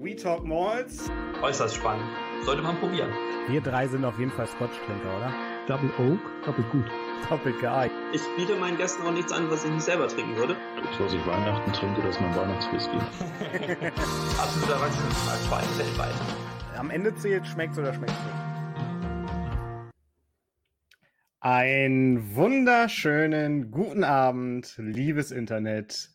[0.00, 1.10] We Talk Malls.
[1.42, 2.06] Äußerst spannend.
[2.44, 3.10] Sollte man probieren.
[3.48, 5.34] Wir drei sind auf jeden Fall Scotch-Trinker, oder?
[5.66, 6.84] Double Oak, doppelt gut.
[7.28, 7.98] Doppelt geeignet.
[8.12, 10.56] Ich biete meinen Gästen auch nichts an, was ich nicht selber trinken würde.
[10.76, 12.96] Das, was ich Weihnachten trinke, das ist mein Weihnachtswhisky.
[14.38, 16.14] Absoluter Erwachsenenschwein weltweit.
[16.76, 19.90] Am Ende zählt, schmeckt's oder schmeckt's nicht.
[21.40, 26.10] Einen wunderschönen guten Abend, liebes Internet.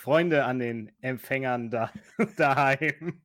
[0.00, 1.92] Freunde an den Empfängern da,
[2.36, 3.20] daheim.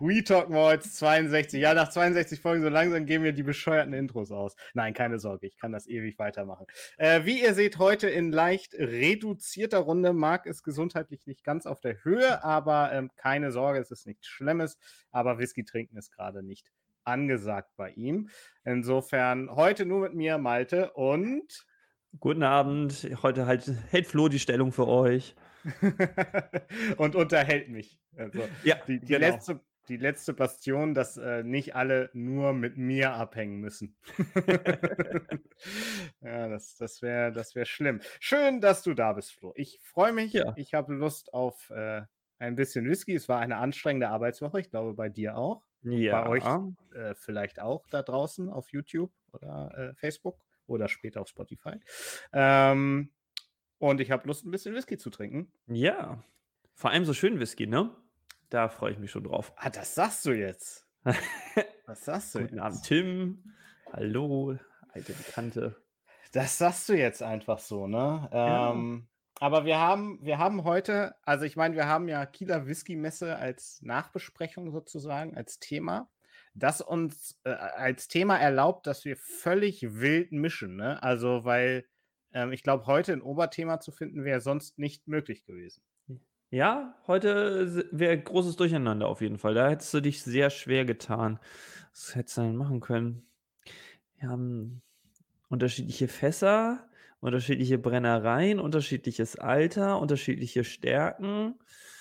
[0.00, 1.60] We Talk Mods 62.
[1.60, 4.56] Ja, nach 62 Folgen so langsam gehen wir die bescheuerten Intros aus.
[4.72, 6.66] Nein, keine Sorge, ich kann das ewig weitermachen.
[6.96, 10.14] Äh, wie ihr seht, heute in leicht reduzierter Runde.
[10.14, 14.26] Marc ist gesundheitlich nicht ganz auf der Höhe, aber ähm, keine Sorge, es ist nichts
[14.26, 14.78] Schlimmes.
[15.10, 16.72] Aber Whisky trinken ist gerade nicht
[17.04, 18.30] angesagt bei ihm.
[18.64, 21.66] Insofern heute nur mit mir, Malte und.
[22.18, 23.10] Guten Abend.
[23.22, 25.34] Heute halt, hält Flo die Stellung für euch.
[26.96, 27.98] und unterhält mich.
[28.16, 29.20] Also ja, die, die, genau.
[29.20, 33.96] letzte, die letzte Bastion, dass äh, nicht alle nur mit mir abhängen müssen.
[36.20, 38.00] ja, das, das wäre das wär schlimm.
[38.20, 39.52] Schön, dass du da bist, Flo.
[39.56, 40.32] Ich freue mich.
[40.32, 40.52] Ja.
[40.56, 42.02] Ich habe Lust auf äh,
[42.38, 43.14] ein bisschen Whisky.
[43.14, 44.60] Es war eine anstrengende Arbeitswoche.
[44.60, 45.62] Ich glaube, bei dir auch.
[45.82, 46.22] Ja.
[46.22, 46.44] Bei euch
[46.94, 51.74] äh, vielleicht auch da draußen auf YouTube oder äh, Facebook oder später auf Spotify.
[52.32, 53.10] Ähm,
[53.82, 55.50] und ich habe Lust, ein bisschen Whisky zu trinken.
[55.66, 56.22] Ja.
[56.72, 57.90] Vor allem so schön Whisky, ne?
[58.48, 59.52] Da freue ich mich schon drauf.
[59.56, 60.86] Ah, das sagst du jetzt.
[61.86, 62.62] Was sagst du Guten jetzt?
[62.62, 63.54] Abend, Tim.
[63.92, 64.56] Hallo,
[64.88, 65.82] alte Bekannte.
[66.30, 68.28] Das sagst du jetzt einfach so, ne?
[68.32, 68.70] Ja.
[68.70, 69.08] Ähm,
[69.40, 73.82] aber wir haben, wir haben heute, also ich meine, wir haben ja Kieler Whisky-Messe als
[73.82, 76.08] Nachbesprechung sozusagen, als Thema,
[76.54, 81.02] das uns äh, als Thema erlaubt, dass wir völlig wild mischen, ne?
[81.02, 81.84] Also, weil
[82.34, 85.82] ähm, ich glaube, heute ein Oberthema zu finden, wäre sonst nicht möglich gewesen.
[86.50, 89.54] Ja, heute wäre großes Durcheinander auf jeden Fall.
[89.54, 91.38] Da hättest du dich sehr schwer getan.
[91.92, 93.26] Was hättest du denn machen können?
[94.18, 94.82] Wir haben
[95.48, 96.86] unterschiedliche Fässer,
[97.20, 101.54] unterschiedliche Brennereien, unterschiedliches Alter, unterschiedliche Stärken.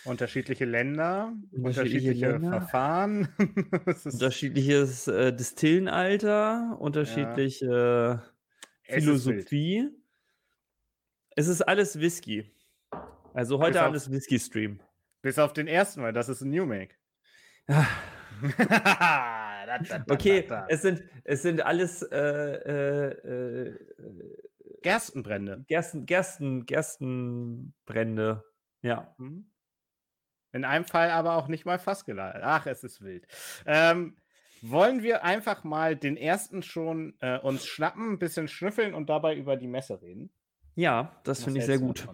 [0.03, 3.27] Unterschiedliche Länder, unterschiedliche, unterschiedliche Länder, Verfahren.
[4.03, 8.23] unterschiedliches äh, Distillenalter, unterschiedliche ja.
[8.81, 9.89] Philosophie.
[11.35, 12.51] Es ist alles Whisky.
[13.33, 14.81] Also heute Abend ist Whisky-Stream.
[15.21, 16.95] Bis auf den ersten Mal, das ist ein New Make.
[20.09, 23.79] okay, es sind, es sind alles äh, äh, äh,
[24.81, 25.63] Gerstenbrände.
[25.67, 28.43] Gersten, Gersten, Gerstenbrände.
[28.81, 29.15] Ja.
[29.17, 29.49] Mhm.
[30.51, 32.41] In einem Fall aber auch nicht mal fast geleitet.
[32.43, 33.25] Ach, es ist wild.
[33.65, 34.17] Ähm,
[34.61, 39.37] wollen wir einfach mal den ersten schon äh, uns schnappen, ein bisschen schnüffeln und dabei
[39.37, 40.29] über die Messe reden?
[40.75, 42.07] Ja, das finde ich sehr gut.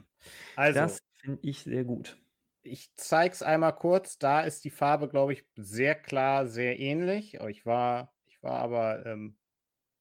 [0.56, 2.18] Also, das finde ich sehr gut.
[2.64, 4.18] Ich zeige es einmal kurz.
[4.18, 7.36] Da ist die Farbe, glaube ich, sehr klar, sehr ähnlich.
[7.36, 9.38] Ich war, ich war aber ähm,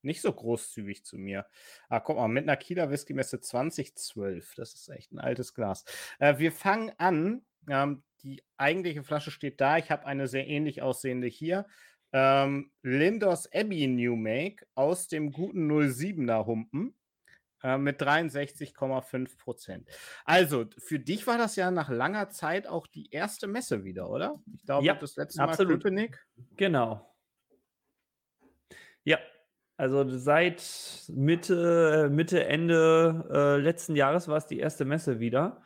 [0.02, 1.46] nicht so großzügig zu mir.
[1.88, 4.54] Ah, guck mal, mit einer Kieler Whisky Messe 2012.
[4.56, 5.84] Das ist echt ein altes Glas.
[6.18, 7.44] Äh, wir fangen an.
[7.68, 9.76] Ähm, die eigentliche Flasche steht da.
[9.78, 11.66] Ich habe eine sehr ähnlich aussehende hier.
[12.12, 16.96] Ähm, Lindos Abbey New Make aus dem guten 07er Humpen.
[17.66, 19.88] Äh, mit 63,5 Prozent.
[20.24, 24.40] Also, für dich war das ja nach langer Zeit auch die erste Messe wieder, oder?
[24.54, 25.72] Ich glaube, ja, das letzte absolut.
[25.72, 26.24] Mal Köpenick.
[26.56, 27.12] Genau.
[29.02, 29.18] Ja,
[29.76, 30.62] also seit
[31.08, 35.60] Mitte, Mitte Ende äh, letzten Jahres war es die erste Messe wieder.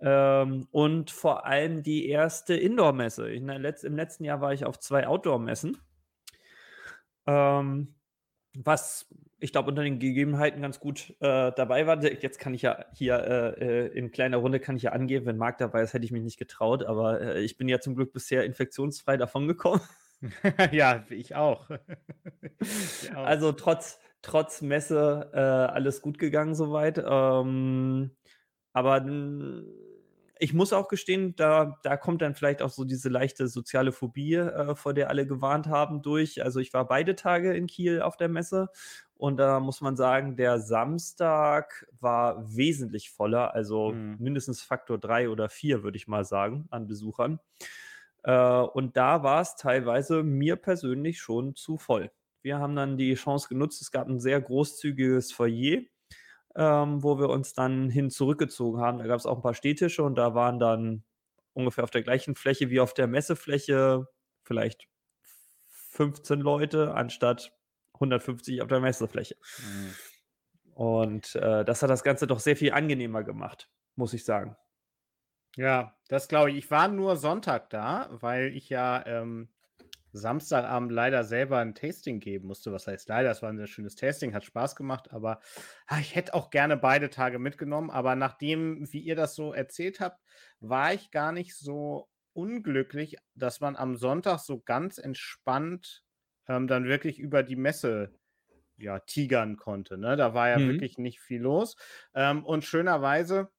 [0.00, 3.28] Ähm, und vor allem die erste Indoor-Messe.
[3.28, 5.76] Im letzten Jahr war ich auf zwei Outdoor-Messen.
[7.26, 7.96] Ähm,
[8.54, 9.08] was
[9.40, 12.02] ich glaube unter den Gegebenheiten ganz gut äh, dabei war.
[12.02, 15.36] Jetzt kann ich ja hier äh, äh, in kleiner Runde kann ich ja angeben, wenn
[15.36, 18.12] Marc dabei ist, hätte ich mich nicht getraut, aber äh, ich bin ja zum Glück
[18.12, 19.80] bisher infektionsfrei davongekommen.
[20.72, 21.70] ja, ich auch.
[22.60, 23.24] ich auch.
[23.24, 27.02] Also trotz trotz Messe äh, alles gut gegangen soweit.
[27.04, 28.10] Ähm,
[28.72, 29.04] aber
[30.38, 34.34] ich muss auch gestehen, da, da kommt dann vielleicht auch so diese leichte soziale Phobie,
[34.34, 36.42] äh, vor der alle gewarnt haben, durch.
[36.42, 38.68] Also ich war beide Tage in Kiel auf der Messe
[39.20, 44.16] und da muss man sagen, der Samstag war wesentlich voller, also mhm.
[44.18, 47.38] mindestens Faktor drei oder vier, würde ich mal sagen, an Besuchern.
[48.22, 52.10] Äh, und da war es teilweise mir persönlich schon zu voll.
[52.42, 55.82] Wir haben dann die Chance genutzt, es gab ein sehr großzügiges Foyer
[56.56, 58.98] ähm, wo wir uns dann hin zurückgezogen haben.
[58.98, 61.04] Da gab es auch ein paar Stehtische und da waren dann
[61.52, 64.08] ungefähr auf der gleichen Fläche wie auf der Messefläche
[64.42, 64.88] vielleicht
[65.90, 67.52] 15 Leute anstatt
[68.00, 69.36] 150 auf der Messefläche.
[69.58, 69.94] Mhm.
[70.74, 74.56] Und äh, das hat das Ganze doch sehr viel angenehmer gemacht, muss ich sagen.
[75.56, 76.56] Ja, Das glaube ich.
[76.56, 79.50] Ich war nur Sonntag da, weil ich ja ähm,
[80.12, 82.72] Samstagabend leider selber ein Tasting geben musste.
[82.72, 83.30] Was heißt leider?
[83.30, 85.40] Es war ein sehr schönes Tasting, hat Spaß gemacht, aber
[85.86, 87.90] ah, ich hätte auch gerne beide Tage mitgenommen.
[87.90, 90.20] Aber nachdem, wie ihr das so erzählt habt,
[90.60, 96.04] war ich gar nicht so unglücklich, dass man am Sonntag so ganz entspannt
[96.50, 98.12] ähm, dann wirklich über die Messe
[98.76, 99.96] ja, tigern konnte.
[99.96, 100.16] Ne?
[100.16, 100.68] Da war ja mhm.
[100.68, 101.76] wirklich nicht viel los.
[102.12, 103.50] Ähm, und schönerweise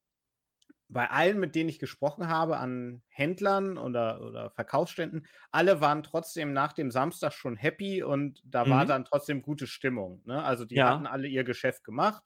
[0.89, 6.51] bei allen, mit denen ich gesprochen habe, an Händlern oder, oder Verkaufsständen, alle waren trotzdem
[6.51, 8.69] nach dem Samstag schon happy und da mhm.
[8.71, 10.21] war dann trotzdem gute Stimmung.
[10.25, 10.43] Ne?
[10.43, 10.89] Also die ja.
[10.89, 12.23] hatten alle ihr Geschäft gemacht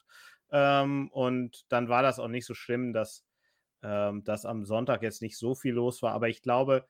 [0.51, 3.23] ähm, und dann war das auch nicht so schlimm, dass,
[3.83, 6.13] ähm, dass am Sonntag jetzt nicht so viel los war.
[6.13, 6.87] Aber ich glaube,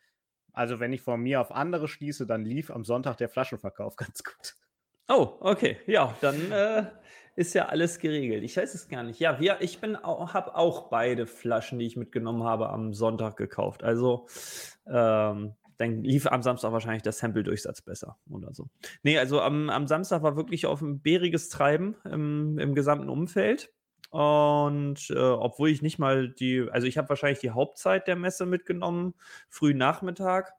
[0.55, 4.23] also wenn ich von mir auf andere schließe, dann lief am Sonntag der Flaschenverkauf ganz
[4.23, 4.55] gut.
[5.07, 5.77] Oh, okay.
[5.85, 6.85] Ja, dann äh,
[7.35, 8.43] ist ja alles geregelt.
[8.43, 9.19] Ich weiß es gar nicht.
[9.19, 13.83] Ja, wir, ich habe auch beide Flaschen, die ich mitgenommen habe, am Sonntag gekauft.
[13.83, 14.27] Also
[14.87, 18.69] ähm, dann lief am Samstag wahrscheinlich der Sample-Durchsatz besser oder so.
[19.03, 23.71] Nee, also am, am Samstag war wirklich auf ein bäriges Treiben im, im gesamten Umfeld.
[24.09, 28.45] Und äh, obwohl ich nicht mal die, also ich habe wahrscheinlich die Hauptzeit der Messe
[28.45, 29.13] mitgenommen,
[29.49, 30.53] früh Nachmittag.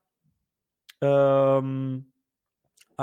[1.01, 2.07] Ähm,
[2.99, 3.03] äh,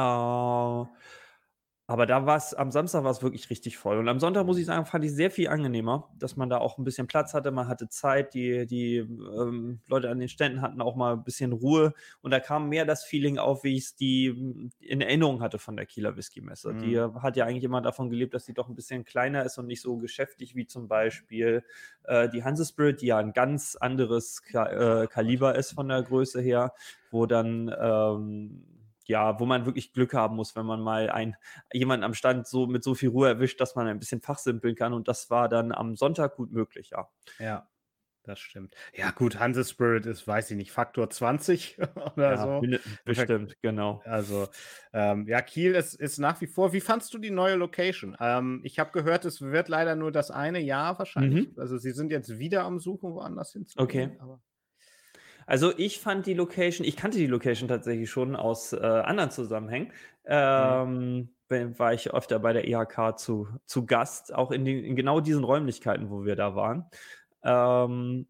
[1.85, 3.97] aber da war es, am Samstag war es wirklich richtig voll.
[3.97, 6.77] Und am Sonntag, muss ich sagen, fand ich sehr viel angenehmer, dass man da auch
[6.77, 10.81] ein bisschen Platz hatte, man hatte Zeit, die, die ähm, Leute an den Ständen hatten
[10.81, 11.93] auch mal ein bisschen Ruhe.
[12.21, 15.75] Und da kam mehr das Feeling auf, wie ich es die in Erinnerung hatte von
[15.75, 16.71] der Kieler Whisky-Messe.
[16.71, 16.79] Mhm.
[16.79, 19.67] Die hat ja eigentlich immer davon gelebt, dass sie doch ein bisschen kleiner ist und
[19.67, 21.65] nicht so geschäftig wie zum Beispiel
[22.05, 26.01] äh, die Hanse Spirit, die ja ein ganz anderes Ka äh, Kaliber ist von der
[26.01, 26.73] Größe her,
[27.11, 28.63] wo dann ähm,
[29.05, 31.35] ja, wo man wirklich Glück haben muss, wenn man mal ein,
[31.71, 34.93] jemanden am Stand so mit so viel Ruhe erwischt, dass man ein bisschen fachsimpeln kann.
[34.93, 37.09] Und das war dann am Sonntag gut möglich, ja.
[37.39, 37.67] Ja,
[38.23, 38.73] das stimmt.
[38.93, 41.77] Ja, gut, Hanse Spirit ist, weiß ich nicht, Faktor 20
[42.15, 42.61] oder ja, so.
[43.05, 44.01] Bestimmt, genau.
[44.05, 44.47] Also,
[44.93, 46.71] ähm, ja, Kiel ist, ist nach wie vor.
[46.71, 48.15] Wie fandst du die neue Location?
[48.21, 51.49] Ähm, ich habe gehört, es wird leider nur das eine Jahr wahrscheinlich.
[51.49, 51.59] Mhm.
[51.59, 54.11] Also, sie sind jetzt wieder am Suchen, woanders hinzugehen.
[54.11, 54.19] Okay.
[54.21, 54.41] Aber
[55.45, 59.87] also ich fand die Location, ich kannte die Location tatsächlich schon aus äh, anderen Zusammenhängen.
[60.25, 60.29] Mhm.
[60.29, 61.29] Ähm,
[61.77, 65.43] war ich öfter bei der IHK zu, zu Gast, auch in, den, in genau diesen
[65.43, 66.85] Räumlichkeiten, wo wir da waren.
[67.43, 68.25] Ähm,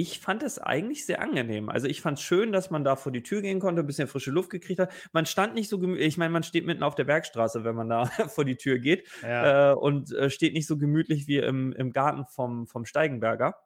[0.00, 1.68] ich fand es eigentlich sehr angenehm.
[1.68, 4.06] Also ich fand es schön, dass man da vor die Tür gehen konnte, ein bisschen
[4.06, 4.92] frische Luft gekriegt hat.
[5.12, 7.88] Man stand nicht so gemütlich, ich meine, man steht mitten auf der Bergstraße, wenn man
[7.88, 9.72] da vor die Tür geht ja.
[9.72, 13.56] äh, und äh, steht nicht so gemütlich wie im, im Garten vom, vom Steigenberger.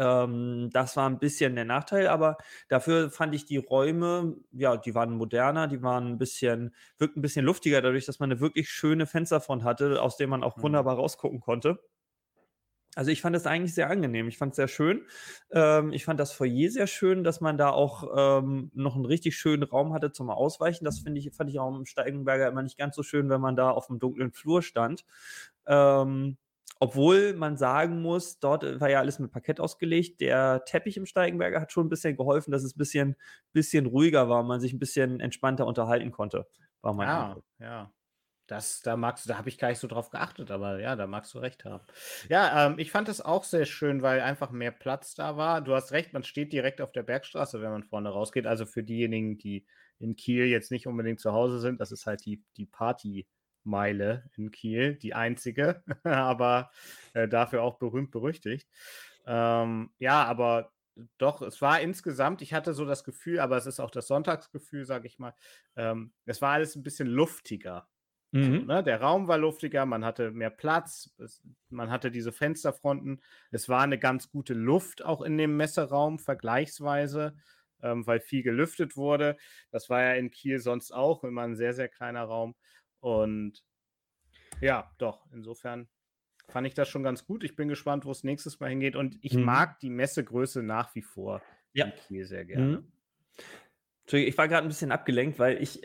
[0.00, 2.38] Ähm, das war ein bisschen der Nachteil, aber
[2.68, 7.22] dafür fand ich die Räume, ja, die waren moderner, die waren ein bisschen, wirkten ein
[7.22, 10.62] bisschen luftiger, dadurch, dass man eine wirklich schöne Fensterfront hatte, aus dem man auch mhm.
[10.62, 11.80] wunderbar rausgucken konnte.
[12.96, 14.26] Also ich fand das eigentlich sehr angenehm.
[14.26, 15.06] Ich fand es sehr schön.
[15.52, 19.36] Ähm, ich fand das Foyer sehr schön, dass man da auch ähm, noch einen richtig
[19.36, 20.84] schönen Raum hatte zum Ausweichen.
[20.84, 23.54] Das finde ich, fand ich auch im Steigenberger immer nicht ganz so schön, wenn man
[23.54, 25.04] da auf dem dunklen Flur stand.
[25.66, 26.36] Ähm,
[26.82, 30.20] obwohl man sagen muss, dort war ja alles mit Parkett ausgelegt.
[30.22, 33.16] Der Teppich im Steigenberger hat schon ein bisschen geholfen, dass es ein bisschen,
[33.52, 36.48] bisschen ruhiger war, man sich ein bisschen entspannter unterhalten konnte.
[36.80, 37.44] War mein ja, Eindruck.
[37.58, 37.92] ja.
[38.46, 41.32] Das, da magst da habe ich gar nicht so drauf geachtet, aber ja, da magst
[41.34, 41.84] du recht haben.
[42.28, 45.60] Ja, ähm, ich fand es auch sehr schön, weil einfach mehr Platz da war.
[45.60, 48.46] Du hast recht, man steht direkt auf der Bergstraße, wenn man vorne rausgeht.
[48.46, 49.66] Also für diejenigen, die
[50.00, 53.28] in Kiel jetzt nicht unbedingt zu Hause sind, das ist halt die, die Party.
[53.64, 56.70] Meile in Kiel, die einzige, aber
[57.14, 58.68] äh, dafür auch berühmt berüchtigt.
[59.26, 60.72] Ähm, ja, aber
[61.18, 64.84] doch, es war insgesamt, ich hatte so das Gefühl, aber es ist auch das Sonntagsgefühl,
[64.84, 65.34] sage ich mal,
[65.76, 67.88] ähm, es war alles ein bisschen luftiger.
[68.32, 68.66] Mhm.
[68.66, 68.82] Ne?
[68.84, 73.22] Der Raum war luftiger, man hatte mehr Platz, es, man hatte diese Fensterfronten.
[73.50, 77.34] Es war eine ganz gute Luft auch in dem Messeraum vergleichsweise,
[77.82, 79.36] ähm, weil viel gelüftet wurde.
[79.70, 82.54] Das war ja in Kiel sonst auch immer ein sehr, sehr kleiner Raum.
[83.00, 83.64] Und
[84.60, 85.88] ja, doch, insofern
[86.48, 87.44] fand ich das schon ganz gut.
[87.44, 88.96] Ich bin gespannt, wo es nächstes Mal hingeht.
[88.96, 89.44] Und ich mhm.
[89.44, 91.42] mag die Messegröße nach wie vor
[91.72, 91.92] ja.
[92.08, 92.78] hier sehr gerne.
[92.78, 92.84] Mhm.
[94.12, 95.82] Ich war gerade ein bisschen abgelenkt, weil ich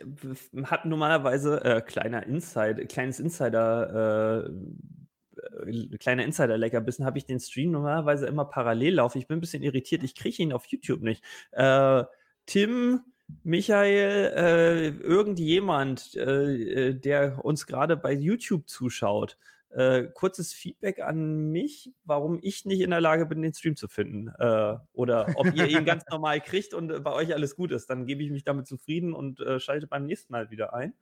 [0.63, 7.69] hatte normalerweise äh, kleiner Insider, kleines Insider, äh, äh, kleiner Insider-Leckerbissen, habe ich den Stream
[7.69, 9.19] normalerweise immer parallel laufen.
[9.19, 11.23] Ich bin ein bisschen irritiert, ich kriege ihn auf YouTube nicht.
[11.51, 12.03] Äh,
[12.47, 13.01] Tim
[13.43, 19.37] Michael, äh, irgendjemand, äh, äh, der uns gerade bei YouTube zuschaut,
[19.69, 23.87] äh, kurzes Feedback an mich, warum ich nicht in der Lage bin, den Stream zu
[23.87, 24.29] finden.
[24.39, 27.89] Äh, oder ob ihr ihn ganz normal kriegt und äh, bei euch alles gut ist.
[27.89, 30.93] Dann gebe ich mich damit zufrieden und schalte beim nächsten Mal wieder ein.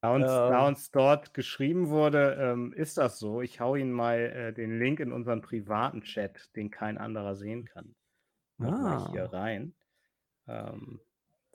[0.00, 3.40] Da uns, ähm, da uns dort geschrieben wurde, ähm, ist das so.
[3.40, 7.94] Ich hau Ihnen mal den Link in unseren privaten Chat, den kein anderer sehen kann.
[8.60, 9.08] ah.
[9.12, 9.74] hier rein.
[10.46, 11.00] Ähm,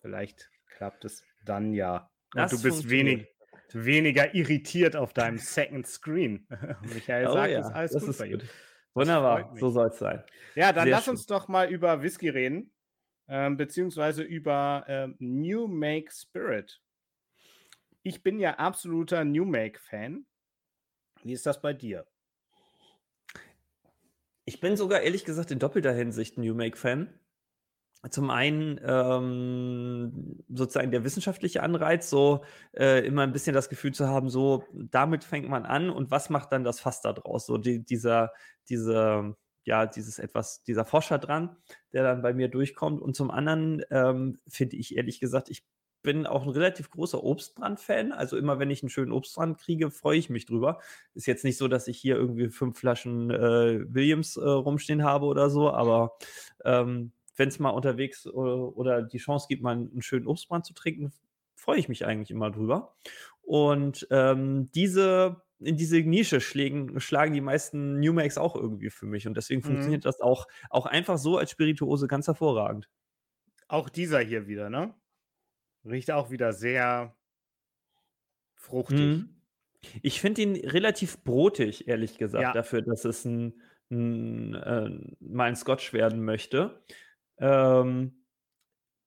[0.02, 2.10] vielleicht klappt es dann ja.
[2.36, 3.28] Und du bist wenig,
[3.74, 6.48] weniger irritiert auf deinem Second Screen.
[6.82, 7.60] Michael oh, sagt, ja.
[7.60, 8.46] ist alles das gut ist bei gut.
[8.94, 10.24] Wunderbar, so soll es sein.
[10.56, 11.12] Ja, dann Sehr lass schön.
[11.12, 12.72] uns doch mal über Whisky reden,
[13.28, 16.82] ähm, beziehungsweise über ähm, New Make Spirit.
[18.02, 20.26] Ich bin ja absoluter New Make-Fan.
[21.24, 22.08] Wie ist das bei dir?
[24.46, 27.19] Ich bin sogar ehrlich gesagt in doppelter Hinsicht New Make-Fan.
[28.10, 34.08] Zum einen ähm, sozusagen der wissenschaftliche Anreiz, so äh, immer ein bisschen das Gefühl zu
[34.08, 37.46] haben, so damit fängt man an und was macht dann das Fass da draus?
[37.46, 38.32] So die, dieser,
[38.70, 41.58] diese, ja, dieses etwas, dieser Forscher dran,
[41.92, 43.02] der dann bei mir durchkommt.
[43.02, 45.66] Und zum anderen ähm, finde ich ehrlich gesagt, ich
[46.02, 48.14] bin auch ein relativ großer Obstbrand-Fan.
[48.14, 50.80] Also immer, wenn ich einen schönen Obstbrand kriege, freue ich mich drüber.
[51.14, 55.26] Ist jetzt nicht so, dass ich hier irgendwie fünf Flaschen äh, Williams äh, rumstehen habe
[55.26, 56.18] oder so, aber
[56.64, 60.66] ähm, wenn es mal unterwegs oder, äh, oder, die Chance gibt, mal einen schönen Obstbrand
[60.66, 61.12] zu trinken,
[61.56, 62.96] freue ich mich eigentlich immer drüber.
[63.42, 69.06] Und ähm, diese in diese Nische schlägen, schlagen die meisten New Makes auch irgendwie für
[69.06, 69.28] mich.
[69.28, 69.66] Und deswegen mhm.
[69.66, 72.90] funktioniert das auch, auch einfach so als Spirituose ganz hervorragend.
[73.68, 74.94] Auch dieser hier wieder, ne?
[75.86, 77.16] Riecht auch wieder sehr
[78.56, 79.00] fruchtig.
[79.00, 79.42] Mhm.
[80.02, 82.54] Ich finde ihn relativ brotig, ehrlich gesagt, ja.
[82.54, 86.82] dafür, dass es ein, ein, äh, mal ein Scotch werden möchte.
[87.40, 88.20] Ähm,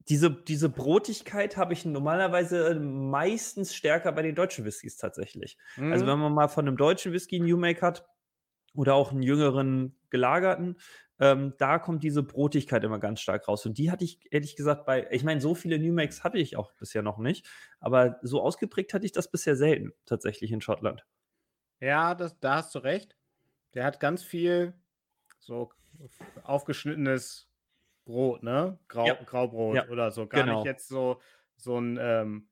[0.09, 5.59] diese, diese Brotigkeit habe ich normalerweise meistens stärker bei den deutschen Whiskys tatsächlich.
[5.77, 5.93] Also mhm.
[5.93, 8.07] Also wenn man mal von einem deutschen Whisky New Make hat
[8.75, 10.77] oder auch einen jüngeren gelagerten,
[11.21, 13.65] ähm, da kommt diese Brotigkeit immer ganz stark raus.
[13.65, 16.57] Und die hatte ich ehrlich gesagt bei, ich meine, so viele New Makes hatte ich
[16.57, 17.47] auch bisher noch nicht,
[17.79, 21.07] aber so ausgeprägt hatte ich das bisher selten tatsächlich in Schottland.
[21.81, 23.17] Ja, das, da hast du recht.
[23.75, 24.75] Der hat ganz viel
[25.39, 25.71] so
[26.43, 27.52] aufgeschnittenes
[28.05, 28.79] Brot, ne?
[28.89, 29.15] Grau, ja.
[29.15, 29.89] Graubrot ja.
[29.89, 30.27] oder so.
[30.27, 30.59] Gar genau.
[30.59, 31.21] nicht jetzt so,
[31.57, 32.49] so ein ähm,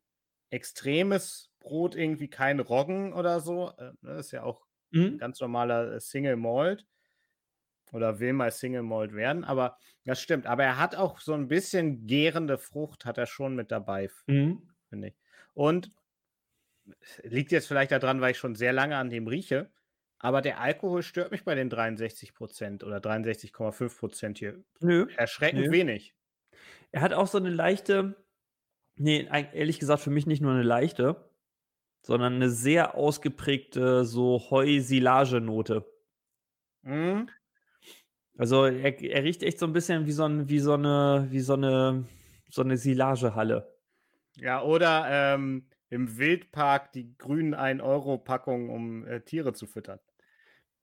[0.50, 3.70] extremes Brot, irgendwie kein Roggen oder so.
[3.78, 4.12] Äh, das ne?
[4.18, 5.18] ist ja auch mhm.
[5.18, 6.86] ganz normaler äh, Single Malt
[7.92, 10.46] oder will mal Single Malt werden, aber das stimmt.
[10.46, 14.62] Aber er hat auch so ein bisschen gärende Frucht, hat er schon mit dabei, mhm.
[14.88, 15.14] finde ich.
[15.54, 15.90] Und
[17.22, 19.70] liegt jetzt vielleicht daran, weil ich schon sehr lange an dem rieche,
[20.20, 24.62] aber der Alkohol stört mich bei den 63 Prozent oder 63,5 Prozent hier.
[24.80, 25.06] Nö.
[25.16, 25.72] Erschreckend nö.
[25.72, 26.14] wenig.
[26.92, 28.16] Er hat auch so eine leichte,
[28.96, 31.30] nee, ehrlich gesagt für mich nicht nur eine leichte,
[32.02, 35.86] sondern eine sehr ausgeprägte so Heu-Silage-Note.
[36.82, 37.30] Mhm.
[38.36, 41.40] Also er, er riecht echt so ein bisschen wie so, ein, wie so eine, wie
[41.40, 42.04] so eine,
[42.50, 43.74] so eine Silagehalle.
[44.36, 49.98] Ja, oder ähm, im Wildpark die grünen 1-Euro-Packungen, um äh, Tiere zu füttern.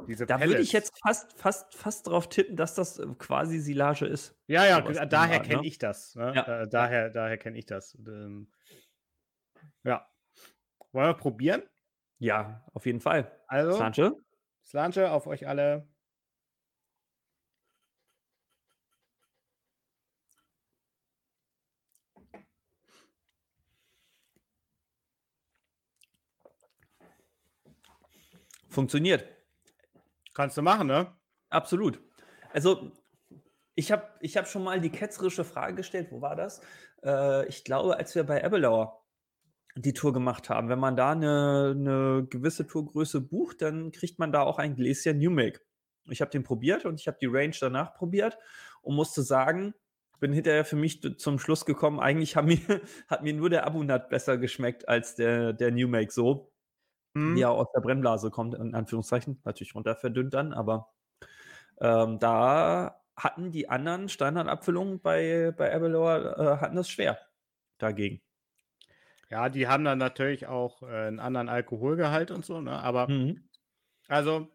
[0.06, 4.06] Diese da würde ich jetzt fast, fast, fast drauf tippen, dass das äh, quasi Silage
[4.06, 4.36] ist.
[4.46, 5.68] Ja, ja, so daher kenne ne?
[5.68, 6.16] ich das.
[6.16, 6.34] Ne?
[6.36, 6.62] Ja.
[6.62, 7.98] Äh, daher daher kenne ich das.
[8.08, 8.52] Ähm,
[9.84, 10.08] ja.
[10.92, 11.64] Wollen wir probieren?
[12.20, 13.32] Ja, auf jeden Fall.
[13.48, 14.16] Also, Slanche.
[14.64, 15.88] Slanche auf euch alle.
[28.70, 29.37] Funktioniert.
[30.38, 31.08] Kannst du machen, ne?
[31.50, 32.00] Absolut.
[32.54, 32.92] Also,
[33.74, 36.12] ich habe ich hab schon mal die ketzerische Frage gestellt.
[36.12, 36.62] Wo war das?
[37.04, 39.04] Äh, ich glaube, als wir bei Ebelauer
[39.74, 40.70] die Tour gemacht haben.
[40.70, 45.18] Wenn man da eine, eine gewisse Tourgröße bucht, dann kriegt man da auch ein Gläschen
[45.18, 45.62] New Make.
[46.06, 48.38] Ich habe den probiert und ich habe die Range danach probiert
[48.84, 49.74] und musste sagen,
[50.20, 52.60] bin hinterher für mich zum Schluss gekommen, eigentlich hat mir,
[53.08, 56.52] hat mir nur der Abunat besser geschmeckt als der, der New Make so
[57.18, 57.36] mhm.
[57.36, 60.92] die ja aus der Brennblase kommt, in Anführungszeichen, natürlich runter verdünnt dann, aber
[61.80, 67.20] ähm, da hatten die anderen Standardabfüllungen bei, bei Abelor, äh, hatten das schwer
[67.78, 68.22] dagegen.
[69.30, 72.72] Ja, die haben dann natürlich auch äh, einen anderen Alkoholgehalt und so, ne?
[72.72, 73.50] Aber mhm.
[74.08, 74.48] also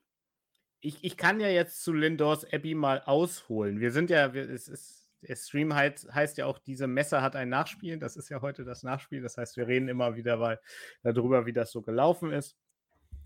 [0.81, 3.81] ich, ich kann ja jetzt zu Lindors Abbey mal ausholen.
[3.81, 7.37] Wir sind ja, wir, es ist der Stream heißt, heißt ja auch, diese Messe hat
[7.37, 7.99] ein Nachspiel.
[7.99, 9.23] Das ist ja heute das Nachspiel.
[9.23, 10.61] Das heißt, wir reden immer wieder mal
[11.03, 12.57] darüber, wie das so gelaufen ist.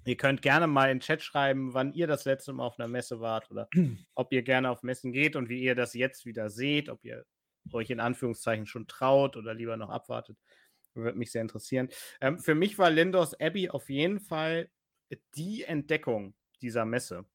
[0.04, 2.88] Ihr könnt gerne mal in den Chat schreiben, wann ihr das letzte Mal auf einer
[2.88, 3.68] Messe wart oder
[4.14, 7.24] ob ihr gerne auf Messen geht und wie ihr das jetzt wieder seht, ob ihr
[7.72, 10.38] euch in Anführungszeichen schon traut oder lieber noch abwartet.
[10.94, 11.88] Würde mich sehr interessieren.
[12.20, 14.70] Ähm, für mich war Lindos Abbey auf jeden Fall
[15.34, 17.26] die Entdeckung dieser Messe.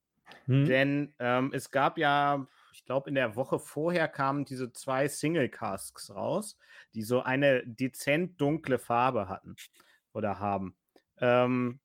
[0.45, 0.65] Hm.
[0.65, 5.49] Denn ähm, es gab ja ich glaube, in der Woche vorher kamen diese zwei Single
[5.49, 6.57] Casks raus,
[6.93, 9.55] die so eine dezent dunkle Farbe hatten
[10.13, 10.75] oder haben.
[11.17, 11.79] Ähm,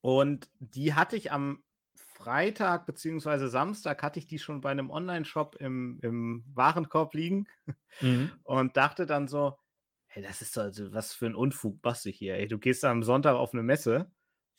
[0.00, 1.62] und die hatte ich am
[1.94, 3.46] Freitag bzw.
[3.48, 7.46] Samstag hatte ich die schon bei einem Online-Shop im, im Warenkorb liegen
[8.00, 8.30] mhm.
[8.44, 9.58] und dachte dann so,
[10.06, 12.34] hey, das ist also was für ein Unfug du hier.
[12.34, 14.10] Ey, du gehst am Sonntag auf eine Messe,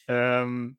[0.08, 0.78] ähm,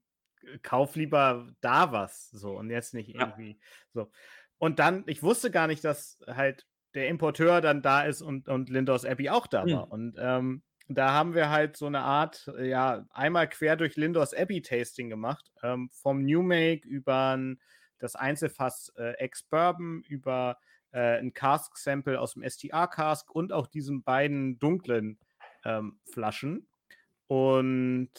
[0.63, 3.57] kauf lieber da was, so und jetzt nicht irgendwie ja.
[3.93, 4.11] so.
[4.59, 8.71] Und dann, ich wusste gar nicht, dass halt der Importeur dann da ist und, und
[8.71, 9.73] Lindos Abbey auch da mhm.
[9.73, 9.91] war.
[9.91, 14.35] Und ähm, da haben wir halt so eine Art, äh, ja, einmal quer durch Lindos
[14.35, 15.51] Abbey Tasting gemacht.
[15.63, 17.61] Ähm, vom New Make über ein,
[17.99, 20.59] das Einzelfass äh, Ex-Bourbon, über
[20.93, 25.19] äh, ein Cask-Sample aus dem STR-Cask und auch diesen beiden dunklen
[25.65, 26.67] ähm, Flaschen.
[27.27, 28.11] Und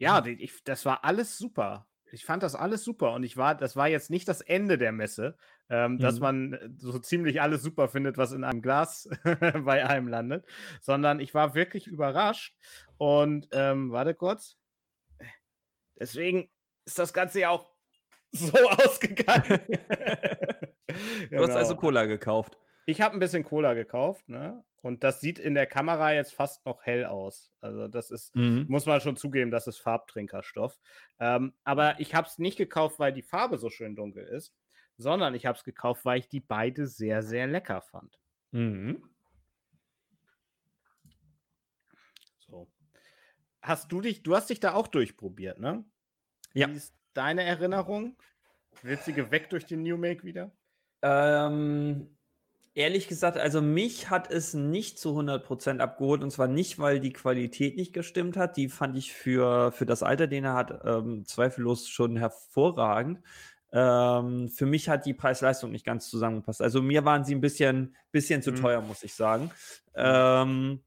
[0.00, 1.86] ja, ich, das war alles super.
[2.12, 4.92] Ich fand das alles super und ich war, das war jetzt nicht das Ende der
[4.92, 5.36] Messe,
[5.68, 5.98] ähm, mhm.
[5.98, 9.08] dass man äh, so ziemlich alles super findet, was in einem Glas
[9.64, 10.44] bei einem landet,
[10.80, 12.56] sondern ich war wirklich überrascht
[12.96, 14.56] und ähm, warte kurz.
[15.98, 16.50] Deswegen
[16.86, 17.70] ist das Ganze ja auch
[18.32, 19.60] so ausgegangen.
[19.68, 21.42] du genau.
[21.42, 22.56] hast also Cola gekauft.
[22.86, 24.64] Ich habe ein bisschen Cola gekauft, ne?
[24.82, 27.52] Und das sieht in der Kamera jetzt fast noch hell aus.
[27.60, 28.64] Also das ist, mhm.
[28.68, 30.78] muss man schon zugeben, das ist Farbtrinkerstoff.
[31.18, 34.54] Ähm, aber ich habe es nicht gekauft, weil die Farbe so schön dunkel ist,
[34.96, 38.18] sondern ich habe es gekauft, weil ich die beide sehr, sehr lecker fand.
[38.52, 39.02] Mhm.
[42.38, 42.70] So.
[43.60, 45.84] Hast du dich, du hast dich da auch durchprobiert, ne?
[46.54, 46.68] Ja.
[46.68, 48.16] Wie ist deine Erinnerung?
[48.82, 50.52] Wird sie geweckt durch den New Make wieder?
[51.02, 52.16] Ähm,
[52.74, 57.12] ehrlich gesagt, also mich hat es nicht zu 100% abgeholt und zwar nicht, weil die
[57.12, 58.56] Qualität nicht gestimmt hat.
[58.56, 63.20] Die fand ich für, für das Alter, den er hat, ähm, zweifellos schon hervorragend.
[63.72, 66.60] Ähm, für mich hat die Preis-Leistung nicht ganz zusammengepasst.
[66.60, 68.56] Also mir waren sie ein bisschen, bisschen zu mhm.
[68.56, 69.44] teuer, muss ich sagen.
[69.94, 69.96] Mhm.
[69.96, 70.80] Ähm,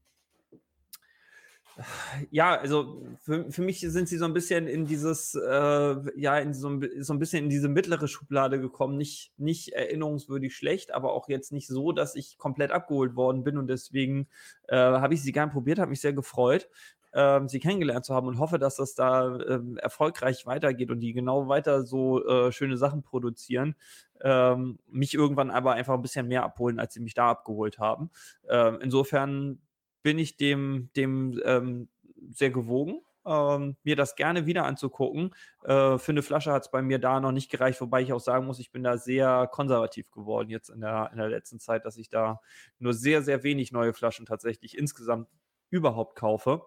[2.30, 6.54] ja, also für, für mich sind sie so ein bisschen in dieses, äh, ja, in
[6.54, 8.96] so, so ein bisschen in diese mittlere Schublade gekommen.
[8.96, 13.58] Nicht, nicht erinnerungswürdig schlecht, aber auch jetzt nicht so, dass ich komplett abgeholt worden bin
[13.58, 14.28] und deswegen
[14.68, 16.68] äh, habe ich sie gern probiert, habe mich sehr gefreut,
[17.12, 21.12] äh, sie kennengelernt zu haben und hoffe, dass das da ähm, erfolgreich weitergeht und die
[21.12, 23.74] genau weiter so äh, schöne Sachen produzieren.
[24.20, 28.10] Ähm, mich irgendwann aber einfach ein bisschen mehr abholen, als sie mich da abgeholt haben.
[28.48, 29.58] Ähm, insofern
[30.04, 31.88] bin ich dem, dem ähm,
[32.30, 33.00] sehr gewogen.
[33.26, 35.34] Ähm, mir das gerne wieder anzugucken.
[35.62, 38.20] Äh, für eine Flasche hat es bei mir da noch nicht gereicht, wobei ich auch
[38.20, 41.86] sagen muss, ich bin da sehr konservativ geworden jetzt in der, in der letzten Zeit,
[41.86, 42.40] dass ich da
[42.78, 45.28] nur sehr, sehr wenig neue Flaschen tatsächlich insgesamt
[45.70, 46.66] überhaupt kaufe.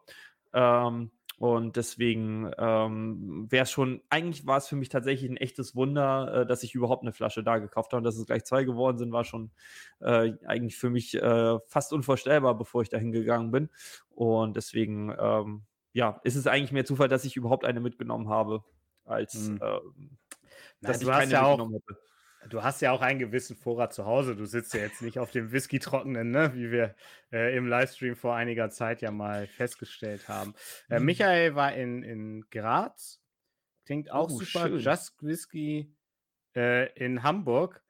[0.52, 5.76] Ähm, und deswegen ähm, wäre es schon, eigentlich war es für mich tatsächlich ein echtes
[5.76, 8.00] Wunder, äh, dass ich überhaupt eine Flasche da gekauft habe.
[8.00, 9.52] Und dass es gleich zwei geworden sind, war schon
[10.00, 13.70] äh, eigentlich für mich äh, fast unvorstellbar, bevor ich dahin gegangen bin.
[14.10, 15.62] Und deswegen, ähm,
[15.94, 18.64] ja, ist es eigentlich mehr Zufall, dass ich überhaupt eine mitgenommen habe,
[19.06, 19.60] als mhm.
[19.60, 19.84] dass
[20.82, 22.07] Nein, ich keine ja mitgenommen hätte.
[22.50, 24.36] Du hast ja auch einen gewissen Vorrat zu Hause.
[24.36, 26.54] Du sitzt ja jetzt nicht auf dem Whisky-Trockenen, ne?
[26.54, 26.96] wie wir
[27.32, 30.54] äh, im Livestream vor einiger Zeit ja mal festgestellt haben.
[30.90, 31.06] Äh, mhm.
[31.06, 33.22] Michael war in, in Graz.
[33.86, 34.68] Klingt auch oh, super.
[34.68, 34.80] Schön.
[34.80, 35.96] Just Whisky
[36.56, 37.84] äh, in Hamburg.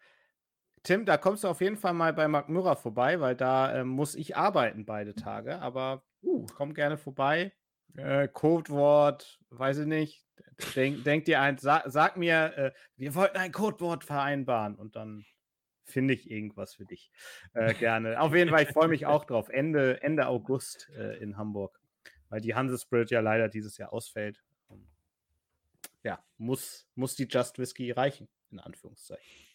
[0.83, 3.83] Tim, da kommst du auf jeden Fall mal bei Mark Mürrer vorbei, weil da äh,
[3.83, 5.59] muss ich arbeiten beide Tage.
[5.59, 7.51] Aber uh, komm gerne vorbei.
[7.97, 10.23] Äh, Codewort, weiß ich nicht.
[10.75, 15.25] Denk, denk dir eins, sag, sag mir, äh, wir wollten ein Codewort vereinbaren und dann
[15.83, 17.11] finde ich irgendwas für dich.
[17.53, 18.19] Äh, gerne.
[18.21, 19.49] Auf jeden Fall, ich freue mich auch drauf.
[19.49, 21.79] Ende, Ende August äh, in Hamburg,
[22.29, 24.43] weil die Hansespirit ja leider dieses Jahr ausfällt.
[26.03, 29.46] Ja, muss, muss die Just Whiskey reichen, in Anführungszeichen.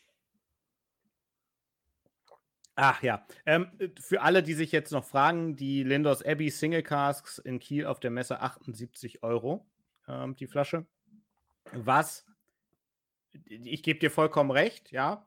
[2.75, 3.69] Ach ja, ähm,
[4.01, 8.01] für alle, die sich jetzt noch fragen, die Lindos Abbey Single Casks in Kiel auf
[8.01, 9.67] der Messe 78 Euro
[10.09, 10.87] ähm, die Flasche.
[11.73, 12.27] Was,
[13.45, 15.27] ich gebe dir vollkommen recht, ja,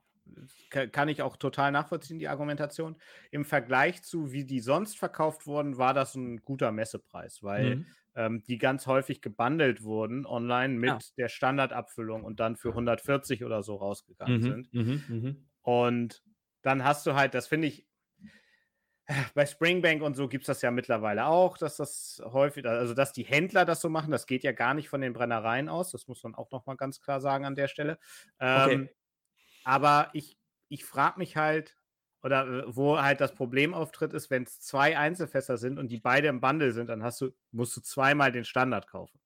[0.70, 2.96] kann ich auch total nachvollziehen, die Argumentation.
[3.32, 7.86] Im Vergleich zu, wie die sonst verkauft wurden, war das ein guter Messepreis, weil mhm.
[8.16, 11.00] ähm, die ganz häufig gebundelt wurden online mit ja.
[11.18, 14.42] der Standardabfüllung und dann für 140 oder so rausgegangen mhm.
[14.42, 14.74] sind.
[14.74, 15.04] Mhm.
[15.08, 15.46] mhm.
[15.62, 16.24] Und
[16.66, 17.88] dann hast du halt, das finde ich,
[19.36, 23.14] bei Springbank und so gibt es das ja mittlerweile auch, dass das häufig, also dass
[23.14, 26.08] die Händler das so machen, das geht ja gar nicht von den Brennereien aus, das
[26.08, 28.00] muss man auch nochmal ganz klar sagen an der Stelle.
[28.40, 28.90] Ähm, okay.
[29.64, 31.78] Aber ich, ich frage mich halt,
[32.24, 36.00] oder äh, wo halt das Problem auftritt, ist, wenn es zwei Einzelfässer sind und die
[36.00, 39.20] beide im Bundle sind, dann hast du, musst du zweimal den Standard kaufen.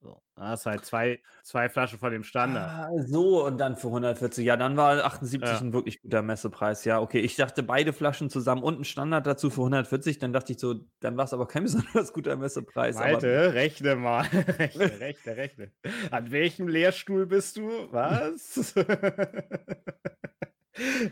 [0.00, 2.70] So, da hast halt zwei, zwei Flaschen von dem Standard.
[2.70, 4.44] Ah, so, und dann für 140.
[4.46, 5.58] Ja, dann war 78 Ja.
[5.58, 6.84] ein wirklich guter Messepreis.
[6.84, 7.18] Ja, okay.
[7.18, 10.20] Ich dachte, beide Flaschen zusammen und ein Standard dazu für 140.
[10.20, 12.94] Dann dachte ich so, dann war es aber kein besonders guter Messepreis.
[12.94, 14.22] Malte, rechne mal.
[14.58, 15.72] rechne, rechne, rechne.
[16.12, 17.68] An welchem Lehrstuhl bist du?
[17.90, 18.74] Was?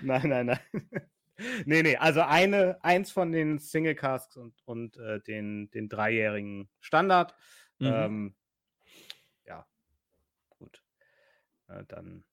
[0.02, 0.60] nein, nein, nein.
[1.66, 6.68] Nee, nee, also eine, eins von den Single Casks und, und äh, den, den dreijährigen
[6.80, 7.34] Standard.
[7.78, 7.86] Mhm.
[7.92, 8.34] Ähm,
[9.44, 9.66] ja,
[10.58, 10.78] gut.
[10.78, 11.55] Äh,
[11.88, 12.24] dann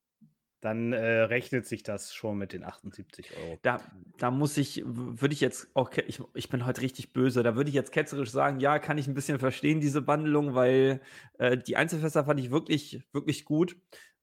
[0.64, 3.60] dann äh, rechnet sich das schon mit den 78 Euro.
[3.64, 3.82] Da,
[4.18, 7.70] da muss ich, würde ich jetzt auch, ich, ich bin heute richtig böse, da würde
[7.70, 11.02] ich jetzt ketzerisch sagen, ja, kann ich ein bisschen verstehen, diese Bandelung, weil
[11.38, 13.76] äh, die Einzelfässer fand ich wirklich, wirklich gut.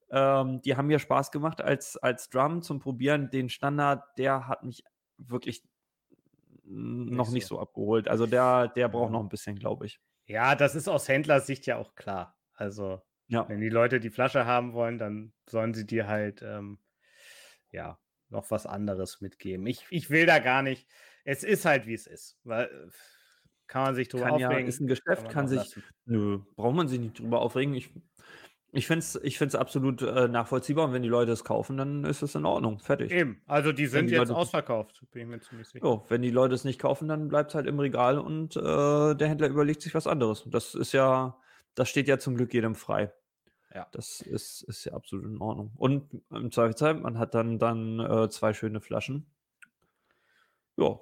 [0.09, 3.29] Ähm, die haben mir Spaß gemacht als, als Drum zum Probieren.
[3.29, 4.83] Den Standard, der hat mich
[5.17, 5.63] wirklich
[6.63, 7.59] noch nicht so.
[7.59, 8.07] abgeholt.
[8.07, 9.99] Also der, der braucht noch ein bisschen, glaube ich.
[10.25, 12.35] Ja, das ist aus Händlersicht ja auch klar.
[12.53, 13.47] Also, Ja.
[13.49, 16.79] wenn die Leute die Flasche haben wollen, dann sollen sie dir halt, ähm,
[17.71, 17.97] ja,
[18.29, 19.65] noch was anderes mitgeben.
[19.67, 20.87] Ich, ich will da gar nicht.
[21.23, 22.37] Es ist halt, wie es ist.
[22.43, 22.89] Weil, äh,
[23.67, 24.67] kann man sich drüber Kann ja, aufregen.
[24.67, 25.83] ist ein Geschäft, kann auch sich, lassen.
[26.05, 27.73] nö, braucht man sich nicht drüber aufregen.
[27.73, 27.93] Ich,
[28.73, 32.03] ich finde es ich find's absolut äh, nachvollziehbar und wenn die Leute es kaufen, dann
[32.03, 32.79] ist es in Ordnung.
[32.79, 33.11] Fertig.
[33.11, 35.85] Eben, also die sind die jetzt Leute- ausverkauft, bin ich mir ziemlich sicher.
[35.85, 38.61] Jo, wenn die Leute es nicht kaufen, dann bleibt es halt im Regal und äh,
[39.15, 40.43] der Händler überlegt sich was anderes.
[40.47, 41.37] Das ist ja,
[41.75, 43.13] das steht ja zum Glück jedem frei.
[43.73, 43.87] Ja.
[43.91, 45.71] Das ist, ist ja absolut in Ordnung.
[45.77, 49.25] Und im Zweifelsfall, man hat dann, dann äh, zwei schöne Flaschen.
[50.77, 50.99] Ja.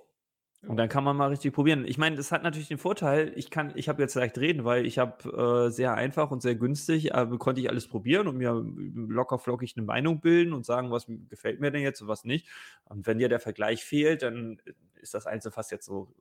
[0.68, 1.86] Und dann kann man mal richtig probieren.
[1.86, 4.86] Ich meine, das hat natürlich den Vorteil, ich kann, ich habe jetzt leicht reden, weil
[4.86, 8.52] ich habe äh, sehr einfach und sehr günstig, äh, konnte ich alles probieren und mir
[8.54, 12.48] locker flockig eine Meinung bilden und sagen, was gefällt mir denn jetzt und was nicht.
[12.84, 14.62] Und wenn dir der Vergleich fehlt, dann
[14.96, 16.14] ist das Einzelfass jetzt so,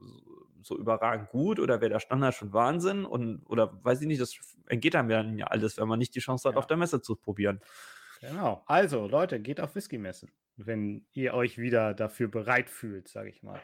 [0.62, 4.38] so, überragend gut oder wäre der Standard schon Wahnsinn und oder weiß ich nicht, das
[4.68, 6.58] entgeht einem ja ja alles, wenn man nicht die Chance hat, Ja.
[6.58, 7.60] auf der Messe zu probieren.
[8.20, 8.62] Genau.
[8.66, 13.60] Also, Leute, geht auf Whisky-Messen, wenn ihr euch wieder dafür bereit fühlt, sage ich mal.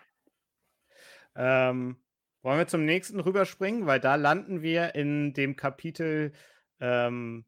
[1.34, 1.96] Ähm,
[2.42, 6.32] wollen wir zum nächsten rüberspringen, weil da landen wir in dem Kapitel.
[6.80, 7.46] Ähm,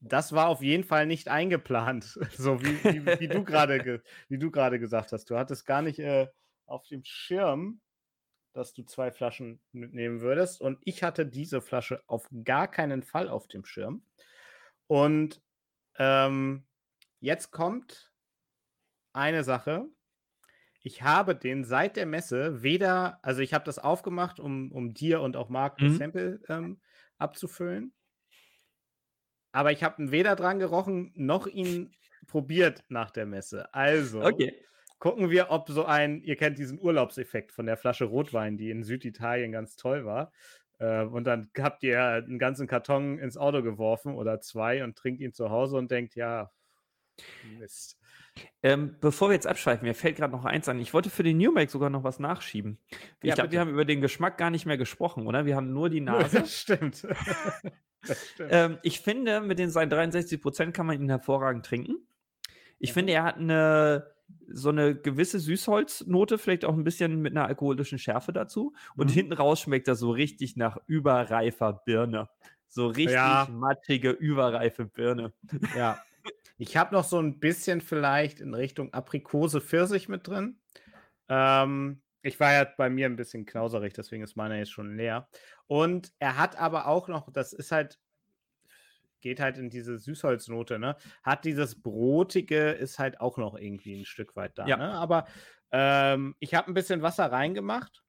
[0.00, 5.12] das war auf jeden Fall nicht eingeplant, so wie, wie, wie du gerade ge gesagt
[5.12, 5.30] hast.
[5.30, 6.26] Du hattest gar nicht äh,
[6.66, 7.80] auf dem Schirm,
[8.52, 10.60] dass du zwei Flaschen mitnehmen würdest.
[10.60, 14.04] Und ich hatte diese Flasche auf gar keinen Fall auf dem Schirm.
[14.88, 15.40] Und
[15.98, 16.66] ähm,
[17.20, 18.12] jetzt kommt
[19.12, 19.86] eine Sache.
[20.82, 25.20] Ich habe den seit der Messe weder, also ich habe das aufgemacht, um, um dir
[25.20, 25.96] und auch Marc das Mhm.
[25.96, 26.80] Sample ähm,
[27.18, 27.94] abzufüllen.
[29.52, 31.94] Aber ich habe ihn weder dran gerochen, noch ihn
[32.26, 33.72] probiert nach der Messe.
[33.74, 34.66] Also Okay.
[34.98, 38.82] gucken wir, ob so ein, ihr kennt diesen Urlaubseffekt von der Flasche Rotwein, die in
[38.84, 40.32] Süditalien ganz toll war.
[40.78, 45.20] Äh, und dann habt ihr einen ganzen Karton ins Auto geworfen oder zwei und trinkt
[45.20, 46.52] ihn zu Hause und denkt, ja,
[47.42, 47.98] Mist.
[48.62, 50.78] Ähm, bevor wir jetzt abschweifen, mir fällt gerade noch eins an.
[50.80, 52.78] Ich wollte für den New Make sogar noch was nachschieben.
[53.20, 55.44] Ich Ja, glaube, wir haben über den Geschmack gar nicht mehr gesprochen, oder?
[55.44, 56.00] Wir haben nur die
[56.34, 56.40] Nase.
[56.40, 57.06] Das stimmt.
[58.06, 58.50] das stimmt.
[58.52, 61.96] ähm, ich finde, mit den seinen 63 Prozent kann man ihn hervorragend trinken.
[62.78, 64.10] Ich finde, er hat eine
[64.48, 68.72] so eine gewisse Süßholznote, vielleicht auch ein bisschen mit einer alkoholischen Schärfe dazu.
[68.96, 69.12] Und Mhm.
[69.14, 72.30] hinten raus schmeckt er so richtig nach überreifer Birne.
[72.66, 73.46] So richtig Ja.
[73.50, 75.32] matschige, überreife Birne.
[75.76, 75.98] Ja.
[76.62, 80.60] Ich habe noch so ein bisschen vielleicht in Richtung Aprikose Pfirsich mit drin.
[81.28, 85.28] Ähm, ich war ja bei mir ein bisschen knauserig, deswegen ist meiner jetzt schon leer.
[85.66, 87.98] Und er hat aber auch noch, das ist halt,
[89.22, 90.94] geht halt in diese Süßholznote, ne?
[91.24, 94.64] Hat dieses Brotige, ist halt auch noch irgendwie ein Stück weit da.
[94.68, 94.76] Ja.
[94.76, 94.92] Ne?
[94.92, 95.26] Aber
[95.72, 98.04] ähm, ich habe ein bisschen Wasser reingemacht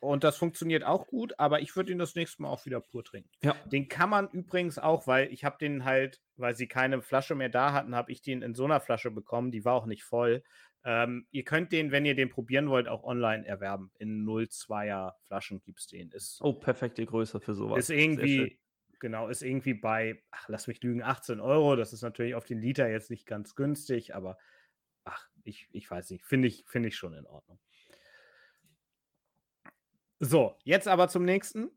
[0.00, 3.04] und das funktioniert auch gut, aber ich würde ihn das nächste Mal auch wieder pur
[3.04, 3.30] trinken.
[3.42, 3.56] Ja.
[3.66, 7.48] Den kann man übrigens auch, weil ich habe den halt, weil sie keine Flasche mehr
[7.48, 9.50] da hatten, habe ich den in so einer Flasche bekommen.
[9.50, 10.42] Die war auch nicht voll.
[10.84, 13.90] Ähm, ihr könnt den, wenn ihr den probieren wollt, auch online erwerben.
[13.98, 16.10] In 0,2er Flaschen gibt es den.
[16.12, 17.78] Ist, Oh, perfekte Größe für sowas.
[17.78, 18.58] ist irgendwie,
[19.00, 21.74] genau, ist irgendwie bei, ach, lass mich lügen, 18 Euro.
[21.74, 24.38] Das ist natürlich auf den Liter jetzt nicht ganz günstig, aber
[25.04, 27.58] ach, ich, ich weiß nicht, finde ich, finde ich schon in Ordnung.
[30.20, 31.70] So, jetzt aber zum nächsten.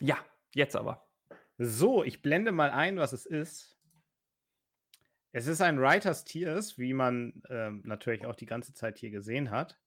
[0.00, 0.18] Ja,
[0.54, 1.06] jetzt aber.
[1.58, 3.78] So, ich blende mal ein, was es ist.
[5.32, 9.50] Es ist ein Writers Tears, wie man ähm, natürlich auch die ganze Zeit hier gesehen
[9.50, 9.78] hat.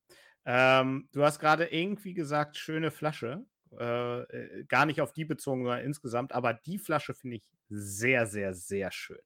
[0.45, 3.45] Ähm, du hast gerade irgendwie gesagt, schöne Flasche.
[3.79, 6.33] Äh, äh, gar nicht auf die bezogen, sondern insgesamt.
[6.33, 9.19] Aber die Flasche finde ich sehr, sehr, sehr schön.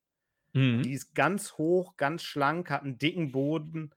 [0.54, 0.82] Mhm.
[0.82, 3.92] Die ist ganz hoch, ganz schlank, hat einen dicken Boden.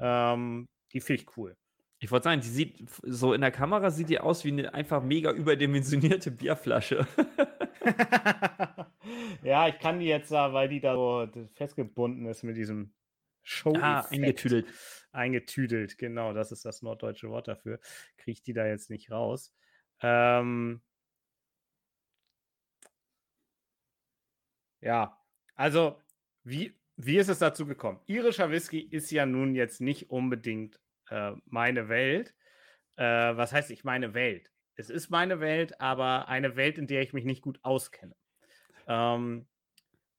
[0.00, 1.56] Ähm, die finde ich cool.
[2.00, 5.02] Ich wollte sagen, die sieht so in der Kamera sieht die aus wie eine einfach
[5.02, 7.08] mega überdimensionierte Bierflasche.
[9.42, 12.92] ja, ich kann die jetzt, weil die da so festgebunden ist mit diesem
[13.42, 13.74] Show.
[13.80, 14.68] Ah, eingetüdelt.
[15.10, 17.80] Eingetüdelt, genau, das ist das norddeutsche Wort dafür.
[18.16, 19.52] Kriege ich die da jetzt nicht raus.
[20.00, 20.80] Ähm,
[24.80, 25.18] ja,
[25.56, 26.00] also,
[26.44, 27.98] wie, wie ist es dazu gekommen?
[28.06, 30.78] Irischer Whisky ist ja nun jetzt nicht unbedingt
[31.10, 32.34] äh, meine Welt.
[32.96, 34.50] Äh, was heißt ich meine Welt?
[34.74, 38.14] Es ist meine Welt, aber eine Welt, in der ich mich nicht gut auskenne.
[38.86, 39.46] Ähm,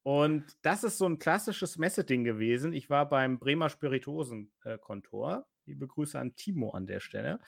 [0.04, 2.74] und das ist so ein klassisches Messeding gewesen.
[2.74, 5.46] Ich war beim Bremer Spirituosenkontor.
[5.66, 7.40] Liebe Grüße an Timo an der Stelle.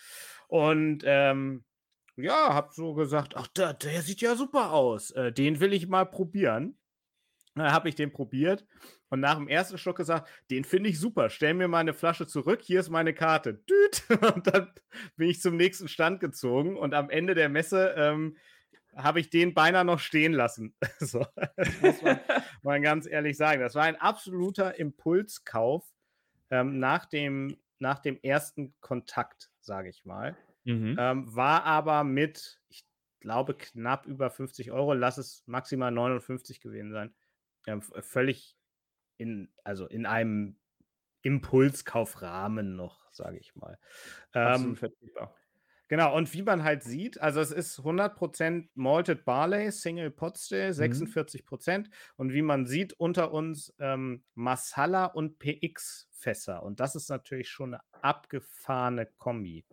[0.48, 1.66] Und ähm,
[2.18, 5.12] ja, hab so gesagt, ach, der, der sieht ja super aus.
[5.12, 6.78] Äh, den will ich mal probieren.
[7.56, 8.66] Dann habe ich den probiert
[9.10, 11.30] und nach dem ersten Schluck gesagt, den finde ich super.
[11.30, 13.54] Stell mir meine Flasche zurück, hier ist meine Karte.
[13.70, 14.04] Düt!
[14.22, 14.72] Und dann
[15.18, 18.38] bin ich zum nächsten Stand gezogen und am Ende der Messe ähm,
[18.96, 20.76] habe ich den beinahe noch stehen lassen.
[21.00, 21.26] so,
[21.58, 22.20] das muss man,
[22.64, 23.62] man, ganz ehrlich sagen.
[23.62, 25.86] Das war ein absoluter Impulskauf
[26.50, 30.38] ähm, nach, dem, nach dem ersten Kontakt, sage ich mal.
[30.64, 30.96] Mhm.
[30.98, 32.86] Ähm, war aber mit, ich
[33.20, 37.14] glaube, knapp über 50 Euro, lass es maximal 59 gewesen sein
[37.68, 38.58] ähm, völlig
[39.18, 40.58] in, also in einem
[41.22, 43.78] Impulskaufrahmen noch, sage ich mal.
[44.34, 44.78] Ähm,
[45.92, 50.70] Genau, und wie man halt sieht, also es ist 100% Malted Barley, Single Pot Still,
[50.70, 51.80] 46%.
[51.80, 51.86] Mhm.
[52.16, 56.64] Und wie man sieht, unter uns ähm, Masala und PX-Fässer.
[56.64, 59.66] Und das ist natürlich schon eine abgefahrene Kombi.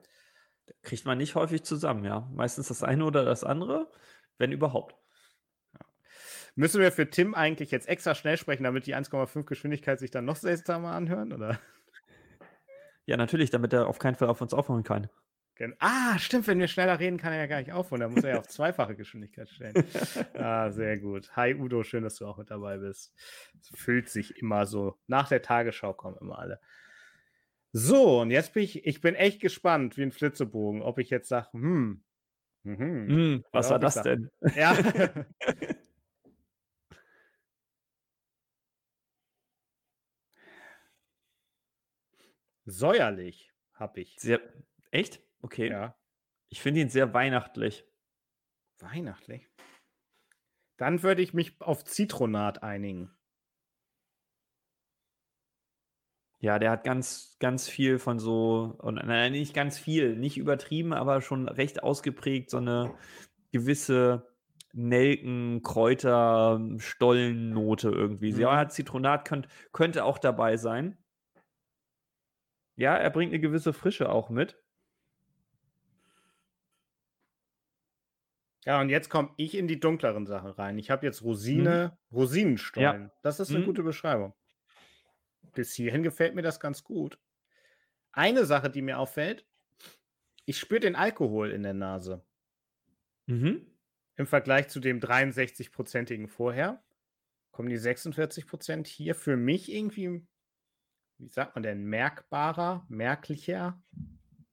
[0.82, 2.28] Kriegt man nicht häufig zusammen, ja.
[2.34, 3.88] Meistens das eine oder das andere,
[4.38, 4.96] wenn überhaupt.
[6.58, 10.24] Müssen wir für Tim eigentlich jetzt extra schnell sprechen, damit die 1,5 Geschwindigkeit sich dann
[10.24, 11.60] noch seltsamer anhören, oder?
[13.06, 15.08] Ja, natürlich, damit er auf keinen Fall auf uns aufhören kann.
[15.78, 18.00] Ah, stimmt, wenn wir schneller reden, kann er ja gar nicht aufhören.
[18.00, 19.72] Da muss er ja auf zweifache Geschwindigkeit stellen.
[20.34, 21.30] ah, sehr gut.
[21.36, 23.14] Hi Udo, schön, dass du auch mit dabei bist.
[23.60, 24.98] Es fühlt sich immer so.
[25.06, 26.60] Nach der Tagesschau kommen immer alle.
[27.70, 31.28] So, und jetzt bin ich, ich bin echt gespannt, wie ein Flitzebogen, ob ich jetzt
[31.28, 32.02] sage, hm,
[32.64, 34.30] hm, hm was war das sag, denn?
[34.56, 34.76] Ja.
[42.70, 44.16] Säuerlich habe ich.
[44.18, 44.40] Sehr,
[44.90, 45.20] echt?
[45.40, 45.70] Okay.
[45.70, 45.96] Ja.
[46.48, 47.86] Ich finde ihn sehr weihnachtlich.
[48.78, 49.48] Weihnachtlich?
[50.76, 53.10] Dann würde ich mich auf Zitronat einigen.
[56.40, 61.20] Ja, der hat ganz, ganz viel von so, nein, nicht ganz viel, nicht übertrieben, aber
[61.20, 62.94] schon recht ausgeprägt, so eine
[63.50, 64.30] gewisse
[64.72, 68.34] Nelken, Kräuter, Stollennote irgendwie.
[68.34, 68.40] Mhm.
[68.40, 70.98] Ja, Zitronat könnt, könnte auch dabei sein.
[72.78, 74.56] Ja, er bringt eine gewisse Frische auch mit.
[78.64, 80.78] Ja, und jetzt komme ich in die dunkleren Sachen rein.
[80.78, 82.16] Ich habe jetzt Rosine, mhm.
[82.16, 83.02] Rosinenstollen.
[83.02, 83.12] Ja.
[83.22, 83.64] Das ist eine mhm.
[83.64, 84.32] gute Beschreibung.
[85.54, 87.18] Bis hierhin gefällt mir das ganz gut.
[88.12, 89.44] Eine Sache, die mir auffällt,
[90.44, 92.24] ich spüre den Alkohol in der Nase.
[93.26, 93.66] Mhm.
[94.14, 96.80] Im Vergleich zu dem 63-prozentigen vorher
[97.50, 100.24] kommen die 46 Prozent hier für mich irgendwie
[101.18, 103.80] wie sagt man denn, merkbarer, merklicher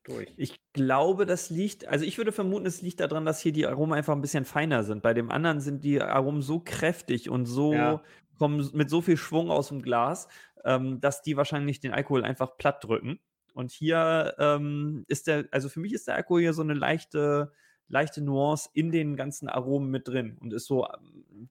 [0.04, 0.34] durch.
[0.38, 3.94] Ich glaube, das liegt, also ich würde vermuten, es liegt daran, dass hier die Aromen
[3.94, 5.02] einfach ein bisschen feiner sind.
[5.02, 8.02] Bei dem anderen sind die Aromen so kräftig und so ja.
[8.38, 10.28] kommen mit so viel Schwung aus dem Glas,
[10.64, 13.20] ähm, dass die wahrscheinlich den Alkohol einfach platt drücken.
[13.54, 17.54] Und hier ähm, ist der, also für mich ist der Alkohol hier so eine leichte,
[17.88, 20.88] leichte Nuance in den ganzen Aromen mit drin und ist so,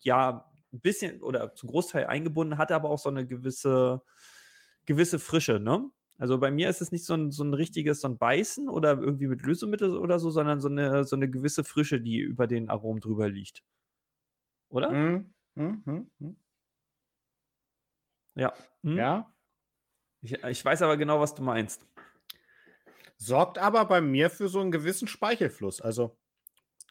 [0.00, 4.02] ja, ein bisschen oder zum Großteil eingebunden, hat aber auch so eine gewisse
[4.86, 5.90] gewisse Frische, ne?
[6.16, 8.98] Also bei mir ist es nicht so ein, so ein richtiges, so ein Beißen oder
[9.00, 12.70] irgendwie mit Lösemittel oder so, sondern so eine, so eine gewisse Frische, die über den
[12.70, 13.64] Aromen drüber liegt.
[14.68, 14.90] Oder?
[14.90, 15.34] Mhm.
[15.56, 16.10] Mhm.
[16.18, 16.36] Mhm.
[18.36, 18.52] Ja.
[18.82, 18.96] Hm?
[18.96, 19.34] Ja.
[20.20, 21.86] Ich, ich weiß aber genau, was du meinst.
[23.16, 25.80] Sorgt aber bei mir für so einen gewissen Speichelfluss.
[25.80, 26.16] Also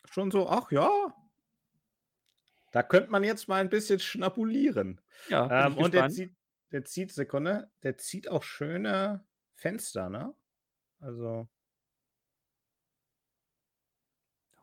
[0.09, 1.13] schon so, ach ja,
[2.73, 4.99] da könnte man jetzt mal ein bisschen schnapulieren.
[5.29, 6.35] Ja, ähm, und jetzt sieht,
[6.73, 10.33] der zieht, Sekunde, der zieht auch schöne Fenster, ne?
[10.99, 11.47] Also.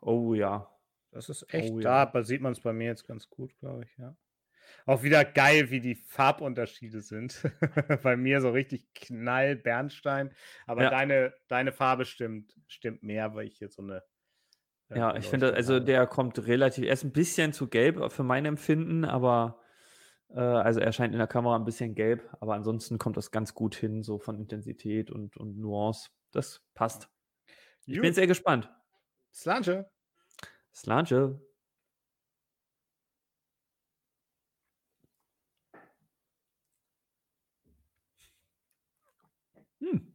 [0.01, 0.69] Oh ja.
[1.13, 2.07] Das ist echt, oh, ja.
[2.07, 4.17] da sieht man es bei mir jetzt ganz gut, glaube ich, ja.
[4.87, 7.43] Auch wieder geil, wie die Farbunterschiede sind.
[8.03, 10.35] bei mir so richtig Knall Bernstein.
[10.67, 10.91] Aber ja.
[10.91, 14.03] deine, deine Farbe stimmt, stimmt mehr, weil ich hier so eine.
[14.89, 18.25] Äh, ja, ich finde, also der kommt relativ, er ist ein bisschen zu gelb für
[18.25, 19.61] mein Empfinden, aber
[20.35, 23.55] äh, also er scheint in der Kamera ein bisschen gelb, aber ansonsten kommt das ganz
[23.55, 26.11] gut hin, so von Intensität und, und Nuance.
[26.33, 27.09] Das passt.
[27.87, 28.03] Ich Gut.
[28.03, 28.71] bin sehr gespannt.
[29.33, 29.91] Slange.
[30.73, 31.41] Slange.
[39.81, 40.13] Hm.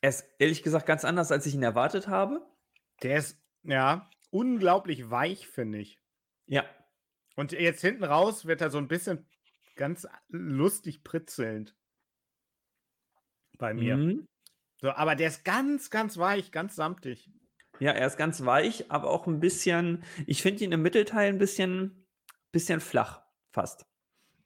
[0.00, 2.40] Er ist ehrlich gesagt ganz anders, als ich ihn erwartet habe.
[3.02, 5.98] Der ist, ja, unglaublich weich, finde ich.
[6.46, 6.64] Ja.
[7.36, 9.26] Und jetzt hinten raus wird er so ein bisschen
[9.76, 11.76] ganz lustig pritzelnd.
[13.58, 13.96] Bei mir.
[13.96, 14.26] Mhm.
[14.80, 17.30] So, aber der ist ganz, ganz weich, ganz samtig.
[17.78, 21.38] Ja, er ist ganz weich, aber auch ein bisschen, ich finde ihn im Mittelteil ein
[21.38, 22.06] bisschen,
[22.52, 23.86] bisschen flach, fast.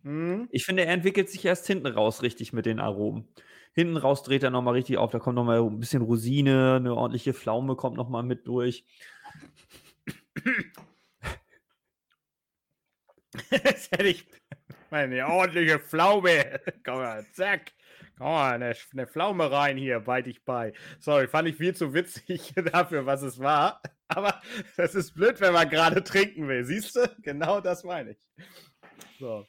[0.03, 0.49] Mhm.
[0.51, 3.29] Ich finde, er entwickelt sich erst hinten raus richtig mit den Aromen.
[3.73, 7.35] Hinten raus dreht er nochmal richtig auf, da kommt nochmal ein bisschen Rosine, eine ordentliche
[7.35, 8.85] Pflaume kommt nochmal mit durch.
[13.51, 14.27] Jetzt hätte ich
[14.91, 16.61] meine ordentliche Pflaume.
[16.85, 17.73] Komm mal, zack.
[18.17, 20.73] Komm mal, eine, eine Pflaume rein hier, bite ich bei.
[21.01, 23.83] Sorry, fand ich viel zu witzig dafür, was es war.
[24.09, 24.41] Aber
[24.77, 26.65] das ist blöd, wenn man gerade trinken will.
[26.65, 27.09] Siehst du?
[27.23, 28.19] Genau das meine ich.
[29.19, 29.47] So.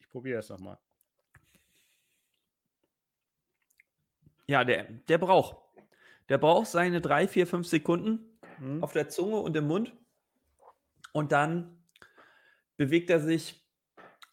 [0.00, 0.78] Ich probiere es nochmal.
[4.46, 5.63] Ja, der, der braucht.
[6.28, 8.82] Der braucht seine drei, vier, fünf Sekunden Hm?
[8.82, 9.92] auf der Zunge und im Mund.
[11.12, 11.82] Und dann
[12.76, 13.64] bewegt er sich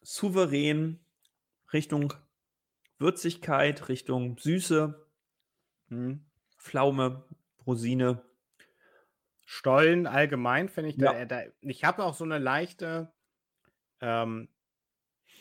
[0.02, 1.00] souverän
[1.74, 2.14] Richtung
[3.00, 5.08] Würzigkeit, Richtung Süße,
[5.90, 6.26] Hm?
[6.58, 7.26] Pflaume,
[7.66, 8.22] Rosine.
[9.46, 11.26] Stollen allgemein finde ich, da, Ja.
[11.26, 13.12] da, ich habe auch so eine leichte,
[14.00, 14.48] ähm,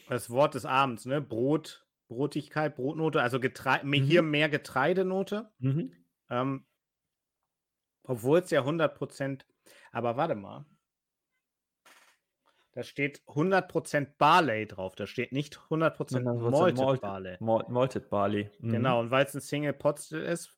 [0.08, 1.20] das Wort des Abends, ne?
[1.20, 4.06] Brot, Brotigkeit, Brotnote, also Getrei mir- Mhm.
[4.06, 5.52] hier mehr Getreidenote.
[6.30, 6.66] Ähm,
[8.04, 9.44] obwohl es ja 100%,
[9.92, 10.64] aber warte mal.
[12.72, 17.00] Da steht 100% Barley drauf, da steht nicht 100% 100% Malted Malted.
[17.02, 17.36] Barley.
[17.40, 18.50] Mal- Malted Barley.
[18.60, 18.70] Mhm.
[18.72, 20.56] Genau, und weil es ein Single Pot ist,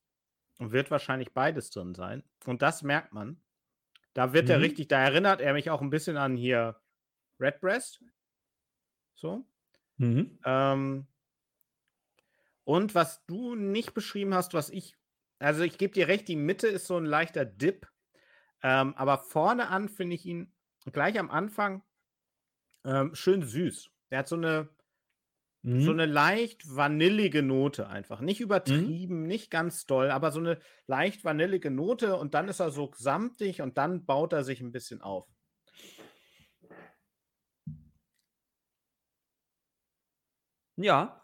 [0.58, 2.22] wird wahrscheinlich beides drin sein.
[2.46, 3.42] Und das merkt man.
[4.12, 4.64] Da wird er Mhm.
[4.64, 6.78] richtig, da erinnert er mich auch ein bisschen an hier
[7.40, 8.04] Redbreast.
[9.14, 9.46] So.
[9.96, 10.38] Mhm.
[10.44, 11.06] Ähm,
[12.64, 14.96] und was du nicht beschrieben hast, was ich,
[15.42, 17.88] also ich gebe dir recht, die Mitte ist so ein leichter Dip.
[18.62, 20.54] Ähm, aber vorne an finde ich ihn
[20.92, 21.82] gleich am Anfang
[22.84, 23.90] ähm, schön süß.
[24.10, 24.68] Der hat so eine,
[25.64, 25.84] Mhm.
[25.84, 28.20] so eine leicht vanillige Note einfach.
[28.20, 32.70] Nicht übertrieben, nicht ganz doll, aber so eine leicht vanillige Note und dann ist er
[32.70, 35.28] so samtig und dann baut er sich ein bisschen auf.
[40.76, 41.22] Ja,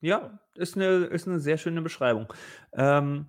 [0.00, 2.32] ja, ist eine, ist eine sehr schöne Beschreibung.
[2.72, 3.26] Ähm,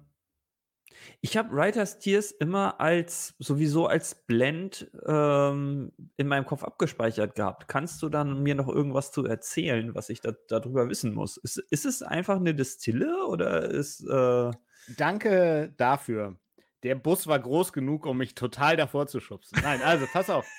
[1.22, 7.68] ich habe Writers Tears immer als sowieso als Blend ähm, in meinem Kopf abgespeichert gehabt.
[7.68, 11.38] Kannst du dann mir noch irgendwas zu erzählen, was ich da, darüber wissen muss?
[11.38, 14.52] Ist, ist es einfach eine Distille oder ist äh,
[14.98, 16.38] Danke dafür.
[16.84, 19.60] Der Bus war groß genug, um mich total davor zu schubsen.
[19.62, 20.48] Nein, also pass auf.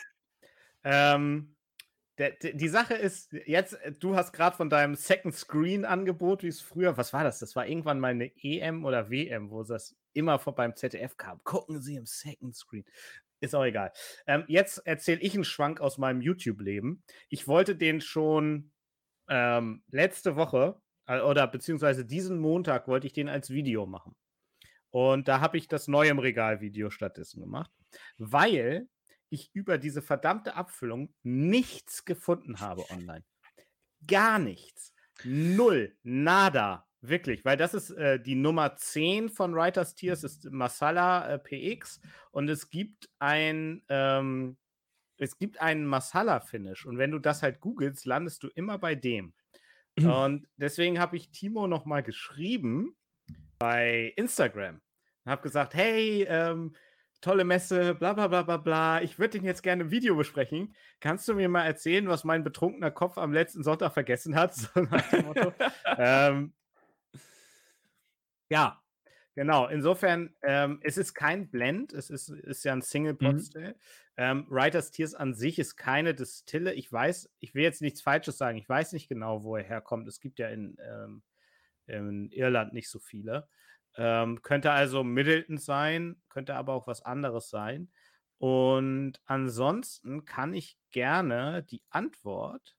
[0.82, 1.56] Ähm,
[2.16, 6.62] der, der, die Sache ist, jetzt, du hast gerade von deinem Second Screen-Angebot, wie es
[6.62, 7.38] früher, was war das?
[7.38, 11.42] Das war irgendwann mal eine EM oder WM, wo das immer vor beim ZDF kam.
[11.44, 12.84] Gucken Sie im Second Screen.
[13.40, 13.92] Ist auch egal.
[14.26, 17.02] Ähm, jetzt erzähle ich einen Schwank aus meinem YouTube-Leben.
[17.28, 18.70] Ich wollte den schon
[19.28, 24.14] ähm, letzte Woche äh, oder beziehungsweise diesen Montag wollte ich den als Video machen.
[24.90, 27.70] Und da habe ich das Neu im Regal-Video stattdessen gemacht,
[28.18, 28.88] weil
[29.30, 33.24] ich über diese verdammte Abfüllung nichts gefunden habe online.
[34.06, 34.92] Gar nichts.
[35.24, 35.96] Null.
[36.02, 36.89] Nada.
[37.02, 42.00] Wirklich, weil das ist äh, die Nummer 10 von Writers Tears, ist Masala äh, PX
[42.30, 44.58] und es gibt ein ähm,
[45.16, 49.34] es gibt einen Masala-Finish und wenn du das halt googelst, landest du immer bei dem.
[49.98, 52.96] Und deswegen habe ich Timo nochmal geschrieben
[53.58, 54.80] bei Instagram
[55.24, 56.74] und habe gesagt, hey, ähm,
[57.20, 60.74] tolle Messe, bla bla bla bla bla, ich würde den jetzt gerne im Video besprechen.
[61.00, 64.54] Kannst du mir mal erzählen, was mein betrunkener Kopf am letzten Sonntag vergessen hat?
[64.74, 65.52] So nach dem Motto.
[65.98, 66.54] ähm,
[68.50, 68.82] ja,
[69.34, 69.66] genau.
[69.68, 73.40] Insofern, ähm, es ist kein Blend, es ist, ist ja ein Single Pot Mhm.
[73.40, 73.76] Still.
[74.16, 76.74] Ähm, Writers Tears an sich ist keine Distille.
[76.74, 78.58] Ich weiß, ich will jetzt nichts Falsches sagen.
[78.58, 80.08] Ich weiß nicht genau, wo er herkommt.
[80.08, 81.22] Es gibt ja in, ähm,
[81.86, 83.48] in Irland nicht so viele.
[83.96, 87.90] Ähm, könnte also Middleton sein, könnte aber auch was anderes sein.
[88.38, 92.76] Und ansonsten kann ich gerne die Antwort,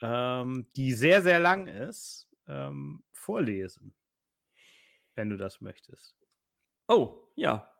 [0.00, 3.94] ähm, die sehr, sehr lang ist, ähm, vorlesen,
[5.18, 6.16] wenn du das möchtest.
[6.88, 7.70] Oh, ja.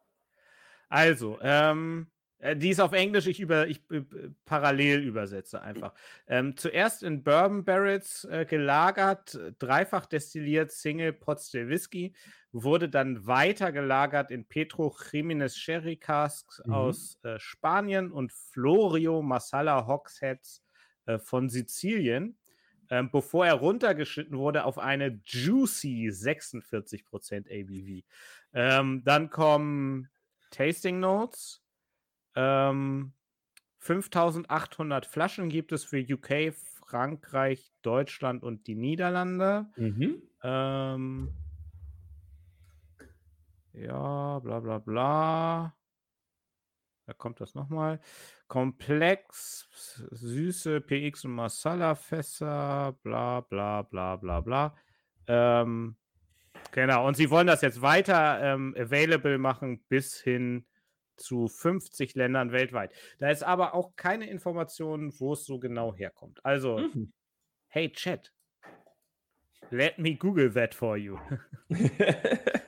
[0.88, 5.94] Also, ähm, äh, die ist auf Englisch, ich, über, ich äh, äh, parallel übersetze einfach.
[6.26, 12.14] Ähm, zuerst in Bourbon Barrels äh, gelagert, dreifach destilliert, Single Pot Still Whisky,
[12.52, 16.72] wurde dann weiter gelagert in Petro Jimenez Sherry Casks Mhm.
[16.72, 20.62] aus äh, Spanien und Florio Masala Hogsheads
[21.24, 22.37] von Sizilien.
[22.90, 28.04] Ähm, bevor er runtergeschnitten wurde auf eine Juicy 46% ABV.
[28.52, 30.08] Ähm, dann kommen
[30.50, 31.62] Tasting Notes.
[32.34, 33.12] Ähm,
[33.78, 36.54] 5800 Flaschen gibt es für UK,
[36.86, 39.66] Frankreich, Deutschland und die Niederlande.
[39.76, 40.22] Mhm.
[40.42, 41.34] Ähm,
[43.72, 45.77] ja, bla bla bla.
[47.08, 48.00] Da kommt das nochmal.
[48.48, 49.66] Komplex,
[50.10, 54.76] süße PX und Masala-Fässer, bla bla bla bla bla.
[55.26, 55.96] Ähm,
[56.70, 60.66] genau, und sie wollen das jetzt weiter ähm, available machen bis hin
[61.16, 62.92] zu 50 Ländern weltweit.
[63.18, 66.44] Da ist aber auch keine Information, wo es so genau herkommt.
[66.44, 67.14] Also, Mhm.
[67.68, 68.34] hey Chat,
[69.70, 71.18] let me Google that for you.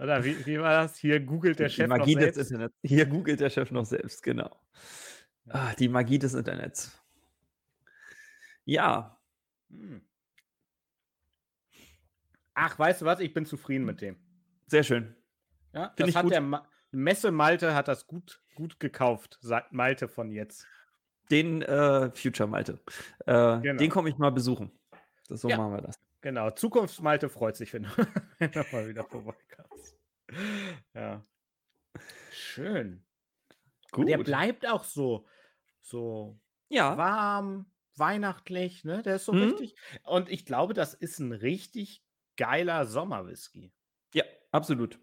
[0.00, 0.96] Oder wie, wie war das?
[0.96, 2.50] Hier googelt der die Chef noch Magie des selbst.
[2.52, 2.74] Internets.
[2.82, 4.54] Hier googelt der Chef noch selbst, genau.
[5.48, 6.92] Ah, die Magie des Internets.
[8.64, 9.14] Ja,
[9.70, 10.02] Hm.
[12.54, 13.20] Ach, weißt du was?
[13.20, 14.16] Ich bin zufrieden mit dem.
[14.66, 15.14] sehr schön.
[15.72, 16.32] Ja, Find das hat gut.
[16.32, 20.66] der Ma Messe Malte hat das gut, gut gekauft, sagt Malte von jetzt.
[21.30, 22.80] Den äh, Future Malte.
[23.26, 23.78] Äh, Genau.
[23.78, 24.72] Den komme ich mal besuchen.
[25.28, 25.58] Das, so Ja.
[25.58, 25.96] machen wir das.
[26.20, 27.88] Genau, Zukunftsmalte freut sich, wenn du,
[28.38, 29.98] wenn du mal wieder vorbeikommst.
[30.94, 31.24] Ja.
[32.30, 33.04] Schön.
[33.92, 34.08] Gut.
[34.08, 35.26] Der bleibt auch so,
[35.80, 36.38] so
[36.68, 39.02] ja, warm, weihnachtlich, ne?
[39.02, 39.42] Der ist so Mhm.
[39.44, 39.74] richtig.
[40.04, 42.02] Und ich glaube, das ist ein richtig
[42.36, 43.72] geiler Sommerwhisky.
[44.14, 44.98] ja, absolut.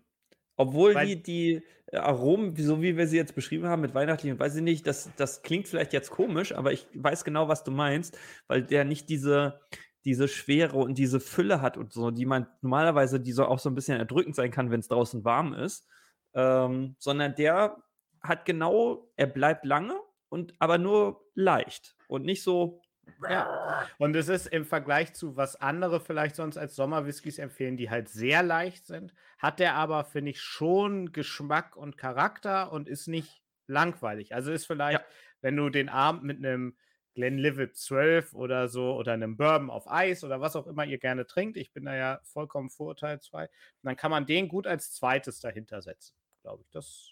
[0.57, 4.55] Obwohl Weil- die, die Aromen, so wie wir sie jetzt beschrieben haben, mit weihnachtlichen, weiß
[4.55, 8.17] ich nicht, das, das klingt vielleicht jetzt komisch, aber ich weiß genau, was du meinst,
[8.47, 9.59] weil der nicht diese,
[10.05, 13.69] diese Schwere und diese Fülle hat und so, die man normalerweise, die so auch so
[13.69, 15.87] ein bisschen erdrückend sein kann, wenn es draußen warm ist,
[16.33, 17.77] ähm, sondern der
[18.21, 19.99] hat genau, er bleibt lange
[20.29, 22.81] und aber nur leicht und nicht so.
[23.29, 23.87] Ja.
[23.97, 28.09] Und es ist im Vergleich zu was andere vielleicht sonst als Sommerwhiskys empfehlen, die halt
[28.09, 33.43] sehr leicht sind, hat der aber, finde ich, schon Geschmack und Charakter und ist nicht
[33.67, 34.33] langweilig.
[34.33, 35.03] Also ist vielleicht,
[35.41, 36.75] wenn du den Abend mit einem
[37.15, 41.25] Glenlivet 12 oder so oder einem Bourbon auf Eis oder was auch immer ihr gerne
[41.25, 43.49] trinkt, ich bin da ja vollkommen vorurteilsfrei,
[43.81, 46.69] dann kann man den gut als zweites dahinter setzen, glaube ich.
[46.71, 47.11] Das,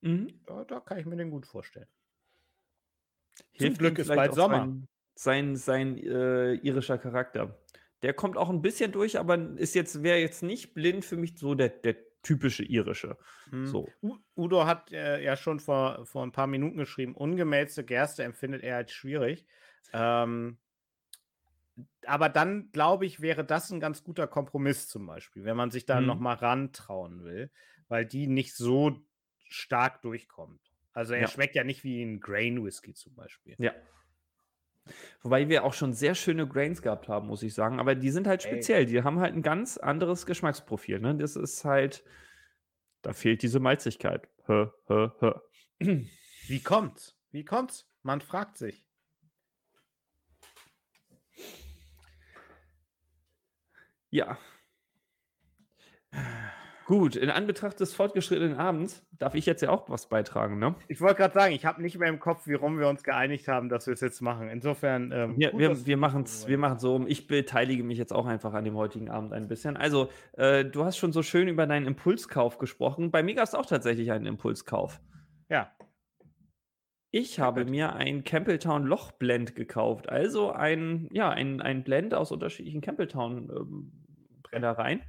[0.00, 0.40] Mhm.
[0.46, 1.88] da, da kann ich mir den gut vorstellen.
[3.52, 4.66] Hilft Glück ihm ist bald Sommer.
[5.16, 7.58] Sein, sein, sein äh, irischer Charakter.
[8.02, 11.38] Der kommt auch ein bisschen durch, aber ist jetzt, wäre jetzt nicht blind für mich
[11.38, 13.16] so der, der typische irische.
[13.50, 13.66] Hm.
[13.66, 13.88] So.
[14.02, 18.64] U- Udo hat äh, ja schon vor, vor ein paar Minuten geschrieben, ungemälzte Gerste empfindet
[18.64, 19.46] er als schwierig.
[19.92, 20.58] Ähm,
[22.06, 25.86] aber dann, glaube ich, wäre das ein ganz guter Kompromiss zum Beispiel, wenn man sich
[25.86, 26.06] da Mhm.
[26.06, 27.50] noch mal rantrauen will,
[27.88, 29.00] weil die nicht so
[29.48, 30.60] stark durchkommt.
[30.92, 31.28] Also er Ja.
[31.28, 33.56] schmeckt ja nicht wie ein Grain Whisky zum Beispiel.
[33.58, 33.72] Ja.
[35.22, 37.80] Wobei wir auch schon sehr schöne Grains gehabt haben, muss ich sagen.
[37.80, 38.50] Aber die sind halt Ey.
[38.50, 38.86] speziell.
[38.86, 41.00] Die haben halt ein ganz anderes Geschmacksprofil.
[41.00, 41.16] Ne?
[41.16, 42.04] Das ist halt,
[43.02, 44.28] da fehlt diese Malzigkeit.
[44.46, 45.32] Hö, hö, hö.
[46.46, 47.16] Wie kommt's?
[47.30, 47.88] Wie kommt's?
[48.02, 48.84] Man fragt sich.
[54.10, 54.38] Ja.
[56.86, 60.74] Gut, in Anbetracht des fortgeschrittenen Abends darf ich jetzt ja auch was beitragen, ne?
[60.88, 63.70] Ich wollte gerade sagen, ich habe nicht mehr im Kopf, warum wir uns geeinigt haben,
[63.70, 64.50] dass wir es jetzt machen.
[64.50, 65.10] Insofern.
[65.10, 67.06] Ähm, Wir, gut, wir, wir machen es so wir machen's so um.
[67.06, 69.78] Ich beteilige mich jetzt auch einfach an dem heutigen Abend ein bisschen.
[69.78, 73.10] Also, äh, du hast schon so schön über deinen Impulskauf gesprochen.
[73.10, 75.00] Bei mir gab es auch tatsächlich einen Impulskauf.
[75.48, 75.72] Ja.
[77.10, 77.70] Ich habe bitte.
[77.70, 80.10] mir ein Campbelltown Loch Blend gekauft.
[80.10, 83.92] Also ein, ja, ein, ein Blend aus unterschiedlichen Campbelltown ähm,
[84.42, 85.00] Brennereien.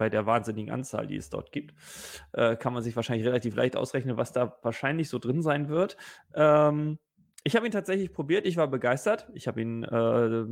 [0.00, 1.74] Bei der wahnsinnigen Anzahl, die es dort gibt,
[2.32, 5.98] äh, kann man sich wahrscheinlich relativ leicht ausrechnen, was da wahrscheinlich so drin sein wird.
[6.34, 6.98] Ähm,
[7.44, 9.28] ich habe ihn tatsächlich probiert, ich war begeistert.
[9.34, 10.46] Ich habe ihn, äh,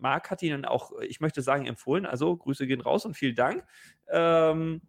[0.00, 2.04] Marc hat ihn auch, ich möchte sagen, empfohlen.
[2.04, 3.64] Also Grüße gehen raus und vielen Dank.
[4.08, 4.80] Ähm,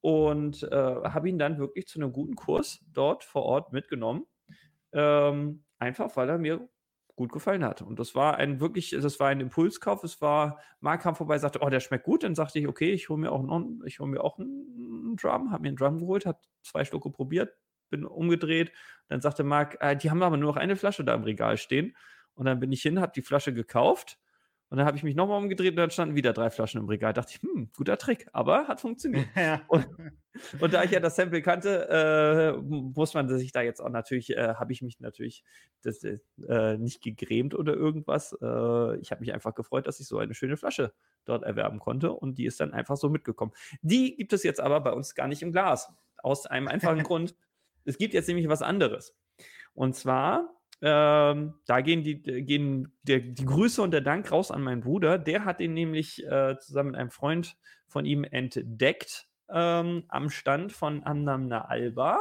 [0.00, 4.24] und äh, habe ihn dann wirklich zu einem guten Kurs dort vor Ort mitgenommen.
[4.94, 6.66] Ähm, einfach weil er mir
[7.20, 7.82] gut gefallen hat.
[7.82, 10.02] Und das war ein wirklich, das war ein Impulskauf.
[10.04, 12.22] Es war, Marc kam vorbei, sagte, oh, der schmeckt gut.
[12.22, 15.52] Dann sagte ich, okay, ich hole mir auch noch, ich hole mir auch einen Drum,
[15.52, 17.52] habe mir einen Drum geholt, habe zwei Stücke probiert,
[17.90, 18.72] bin umgedreht.
[19.08, 21.94] Dann sagte Marc, äh, die haben aber nur noch eine Flasche da im Regal stehen.
[22.32, 24.18] Und dann bin ich hin, habe die Flasche gekauft.
[24.70, 27.12] Und dann habe ich mich nochmal umgedreht und dann standen wieder drei Flaschen im Regal.
[27.12, 29.26] Dachte ich, hm, guter Trick, aber hat funktioniert.
[29.36, 29.62] ja.
[29.66, 29.88] Und,
[30.60, 34.30] und da ich ja das Sample kannte, äh, muss man sich da jetzt auch natürlich,
[34.30, 35.42] äh, habe ich mich natürlich
[35.82, 38.32] das, äh, nicht gegrämt oder irgendwas.
[38.40, 40.92] Äh, ich habe mich einfach gefreut, dass ich so eine schöne Flasche
[41.24, 43.52] dort erwerben konnte und die ist dann einfach so mitgekommen.
[43.82, 45.92] Die gibt es jetzt aber bei uns gar nicht im Glas.
[46.18, 47.34] Aus einem einfachen Grund.
[47.84, 49.16] Es gibt jetzt nämlich was anderes.
[49.74, 54.62] Und zwar Ähm, da gehen, die, gehen der, die Grüße und der Dank raus an
[54.62, 55.18] meinen Bruder.
[55.18, 57.56] Der hat ihn nämlich äh, zusammen mit einem Freund
[57.86, 62.18] von ihm entdeckt ähm, am Stand von Annamna Alba.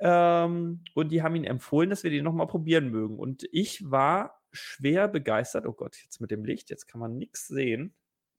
[0.00, 3.18] Ähm, und die haben ihn empfohlen, dass wir den nochmal probieren mögen.
[3.18, 5.66] Und ich war schwer begeistert.
[5.66, 7.94] Oh Gott, jetzt mit dem Licht, jetzt kann man nichts sehen.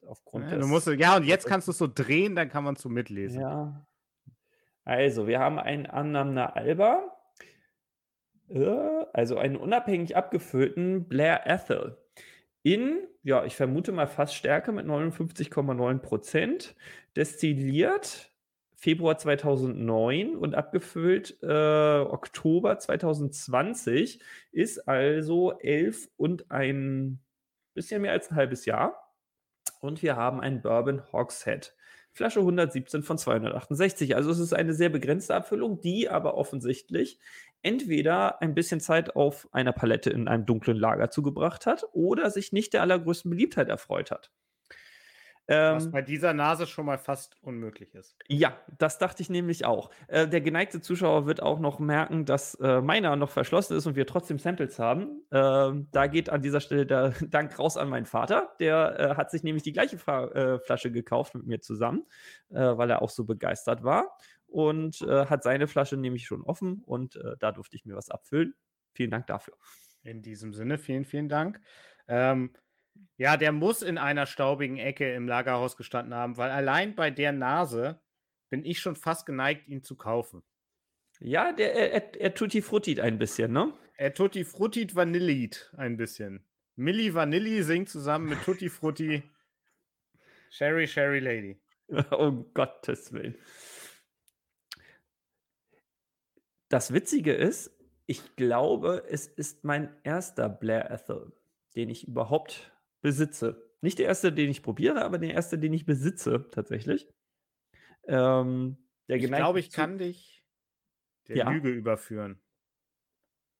[0.06, 2.76] Aufgrund ja, du musst, ja, und jetzt kannst du es so drehen, dann kann man
[2.76, 3.40] es so mitlesen.
[3.40, 3.88] Ja.
[4.84, 7.23] Also, wir haben einen Annamna Alba äh,
[8.54, 11.98] also einen unabhängig abgefüllten Blair Ethel
[12.64, 16.76] in, ja, ich vermute mal fast Stärke mit 59,9 Prozent,
[17.16, 18.32] destilliert
[18.76, 24.20] Februar 2009 und abgefüllt äh, Oktober 2020,
[24.52, 27.20] ist also elf und ein
[27.74, 29.14] bisschen mehr als ein halbes Jahr.
[29.82, 31.76] Und wir haben ein Bourbon Hogshead.
[32.14, 34.16] Flasche 117 von 268.
[34.16, 37.20] Also es ist eine sehr begrenzte Abfüllung, die aber offensichtlich
[37.64, 42.54] entweder ein bisschen Zeit auf einer Palette in einem dunklen Lager zugebracht hat oder sich
[42.54, 44.32] nicht der allergrößten Beliebtheit erfreut hat.
[45.48, 48.16] Was ähm, bei dieser Nase schon mal fast unmöglich ist.
[48.28, 49.90] Ja, das dachte ich nämlich auch.
[50.08, 53.98] Äh, der geneigte Zuschauer wird auch noch merken, dass äh, meiner noch verschlossen ist und
[53.98, 55.22] wir trotzdem Samples haben.
[55.32, 58.56] Äh, da geht an dieser Stelle der Dank raus an meinen Vater.
[58.62, 62.06] Der äh, hat sich nämlich die gleiche Flasche gekauft mit mir zusammen,
[62.50, 64.18] weil er auch so begeistert war
[64.54, 68.12] und äh, hat seine Flasche nämlich schon offen und äh, da durfte ich mir was
[68.12, 68.54] abfüllen.
[68.94, 69.56] Vielen Dank dafür.
[70.04, 71.60] In diesem Sinne, vielen, vielen Dank.
[72.08, 72.54] Ähm,
[73.18, 77.32] ja, der muss in einer staubigen Ecke im Lagerhaus gestanden haben, weil allein bei der
[77.32, 78.00] Nase
[78.50, 80.44] bin ich schon fast geneigt, ihn zu kaufen.
[81.20, 83.74] Ja, der, er, er tutti fruttit ein bisschen, ne?
[83.98, 86.46] Er tutti fruttit vanillit ein bisschen.
[86.76, 89.24] Milli Vanilli singt zusammen mit Tutti Frutti
[90.52, 91.60] Sherry Sherry Lady.
[92.12, 93.36] um Gottes Willen.
[96.74, 97.70] Das Witzige ist,
[98.08, 101.32] ich glaube, es ist mein erster Blair Ethel,
[101.76, 103.72] den ich überhaupt besitze.
[103.82, 107.08] Nicht der erste, den ich probiere, aber der erste, den ich besitze, tatsächlich.
[108.06, 110.44] Ähm, ich glaube, ich kann dich
[111.28, 111.52] der ja.
[111.52, 112.42] Lüge überführen.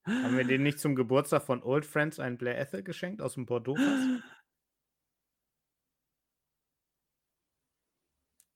[0.08, 3.46] Haben wir den nicht zum Geburtstag von Old Friends einen Blair Ethel geschenkt aus dem
[3.46, 3.78] Bordeaux?
[3.78, 4.24] -Fass?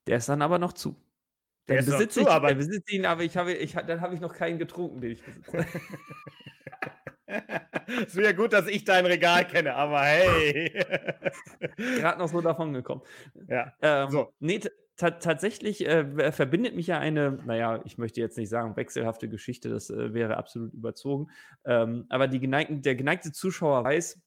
[0.08, 0.96] Der ist dann aber noch zu.
[1.68, 4.58] Der besitze ich, aber besitze ihn, aber ich habe, ich, dann habe ich noch keinen
[4.58, 5.66] getrunken, den ich besitze.
[8.08, 10.72] es wäre gut, dass ich dein Regal kenne, aber hey.
[11.78, 13.02] Gerade noch so davon gekommen.
[13.48, 13.74] Ja.
[13.82, 14.34] Ähm, so.
[14.40, 14.62] Nee,
[14.98, 19.90] tatsächlich äh, verbindet mich ja eine, naja, ich möchte jetzt nicht sagen wechselhafte Geschichte, das
[19.90, 21.30] äh, wäre absolut überzogen.
[21.66, 24.20] Ähm, aber geneigten, der geneigte Zuschauer weiß,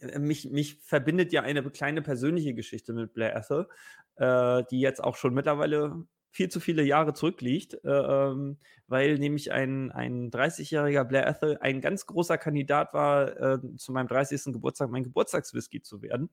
[0.00, 3.68] äh, mich, mich verbindet ja eine kleine persönliche Geschichte mit Blair Ethel,
[4.16, 9.52] äh, die jetzt auch schon mittlerweile viel zu viele Jahre zurückliegt, äh, ähm, weil nämlich
[9.52, 14.52] ein, ein 30-jähriger Blair Ethel ein ganz großer Kandidat war, äh, zu meinem 30.
[14.52, 16.30] Geburtstag mein Geburtstagswhisky zu werden.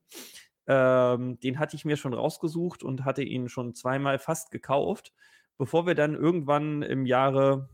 [0.67, 5.13] Ähm, den hatte ich mir schon rausgesucht und hatte ihn schon zweimal fast gekauft,
[5.57, 7.69] bevor wir dann irgendwann im Jahre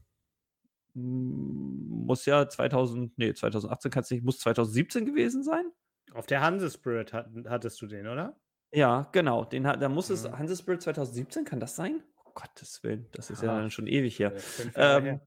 [0.93, 5.65] hm, muss ja 2000, nee, 2018 kann es nicht, muss 2017 gewesen sein.
[6.13, 8.37] Auf der Hanse Spirit hat, hattest du den, oder?
[8.71, 9.45] Ja, genau.
[9.45, 10.29] Den, da muss es.
[10.29, 12.03] Hanse Spirit 2017, kann das sein?
[12.33, 14.33] Gottes Willen, das ist ja, ja dann schon ewig her.
[14.75, 15.19] Ähm,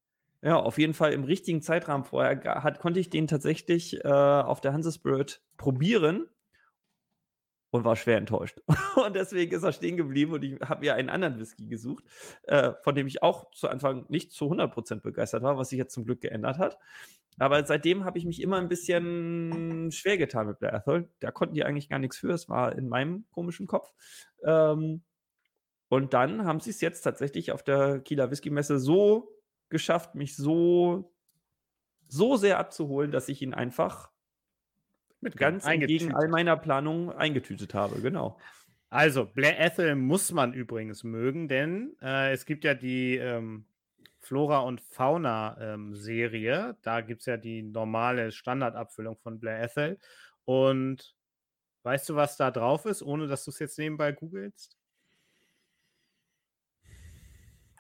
[0.43, 4.61] ja, auf jeden Fall im richtigen Zeitrahmen vorher hat, konnte ich den tatsächlich äh, auf
[4.61, 6.29] der Hanse Spirit probieren
[7.71, 8.61] und war schwer enttäuscht.
[9.07, 12.05] und deswegen ist er stehen geblieben und ich habe mir einen anderen Whisky gesucht,
[12.45, 15.95] äh, von dem ich auch zu Anfang nicht zu 100% begeistert war, was sich jetzt
[15.95, 16.79] zum Glück geändert hat.
[17.39, 21.11] Aber seitdem habe ich mich immer ein bisschen schwer getan mit Blair Ethel.
[21.21, 22.31] Da konnten die eigentlich gar nichts für.
[22.31, 23.93] Es war in meinem komischen Kopf.
[24.43, 25.03] Ähm,
[25.89, 29.33] und dann haben sie es jetzt tatsächlich auf der Kieler Whisky-Messe so
[29.69, 31.13] geschafft, mich so,
[32.09, 34.11] so sehr abzuholen, dass ich ihn einfach
[35.21, 38.01] mit ganz gegen all meiner Planung eingetütet habe.
[38.01, 38.39] Genau.
[38.91, 43.67] Also, Blair Ethel muss man übrigens mögen, denn äh, es gibt ja die ähm,
[44.21, 46.69] Flora und Fauna-Serie.
[46.69, 49.99] Ähm, da gibt es ja die normale Standardabfüllung von Blair Ethel.
[50.45, 51.17] Und
[51.83, 54.77] weißt du, was da drauf ist, ohne dass du es jetzt nebenbei googelst?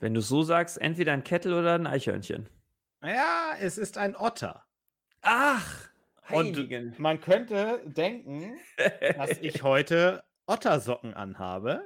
[0.01, 2.49] Wenn du so sagst, entweder ein Kettel oder ein Eichhörnchen.
[3.03, 4.64] Ja, es ist ein Otter.
[5.22, 5.88] Ach,
[6.28, 6.88] Heiligen.
[6.88, 8.59] Und man könnte denken,
[9.16, 11.82] dass ich heute Ottersocken anhabe.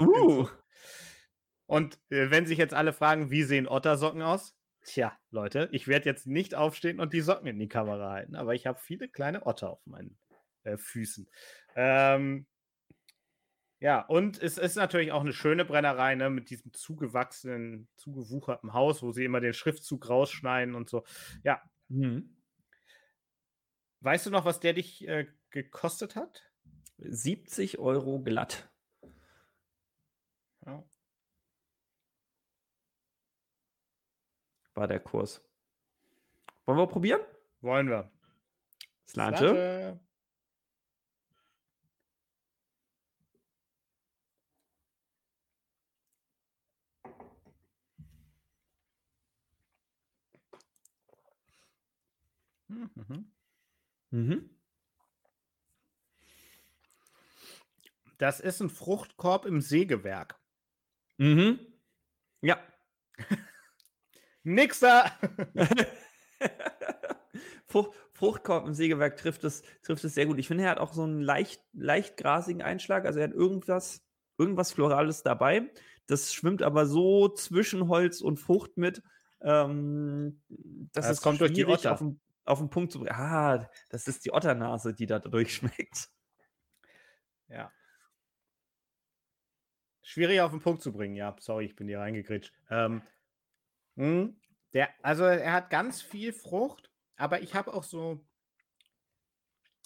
[0.00, 0.46] Uh.
[1.66, 4.56] Und äh, wenn sich jetzt alle fragen, wie sehen Ottersocken aus?
[4.84, 8.54] Tja, Leute, ich werde jetzt nicht aufstehen und die Socken in die Kamera halten, aber
[8.54, 10.16] ich habe viele kleine Otter auf meinen
[10.62, 11.28] äh, Füßen.
[11.74, 12.46] Ähm,
[13.80, 19.02] ja, und es ist natürlich auch eine schöne Brennerei, ne, mit diesem zugewachsenen, zugewucherten Haus,
[19.02, 21.04] wo sie immer den Schriftzug rausschneiden und so.
[21.42, 22.36] Ja, Mhm.
[24.00, 26.50] Weißt du noch, was der dich äh, gekostet hat?
[26.98, 28.70] 70 Euro glatt.
[30.64, 30.84] Ja.
[34.74, 35.42] War der Kurs.
[36.66, 37.20] Wollen wir probieren?
[37.60, 38.10] Wollen wir.
[39.08, 39.38] Slante.
[39.38, 40.00] Slante.
[52.68, 53.32] Mhm.
[54.10, 54.50] Mhm.
[58.18, 60.40] Das ist ein Fruchtkorb im Sägewerk.
[61.18, 61.58] Mhm.
[62.40, 62.58] Ja.
[64.42, 65.12] Nixer!
[67.66, 70.38] Frucht, Fruchtkorb im Sägewerk trifft es, trifft es sehr gut.
[70.38, 73.04] Ich finde, er hat auch so einen leicht, leicht grasigen Einschlag.
[73.04, 74.02] Also er hat irgendwas,
[74.38, 75.70] irgendwas Florales dabei.
[76.06, 79.02] Das schwimmt aber so zwischen Holz und Frucht mit.
[79.42, 80.40] Ähm,
[80.92, 81.92] das, das kommt durch die Otter.
[81.92, 83.14] Auf den, auf den Punkt zu bringen.
[83.14, 86.08] Ah, das ist die Otternase, die da durchschmeckt.
[87.48, 87.70] Ja.
[90.02, 91.36] Schwierig auf den Punkt zu bringen, ja.
[91.38, 92.52] Sorry, ich bin hier reingegritscht.
[92.70, 93.02] Ähm,
[93.94, 94.40] mh, hm,
[94.72, 98.26] der, also er hat ganz viel Frucht, aber ich habe auch so,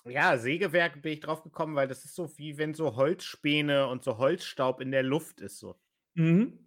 [0.05, 4.03] ja, Sägewerk bin ich drauf gekommen, weil das ist so wie wenn so Holzspäne und
[4.03, 5.79] so Holzstaub in der Luft ist so.
[6.15, 6.67] Mhm.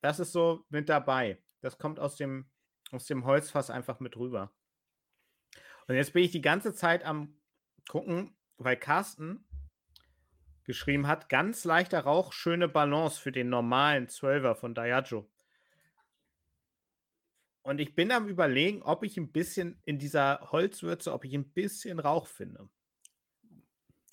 [0.00, 1.38] Das ist so mit dabei.
[1.60, 2.48] Das kommt aus dem,
[2.92, 4.52] aus dem Holzfass einfach mit rüber.
[5.90, 7.34] Und jetzt bin ich die ganze Zeit am
[7.88, 9.44] gucken, weil Carsten
[10.62, 15.28] geschrieben hat, ganz leichter Rauch, schöne Balance für den normalen 12er von Diageo.
[17.62, 21.50] Und ich bin am überlegen, ob ich ein bisschen in dieser Holzwürze, ob ich ein
[21.50, 22.68] bisschen Rauch finde.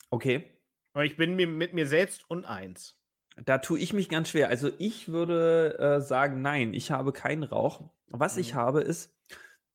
[0.09, 0.59] Okay.
[0.93, 2.99] Und ich bin mir mit mir selbst uneins.
[3.35, 4.49] Da tue ich mich ganz schwer.
[4.49, 7.87] Also ich würde äh, sagen, nein, ich habe keinen Rauch.
[8.07, 8.41] Was mhm.
[8.41, 9.15] ich habe, ist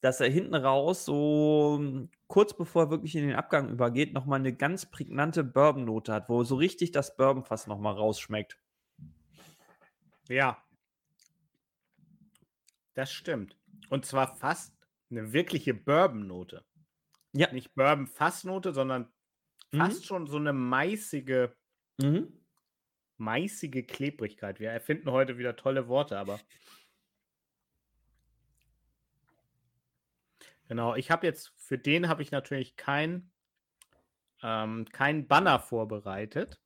[0.02, 4.40] dass er hinten raus so hm, kurz bevor er wirklich in den Abgang übergeht, nochmal
[4.40, 8.58] eine ganz prägnante Bourbon-Note hat, wo so richtig das Bourbon-Fass nochmal rausschmeckt.
[10.28, 10.62] Ja.
[12.94, 13.56] Das stimmt.
[13.90, 14.74] Und zwar fast
[15.10, 16.64] eine wirkliche Bourbon-Note.
[17.32, 17.52] Ja.
[17.52, 19.08] Nicht Bourbon-Fassnote, sondern
[19.70, 19.78] mhm.
[19.78, 21.50] fast schon so eine meißige,
[21.98, 22.40] mhm.
[23.18, 24.58] meißige Klebrigkeit.
[24.58, 26.40] Wir erfinden heute wieder tolle Worte, aber
[30.68, 33.30] Genau, ich habe jetzt, für den habe ich natürlich kein,
[34.42, 36.60] ähm, kein Banner vorbereitet,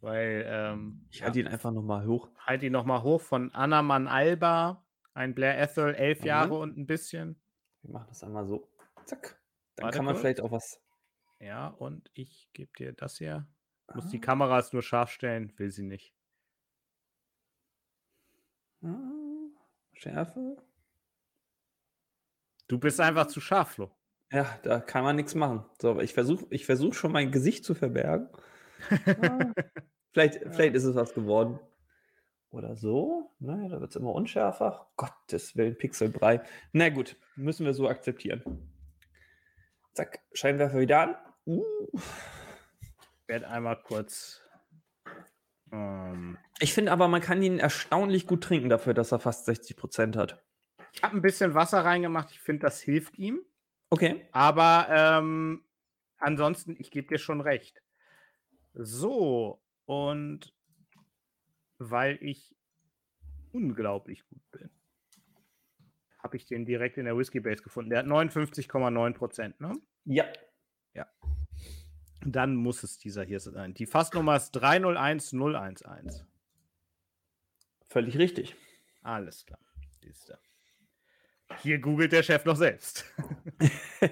[0.00, 2.28] weil ähm, ich halte ihn einfach nochmal hoch.
[2.38, 4.84] Halte ihn nochmal hoch von Anaman Alba,
[5.14, 6.26] ein Blair Ethel, elf mhm.
[6.26, 7.40] Jahre und ein bisschen.
[7.82, 8.68] Wir machen das einmal so.
[9.04, 9.40] Zack.
[9.76, 10.22] Dann Warte kann man kurz.
[10.22, 10.80] vielleicht auch was.
[11.38, 13.46] Ja, und ich gebe dir das hier.
[13.88, 14.20] Ich muss die ah.
[14.20, 16.14] Kameras nur scharf stellen, will sie nicht.
[18.82, 19.48] Ah,
[19.92, 20.56] Schärfe.
[22.68, 23.90] Du bist einfach zu scharf, Flo.
[24.32, 25.64] Ja, da kann man nichts machen.
[25.80, 28.28] So, ich versuche ich versuch schon mein Gesicht zu verbergen.
[28.90, 29.52] ah,
[30.12, 30.50] vielleicht, ja.
[30.50, 31.60] vielleicht ist es was geworden.
[32.50, 33.34] Oder so.
[33.38, 34.90] Naja, da wird es immer unschärfer.
[34.96, 36.42] Gottes Willen, Pixelbrei.
[36.72, 38.42] Na gut, müssen wir so akzeptieren.
[39.92, 41.16] Zack, Scheinwerfer wieder an.
[41.44, 41.64] Uh.
[41.92, 44.42] Ich werde einmal kurz.
[45.72, 50.16] Ähm, ich finde aber, man kann ihn erstaunlich gut trinken dafür, dass er fast 60%
[50.16, 50.42] hat.
[50.96, 52.30] Ich habe ein bisschen Wasser reingemacht.
[52.30, 53.40] Ich finde, das hilft ihm.
[53.90, 54.26] Okay.
[54.32, 55.62] Aber ähm,
[56.18, 57.82] ansonsten, ich gebe dir schon recht.
[58.72, 60.54] So, und
[61.78, 62.56] weil ich
[63.52, 64.70] unglaublich gut bin,
[66.18, 67.90] habe ich den direkt in der Whiskey Base gefunden.
[67.90, 69.74] Der hat 59,9 Prozent, ne?
[70.04, 70.24] Ja.
[70.94, 71.06] Ja.
[72.24, 73.74] Dann muss es dieser hier sein.
[73.74, 76.26] Die Fassnummer ist 301011.
[77.88, 78.56] Völlig richtig.
[79.02, 79.60] Alles klar.
[80.00, 80.38] Siehste.
[81.62, 83.04] Hier googelt der Chef noch selbst.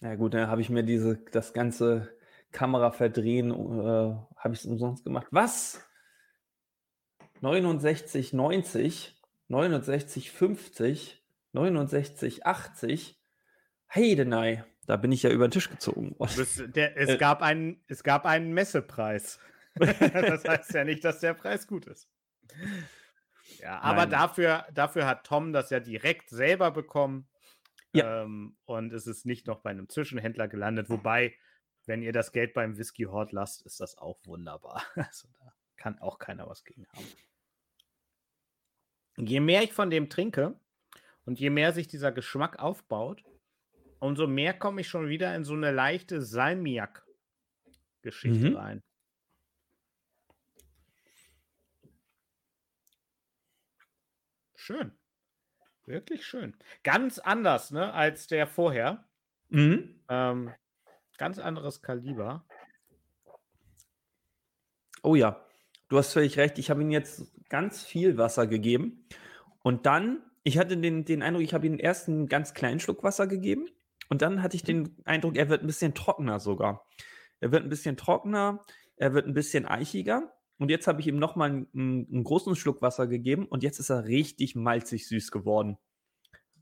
[0.00, 2.14] ja gut, dann habe ich mir diese, das ganze
[2.52, 5.26] Kamera verdrehen, äh, habe ich es umsonst gemacht.
[5.30, 5.84] Was?
[7.40, 9.14] 69, 90,
[9.48, 13.20] 69, 50, 69, 80.
[13.94, 16.16] Heidenei, da bin ich ja über den Tisch gezogen
[16.74, 19.38] Der, es, äh, gab einen, es gab einen Messepreis.
[19.74, 22.08] das heißt ja nicht, dass der Preis gut ist.
[23.64, 27.26] Ja, aber dafür, dafür hat Tom das ja direkt selber bekommen.
[27.94, 28.24] Ja.
[28.24, 30.90] Ähm, und es ist nicht noch bei einem Zwischenhändler gelandet.
[30.90, 31.34] Wobei,
[31.86, 34.84] wenn ihr das Geld beim Whisky Hort lasst, ist das auch wunderbar.
[34.96, 37.06] Also da kann auch keiner was gegen haben.
[39.16, 40.60] Je mehr ich von dem trinke
[41.24, 43.24] und je mehr sich dieser Geschmack aufbaut,
[43.98, 48.56] umso mehr komme ich schon wieder in so eine leichte Salmiak-Geschichte mhm.
[48.56, 48.82] rein.
[54.64, 54.92] Schön.
[55.84, 56.56] Wirklich schön.
[56.84, 59.04] Ganz anders, ne, als der vorher.
[59.50, 60.00] Mhm.
[60.08, 60.54] Ähm,
[61.18, 62.46] ganz anderes Kaliber.
[65.02, 65.44] Oh ja,
[65.90, 66.58] du hast völlig recht.
[66.58, 69.06] Ich habe ihm jetzt ganz viel Wasser gegeben.
[69.62, 73.02] Und dann, ich hatte den, den Eindruck, ich habe ihm erst einen ganz kleinen Schluck
[73.02, 73.68] Wasser gegeben.
[74.08, 76.86] Und dann hatte ich den Eindruck, er wird ein bisschen trockener sogar.
[77.38, 78.64] Er wird ein bisschen trockener,
[78.96, 80.32] er wird ein bisschen eichiger.
[80.58, 83.90] Und jetzt habe ich ihm nochmal einen, einen großen Schluck Wasser gegeben und jetzt ist
[83.90, 85.78] er richtig malzig süß geworden.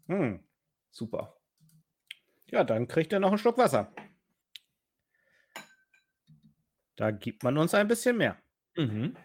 [0.06, 0.42] Hm.
[0.90, 1.36] Super.
[2.46, 3.92] Ja, dann kriegt er noch einen Schluck Wasser.
[6.96, 8.36] Da gibt man uns ein bisschen mehr.
[8.76, 9.16] Mhm.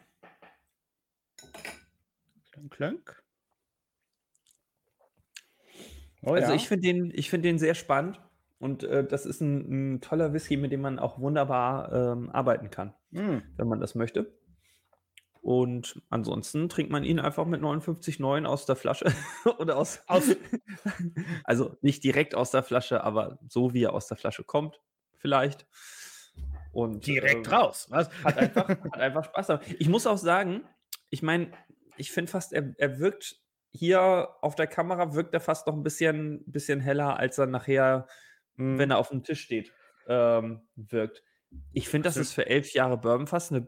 [2.51, 3.23] Klönk, klönk.
[6.23, 6.55] Oh, Also ja.
[6.55, 8.21] ich finde den, ich finde den sehr spannend
[8.59, 12.69] und äh, das ist ein, ein toller Whisky, mit dem man auch wunderbar ähm, arbeiten
[12.69, 13.43] kann, Hm.
[13.55, 14.36] wenn man das möchte.
[15.41, 19.05] Und ansonsten trinkt man ihn einfach mit 59,9 aus der Flasche
[19.59, 20.35] oder aus, Aus-
[21.43, 24.79] also nicht direkt aus der Flasche, aber so wie er aus der Flasche kommt,
[25.17, 25.65] vielleicht.
[26.71, 27.87] Und Direkt ähm, raus.
[27.89, 28.09] Was?
[28.23, 29.59] hat einfach, hat einfach Spaß.
[29.79, 30.63] Ich muss auch sagen,
[31.09, 31.51] ich meine,
[31.97, 33.37] ich finde fast, er, er wirkt
[33.71, 38.07] hier auf der Kamera, wirkt er fast noch ein bisschen, bisschen heller, als er nachher,
[38.57, 38.77] Hm.
[38.79, 39.71] wenn er auf dem Tisch steht,
[40.07, 41.23] ähm, wirkt.
[41.73, 43.67] Ich finde, das Das ist für elf Jahre Bourbon fast eine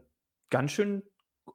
[0.50, 1.02] ganz schön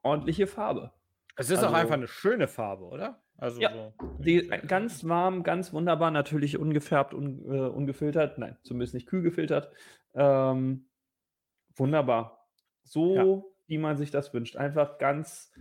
[0.06, 0.92] ordentliche Farbe.
[1.36, 3.22] Es ist auch also- einfach eine schöne Farbe, oder?
[3.38, 3.94] Also Ja, so.
[4.20, 9.74] Die, ganz warm, ganz wunderbar, natürlich ungefärbt, un, äh, ungefiltert, nein, zumindest nicht kühl gefiltert.
[10.14, 10.88] Ähm,
[11.76, 12.48] wunderbar.
[12.84, 14.56] So, wie man sich das wünscht.
[14.56, 15.52] Einfach ganz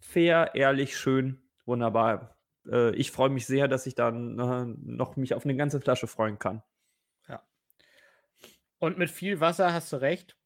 [0.00, 2.36] fair, ehrlich, schön, wunderbar.
[2.68, 6.08] Äh, ich freue mich sehr, dass ich dann äh, noch mich auf eine ganze Flasche
[6.08, 6.62] freuen kann.
[8.82, 10.36] Und mit viel Wasser hast du recht.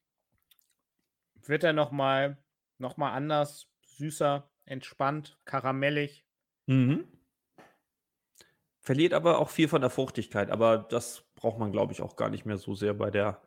[1.43, 2.46] Wird er nochmal noch mal
[2.79, 6.25] anders, süßer, entspannt, karamellig.
[6.65, 7.07] Mhm.
[8.79, 12.29] Verliert aber auch viel von der Fruchtigkeit, aber das braucht man, glaube ich, auch gar
[12.29, 13.41] nicht mehr so sehr bei der,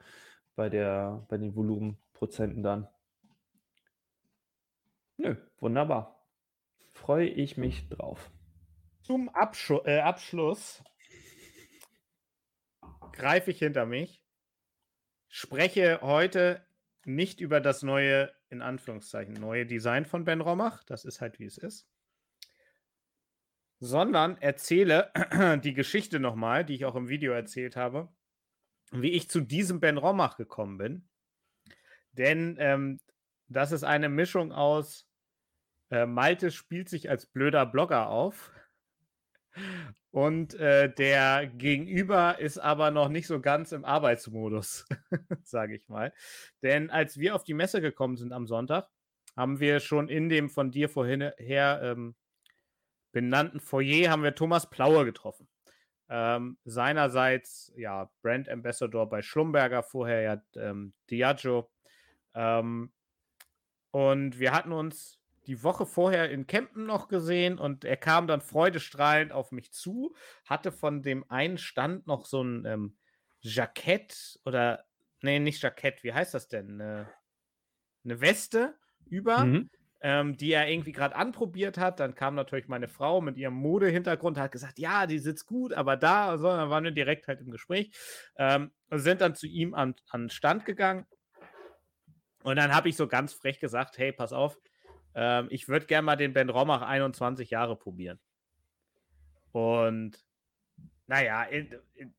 [0.54, 2.88] bei der, bei den Volumenprozenten dann.
[5.16, 6.26] Nö, wunderbar.
[6.92, 8.30] Freue ich mich drauf.
[9.02, 10.82] Zum Abschu äh, Abschluss
[13.12, 14.22] greife ich hinter mich,
[15.28, 16.64] spreche heute
[17.04, 20.84] nicht über das neue, in Anführungszeichen, neue Design von Ben Romach.
[20.84, 21.88] Das ist halt, wie es ist.
[23.78, 25.12] Sondern erzähle
[25.64, 28.12] die Geschichte nochmal, die ich auch im Video erzählt habe,
[28.90, 31.08] wie ich zu diesem Ben Romach gekommen bin.
[32.12, 33.00] Denn ähm,
[33.48, 35.10] das ist eine Mischung aus
[35.90, 38.52] äh, Malte spielt sich als blöder Blogger auf.
[40.12, 44.86] Und äh, der Gegenüber ist aber noch nicht so ganz im Arbeitsmodus,
[45.44, 46.12] sage ich mal.
[46.62, 48.88] Denn als wir auf die Messe gekommen sind am Sonntag,
[49.36, 52.16] haben wir schon in dem von dir vorhin her ähm,
[53.12, 55.48] benannten Foyer haben wir Thomas Plaue getroffen.
[56.08, 61.70] Ähm, seinerseits ja Brand Ambassador bei Schlumberger, vorher ja ähm, Diageo.
[62.34, 62.92] Ähm,
[63.92, 68.40] und wir hatten uns die Woche vorher in Kempen noch gesehen und er kam dann
[68.40, 70.14] freudestrahlend auf mich zu,
[70.46, 72.98] hatte von dem einen Stand noch so ein ähm,
[73.40, 74.84] Jackett oder,
[75.22, 76.80] nee, nicht Jackett, wie heißt das denn?
[76.80, 77.10] Eine,
[78.04, 78.76] eine Weste
[79.08, 79.68] über, Mhm.
[80.02, 82.00] ähm, die er irgendwie gerade anprobiert hat.
[82.00, 85.96] Dann kam natürlich meine Frau mit ihrem Modehintergrund, hat gesagt, ja, die sitzt gut, aber
[85.96, 87.92] da, so, dann waren wir direkt halt im Gespräch
[88.36, 91.06] ähm, und sind dann zu ihm an, an den Stand gegangen.
[92.42, 94.58] Und dann habe ich so ganz frech gesagt, hey, pass auf,
[95.14, 98.18] ähm, ich würde gerne mal den Ben Romach 21 Jahre probieren.
[99.52, 100.24] Und
[101.06, 101.46] naja,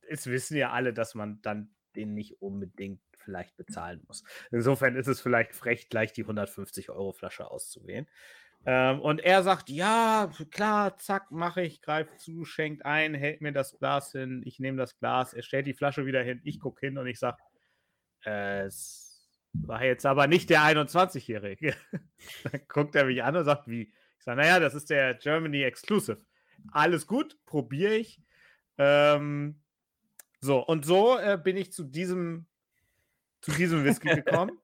[0.10, 4.24] es wissen ja alle, dass man dann den nicht unbedingt vielleicht bezahlen muss.
[4.52, 8.08] Insofern ist es vielleicht frech, gleich die 150 Euro Flasche auszuwählen.
[8.66, 13.52] Ähm, und er sagt, ja, klar, zack, mache ich, greift zu, schenkt ein, hält mir
[13.52, 16.86] das Glas hin, ich nehme das Glas, er stellt die Flasche wieder hin, ich gucke
[16.86, 17.38] hin und ich sage,
[18.24, 19.11] es
[19.54, 21.76] war jetzt aber nicht der 21-Jährige.
[22.44, 23.94] Dann guckt er mich an und sagt, wie?
[24.18, 26.22] Ich sage, naja, das ist der Germany Exclusive.
[26.72, 28.22] Alles gut, probiere ich.
[28.78, 29.62] Ähm,
[30.40, 32.48] so, und so äh, bin ich zu diesem,
[33.42, 34.60] zu diesem Whisky gekommen,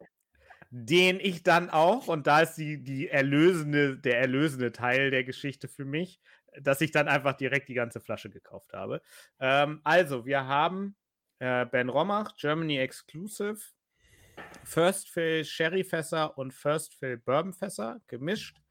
[0.69, 5.67] den ich dann auch, und da ist die, die erlösende, der erlösende Teil der Geschichte
[5.67, 6.19] für mich,
[6.59, 9.01] dass ich dann einfach direkt die ganze Flasche gekauft habe.
[9.39, 10.95] Ähm, also, wir haben
[11.39, 13.59] äh, Ben Romach, Germany Exclusive,
[14.63, 18.61] First Fill Sherry-Fässer und First Fill Bourbon-Fässer gemischt.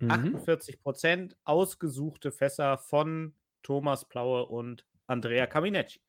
[0.00, 0.10] Mhm.
[0.10, 6.00] 48 Prozent ausgesuchte Fässer von Thomas Plaue und Andrea Caminecci.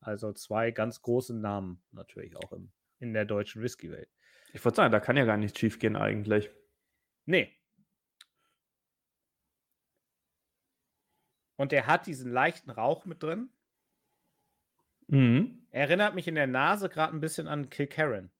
[0.00, 4.08] Also zwei ganz große Namen natürlich auch im, in der deutschen Whisky-Welt.
[4.52, 6.50] Ich wollte sagen, da kann ja gar nichts schief gehen eigentlich.
[7.26, 7.56] Nee.
[11.56, 13.50] Und der hat diesen leichten Rauch mit drin.
[15.06, 15.66] Mhm.
[15.70, 18.30] Erinnert mich in der Nase gerade ein bisschen an Kilkerran.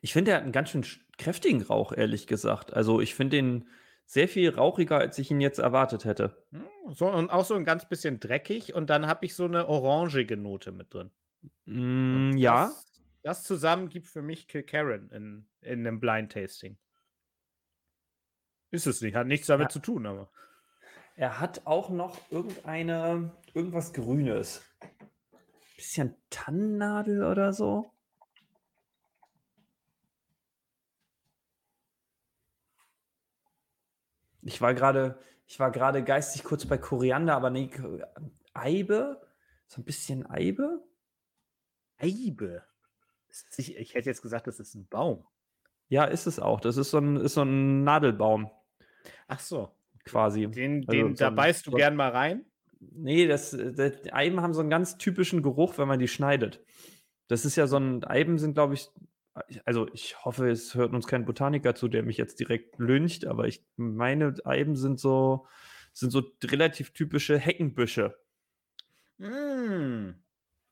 [0.00, 2.72] Ich finde, er hat einen ganz schön sch- kräftigen Rauch, ehrlich gesagt.
[2.72, 3.68] Also ich finde den
[4.06, 6.36] sehr viel rauchiger, als ich ihn jetzt erwartet hätte.
[6.50, 8.74] Hm, So, und auch so ein ganz bisschen dreckig.
[8.74, 11.10] Und dann habe ich so eine orangige Note mit drin.
[11.66, 12.92] Mm, ja, Das,
[13.22, 16.76] das zusammen gibt für mich Kilkerran in, in einem Blind Tasting.
[18.70, 19.68] Ist es nicht, hat nichts damit Ja.
[19.70, 20.30] zu tun, aber.
[21.16, 24.62] er hat auch noch irgendeine, irgendwas Grünes.
[25.76, 27.92] Bisschen Tannennadel oder so.
[34.42, 37.70] Ich war gerade, ich war gerade geistig kurz bei Koriander, aber nee,
[38.54, 39.20] Eibe,
[39.66, 40.82] so ein bisschen Eibe.
[41.98, 42.62] Eibe.
[43.30, 45.24] Sich- Ich hätte jetzt gesagt, das ist ein Baum.
[45.88, 46.60] Ja, ist es auch.
[46.60, 48.50] Das ist so ein, ist so ein Nadelbaum
[49.28, 49.74] Ach so.
[50.04, 50.46] quasi.
[50.48, 52.44] Den, Also den, so da ein- beißt du so- gern mal rein.
[52.80, 56.60] Nee, das, das Eiben haben so einen ganz typischen Geruch, wenn man die schneidet.
[57.28, 58.88] Das ist ja so ein, Eiben sind, glaube ich,
[59.64, 63.46] also ich hoffe, es hört uns kein Botaniker zu, der mich jetzt direkt lyncht, aber
[63.46, 65.46] ich meine, Eiben sind so,
[65.92, 68.16] sind so relativ typische Heckenbüsche.
[69.18, 70.10] Mm.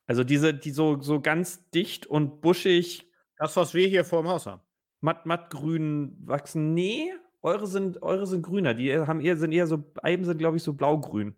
[0.06, 4.28] Also diese, die so, so ganz dicht und buschig, Das, was wir hier vor dem
[4.28, 4.60] Haus haben.
[5.00, 6.74] matt, mattgrün wachsen.
[6.74, 8.74] Nee, eure sind, eure sind grüner.
[8.74, 11.36] Die haben eher, sind eher so, Eiben sind, glaube ich, so blaugrün.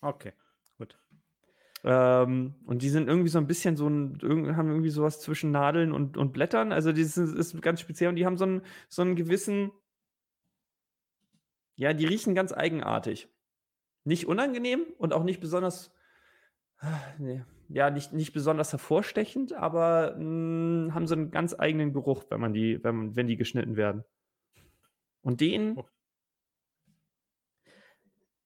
[0.00, 0.32] Okay.
[1.84, 4.18] Ähm, und die sind irgendwie so ein bisschen so ein,
[4.56, 6.72] haben irgendwie sowas zwischen Nadeln und, und Blättern.
[6.72, 9.72] Also das ist, ist ganz speziell und die haben so einen, so einen gewissen,
[11.76, 13.28] ja, die riechen ganz eigenartig.
[14.04, 15.92] Nicht unangenehm und auch nicht besonders,
[16.78, 22.24] ah, nee, ja, nicht, nicht besonders hervorstechend, aber mh, haben so einen ganz eigenen Geruch,
[22.28, 24.04] wenn man die, wenn, man- wenn die geschnitten werden.
[25.22, 25.86] Und den Oh.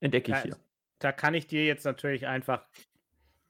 [0.01, 0.57] entdecke ich Ja, hier.
[0.99, 2.66] Da kann ich dir jetzt natürlich einfach.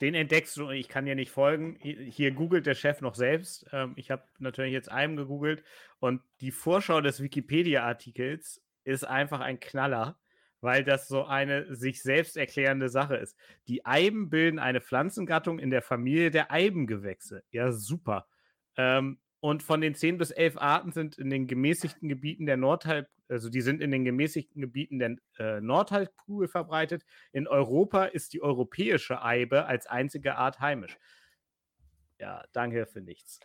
[0.00, 1.78] Den entdeckst du, ich kann dir nicht folgen.
[1.80, 3.66] Hier googelt der Chef noch selbst.
[3.72, 5.64] Ähm, ich habe natürlich jetzt einem gegoogelt
[6.00, 10.18] und die Vorschau des Wikipedia-Artikels ist einfach ein Knaller,
[10.60, 13.36] weil das so eine sich selbst erklärende Sache ist.
[13.68, 17.42] Die Eiben bilden eine Pflanzengattung in der Familie der Eibengewächse.
[17.50, 18.26] Ja, super.
[18.76, 23.08] Ähm, und von den 10 bis 11 Arten sind in den gemäßigten Gebieten der Nordhalb,
[23.28, 27.04] also die sind in den gemäßigten Gebieten der äh, Nordhalbkugel verbreitet.
[27.32, 30.96] In Europa ist die europäische Eibe als einzige Art heimisch.
[32.18, 33.40] Ja, danke für nichts.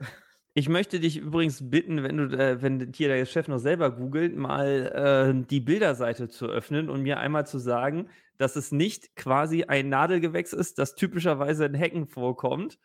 [0.54, 4.36] Ich möchte dich übrigens bitten, wenn du, äh, wenn hier der Chef noch selber googelt,
[4.36, 9.64] mal äh, die Bilderseite zu öffnen und mir einmal zu sagen, dass es nicht quasi
[9.64, 12.80] ein Nadelgewächs ist, das typischerweise in Hecken vorkommt.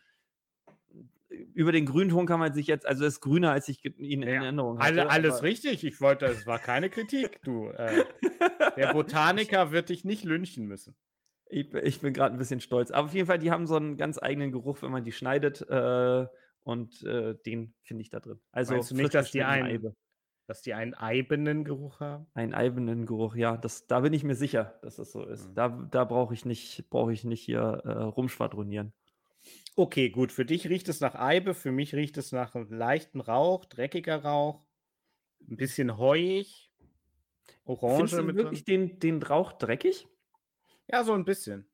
[1.28, 4.28] Über den Grünton kann man sich jetzt, also es ist grüner, als ich ihn in
[4.28, 4.86] Ja, Erinnerung hatte.
[5.02, 5.82] Alle, alles richtig.
[5.84, 7.68] Ich wollte, es war keine Kritik, du.
[7.70, 8.04] Äh,
[8.76, 10.94] der Botaniker wird dich nicht lynchen müssen.
[11.48, 12.90] Ich, bin- ich bin gerade ein bisschen stolz.
[12.90, 15.62] Aber auf jeden Fall, die haben so einen ganz eigenen Geruch, wenn man die schneidet.
[15.68, 16.26] Äh,
[16.62, 18.40] und äh, den finde ich da drin.
[18.52, 19.94] Also Meinst du nicht, dass die einen- Eibe.
[20.48, 22.28] Dass die einen eibenen Geruch haben?
[22.34, 25.48] Einen eibenen Geruch, ja, das, da bin ich mir sicher, dass das so ist.
[25.48, 25.54] Mhm.
[25.56, 28.92] Da, da brauche ich nicht, brauche ich nicht hier äh, rumschwadronieren.
[29.76, 30.32] Okay, gut.
[30.32, 34.22] Für dich riecht es nach Eibe, für mich riecht es nach einem leichten Rauch, dreckiger
[34.24, 34.64] Rauch,
[35.48, 36.66] ein bisschen heuig,
[37.66, 40.06] Orange Findest du wirklich den, den Rauch dreckig?
[40.88, 41.68] Ja, so ein bisschen.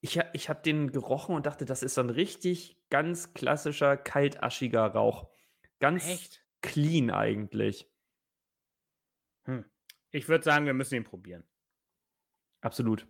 [0.00, 4.86] Ich, ich habe den gerochen und dachte, das ist so ein richtig ganz klassischer, kaltaschiger
[4.86, 5.28] Rauch.
[5.80, 6.44] Ganz Echt?
[6.62, 7.90] clean eigentlich.
[9.44, 9.64] Hm.
[10.10, 11.44] Ich würde sagen, wir müssen ihn probieren.
[12.60, 13.06] Absolut.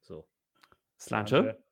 [0.00, 0.28] So.
[0.98, 1.62] Slanche?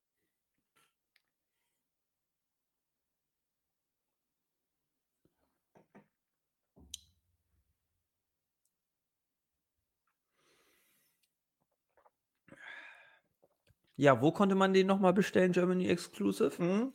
[13.96, 16.62] Ja, wo konnte man den nochmal bestellen, Germany Exclusive?
[16.62, 16.92] Mhm.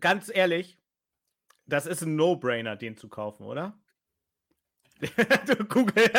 [0.00, 0.78] Ganz ehrlich,
[1.66, 3.78] das ist ein No-Brainer, den zu kaufen, oder?
[5.46, 6.10] du Google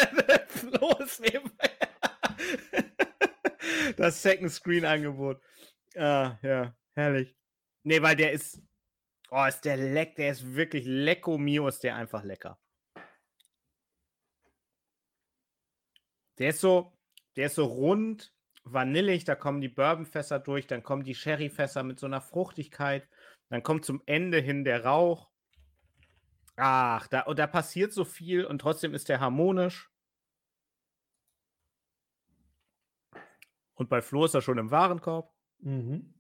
[0.80, 1.22] los
[3.98, 5.42] das Second Screen Angebot.
[5.96, 7.36] Ah, ja, herrlich.
[7.84, 8.62] Nee, weil der ist
[9.36, 12.60] Oh, ist der leck, der ist wirklich lecko mio, ist der einfach lecker.
[16.38, 16.94] Der ist so,
[17.36, 18.33] der ist so rund,
[18.64, 23.08] vanillig, da kommen die Bourbonfässer durch, dann kommen die Sherryfässer mit so einer Fruchtigkeit,
[23.50, 25.30] dann kommt zum Ende hin der Rauch.
[26.56, 29.90] Ach, da, und da passiert so viel und trotzdem ist der harmonisch.
[33.76, 35.34] Und bei Flo ist er schon im Warenkorb.
[35.60, 36.14] Mhm.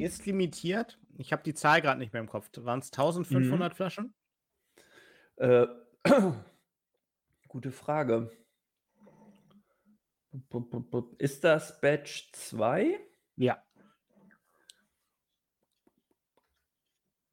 [0.00, 0.98] Er ist limitiert.
[1.18, 2.50] Ich habe die Zahl gerade nicht mehr im Kopf.
[2.58, 3.76] Waren es 1500 mhm.
[3.76, 4.14] Flaschen?
[5.36, 5.66] Äh,
[7.48, 8.30] gute Frage.
[11.18, 12.98] Ist das Batch 2?
[13.36, 13.62] Ja.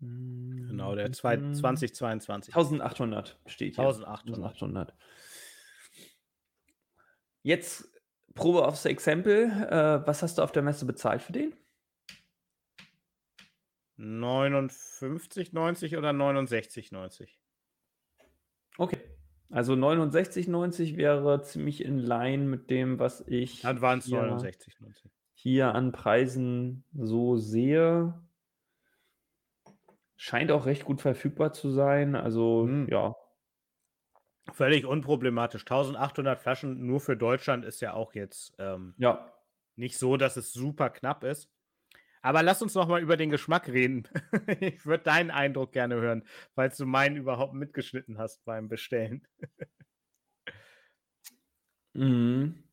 [0.02, 2.56] Genau, der 2022.
[2.56, 3.86] 1800 steht hier.
[3.86, 4.54] 1800.
[4.54, 4.94] 1800.
[7.42, 7.90] Jetzt
[8.34, 9.46] Probe aufs Exempel.
[9.46, 11.54] Äh, was hast du auf der Messe bezahlt für den?
[14.00, 17.30] 59,90 oder 69,90?
[18.78, 18.98] Okay.
[19.52, 23.66] Also 69,90 wäre ziemlich in line mit dem, was ich.
[23.66, 25.10] Es 69,90.
[25.34, 28.14] Hier an Preisen so sehe.
[30.16, 32.16] Scheint auch recht gut verfügbar zu sein.
[32.16, 32.88] Also, hm.
[32.90, 33.16] ja.
[34.54, 35.62] Völlig unproblematisch.
[35.62, 39.32] 1800 Flaschen nur für Deutschland ist ja auch jetzt ähm, ja.
[39.76, 41.50] nicht so, dass es super knapp ist.
[42.22, 44.08] Aber lass uns noch mal über den Geschmack reden.
[44.60, 49.26] ich würde deinen Eindruck gerne hören, falls du meinen überhaupt mitgeschnitten hast beim Bestellen.
[51.94, 52.64] mhm.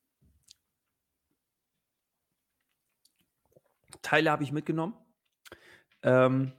[4.03, 4.95] Teile habe ich mitgenommen.
[6.03, 6.53] Ähm,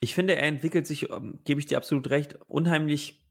[0.00, 3.22] ich finde, er entwickelt sich, ähm, gebe ich dir absolut recht, unheimlich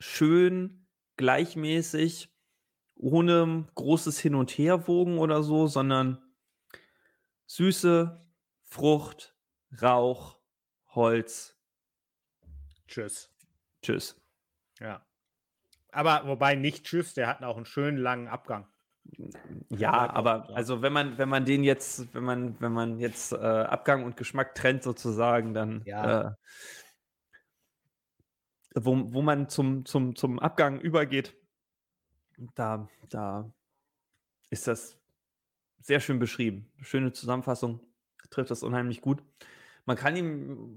[0.00, 0.86] schön,
[1.16, 2.30] gleichmäßig,
[2.94, 6.22] ohne großes Hin- und Herwogen oder so, sondern
[7.48, 8.20] Süße,
[8.62, 9.34] Frucht,
[9.82, 10.38] Rauch,
[10.94, 11.56] Holz.
[12.86, 13.34] Tschüss.
[13.82, 14.20] Tschüss.
[14.78, 15.04] Ja.
[15.90, 18.68] Aber wobei nicht Tschüss, der hat auch einen schönen langen Abgang.
[19.70, 23.36] Ja, aber also wenn man, wenn man den jetzt, wenn man, wenn man jetzt äh,
[23.36, 26.20] Abgang und Geschmack trennt sozusagen, dann ja.
[26.20, 26.34] äh,
[28.74, 31.34] wo, wo man zum, zum, zum Abgang übergeht,
[32.54, 33.50] da, da
[34.50, 34.97] ist das
[35.80, 36.70] sehr schön beschrieben.
[36.80, 37.80] Schöne Zusammenfassung,
[38.30, 39.22] trifft das unheimlich gut.
[39.86, 40.76] Man kann ihm,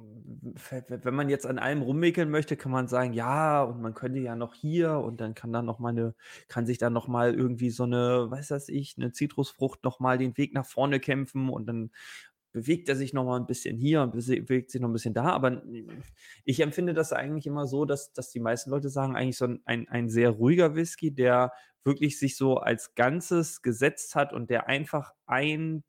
[0.88, 4.38] wenn man jetzt an allem rumwickeln möchte, kann man sagen, ja, und man könnte ja
[4.38, 6.16] noch hier und dann kann dann noch mal eine,
[6.48, 10.18] kann sich dann noch mal irgendwie so eine, weiß das ich, eine Zitrusfrucht noch mal
[10.18, 11.92] den Weg nach vorne kämpfen und dann
[12.52, 15.26] bewegt er sich noch mal ein bisschen hier und bewegt sich noch ein bisschen da.
[15.26, 15.64] Aber
[16.44, 19.88] ich empfinde das eigentlich immer so, dass, dass die meisten Leute sagen, eigentlich so ein,
[19.88, 25.14] ein sehr ruhiger Whisky, der wirklich sich so als Ganzes gesetzt hat und der einfach
[25.26, 25.84] ein,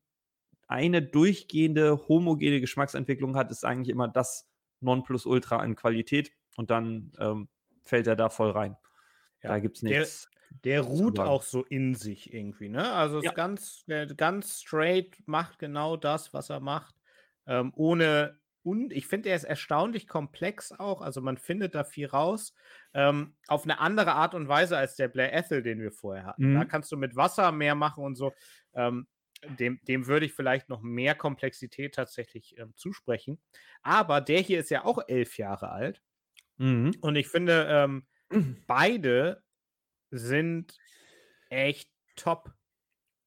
[0.69, 4.49] eine durchgehende homogene Geschmacksentwicklung hat, ist eigentlich immer das
[4.81, 7.49] Nonplusultra an Qualität und dann ähm,
[7.83, 8.77] fällt er da voll rein.
[9.43, 10.29] Ja, da gibt es nichts.
[10.65, 12.93] Der, ruht auch so in sich irgendwie, ne?
[12.93, 13.31] Also ja.
[13.31, 13.85] ist ganz,
[14.17, 16.95] ganz straight, macht genau das, was er macht,
[17.47, 21.03] ähm, ohne und ich finde, er ist erstaunlich komplex auch.
[21.03, 22.55] Also man findet da viel raus.
[22.95, 26.53] Ähm, auf eine andere Art und Weise als der Blair Ethel, den wir vorher hatten.
[26.53, 26.55] Mhm.
[26.55, 28.33] Da kannst du mit Wasser mehr machen und so.
[28.75, 29.09] Ähm,
[29.59, 33.41] dem, dem würde ich vielleicht noch mehr Komplexität tatsächlich ähm, zusprechen.
[33.83, 36.01] Aber der hier ist ja auch elf Jahre alt.
[36.59, 36.93] Mhm.
[37.01, 38.07] Und ich finde, ähm,
[38.69, 39.43] beide
[40.13, 40.79] sind
[41.51, 42.53] echt top.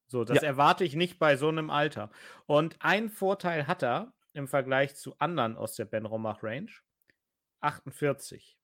[0.07, 0.47] So, das ja.
[0.47, 2.11] erwarte ich nicht bei so einem Alter.
[2.45, 6.69] Und ein Vorteil hat er, im Vergleich zu anderen aus der Ben Romach Range
[7.61, 8.57] 48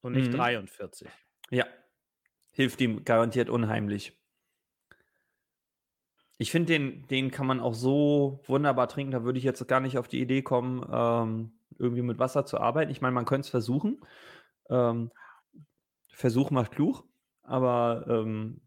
[0.00, 0.36] und nicht mhm.
[0.36, 1.08] 43.
[1.50, 1.66] Ja,
[2.52, 4.18] hilft ihm garantiert unheimlich.
[6.38, 9.10] Ich finde, den, den kann man auch so wunderbar trinken.
[9.10, 12.58] Da würde ich jetzt gar nicht auf die Idee kommen, ähm, irgendwie mit Wasser zu
[12.60, 12.90] arbeiten.
[12.90, 14.00] Ich meine, man könnte es versuchen.
[14.70, 15.10] Ähm,
[16.08, 17.04] Versuch macht klug.
[17.46, 18.60] Aber ähm,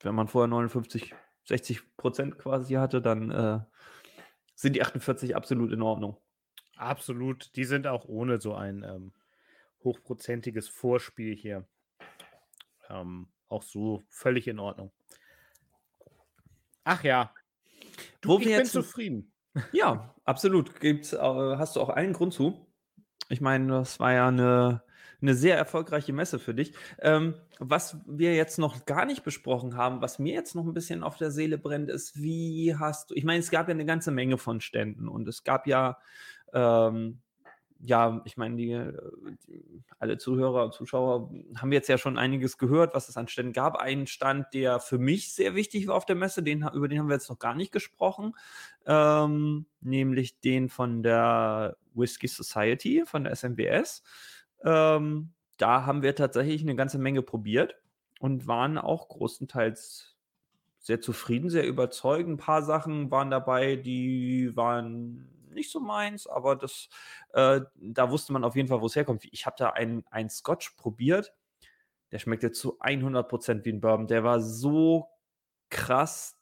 [0.00, 1.14] wenn man vorher 59,
[1.44, 3.60] 60 Prozent quasi hatte, dann äh,
[4.54, 6.18] sind die 48 absolut in Ordnung.
[6.76, 7.54] Absolut.
[7.56, 9.12] Die sind auch ohne so ein ähm,
[9.82, 11.66] hochprozentiges Vorspiel hier
[12.88, 14.92] ähm, auch so völlig in Ordnung.
[16.84, 17.32] Ach ja.
[18.20, 19.32] Du, ich bin zufrieden.
[19.72, 20.80] Ja, absolut.
[20.80, 22.66] Gibt's, äh, hast du auch einen Grund zu?
[23.28, 24.83] Ich meine, das war ja eine
[25.24, 26.72] eine sehr erfolgreiche Messe für dich.
[27.00, 31.02] Ähm, was wir jetzt noch gar nicht besprochen haben, was mir jetzt noch ein bisschen
[31.02, 34.10] auf der Seele brennt, ist, wie hast du, ich meine, es gab ja eine ganze
[34.10, 35.98] Menge von Ständen und es gab ja,
[36.52, 37.20] ähm,
[37.80, 38.90] ja, ich meine, die,
[39.46, 43.52] die, alle Zuhörer und Zuschauer haben jetzt ja schon einiges gehört, was es an Ständen
[43.52, 43.76] gab.
[43.76, 47.08] Einen Stand, der für mich sehr wichtig war auf der Messe, den, über den haben
[47.08, 48.34] wir jetzt noch gar nicht gesprochen,
[48.86, 54.02] ähm, nämlich den von der Whiskey Society, von der SMBS.
[54.64, 57.76] Ähm, da haben wir tatsächlich eine ganze Menge probiert
[58.18, 60.16] und waren auch großenteils
[60.80, 62.34] sehr zufrieden, sehr überzeugend.
[62.34, 66.88] Ein paar Sachen waren dabei, die waren nicht so meins, aber das,
[67.32, 69.24] äh, da wusste man auf jeden Fall, wo es herkommt.
[69.30, 71.32] Ich habe da einen, Scotch probiert,
[72.10, 74.08] der schmeckte zu 100% wie ein Bourbon.
[74.08, 75.08] Der war so
[75.70, 76.36] krass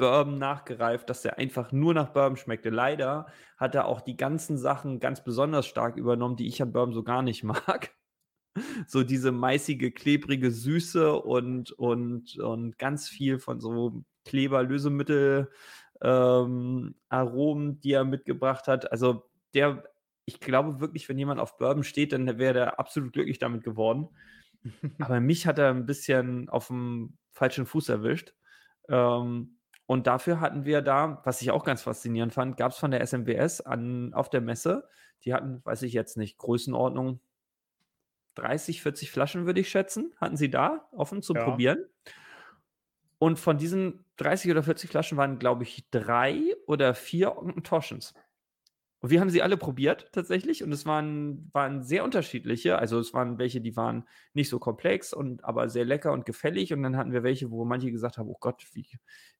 [0.00, 2.70] Bourbon nachgereift, dass der einfach nur nach Bourbon schmeckte.
[2.70, 3.26] Leider
[3.58, 7.02] hat er auch die ganzen Sachen ganz besonders stark übernommen, die ich an Bourbon so
[7.02, 7.94] gar nicht mag.
[8.86, 15.50] So diese meißige, klebrige Süße und, und, und ganz viel von so Kleber, Lösemittel,
[16.00, 18.90] ähm, Aromen, die er mitgebracht hat.
[18.90, 19.84] Also der,
[20.24, 24.08] ich glaube wirklich, wenn jemand auf Bourbon steht, dann wäre der absolut glücklich damit geworden.
[24.98, 28.34] Aber mich hat er ein bisschen auf dem falschen Fuß erwischt.
[28.88, 29.59] Ähm,
[29.90, 33.04] und dafür hatten wir da, was ich auch ganz faszinierend fand, gab es von der
[33.04, 34.88] SMBS an, auf der Messe,
[35.24, 37.18] die hatten, weiß ich jetzt nicht, Größenordnung
[38.36, 41.42] 30, 40 Flaschen, würde ich schätzen, hatten sie da offen zum ja.
[41.42, 41.86] Probieren.
[43.18, 48.14] Und von diesen 30 oder 40 Flaschen waren, glaube ich, drei oder vier Ockentoschens.
[49.00, 52.78] Und wir haben sie alle probiert tatsächlich und es waren, waren sehr unterschiedliche.
[52.78, 56.72] Also es waren welche, die waren nicht so komplex und aber sehr lecker und gefällig.
[56.74, 58.86] Und dann hatten wir welche, wo manche gesagt haben, oh Gott, wie,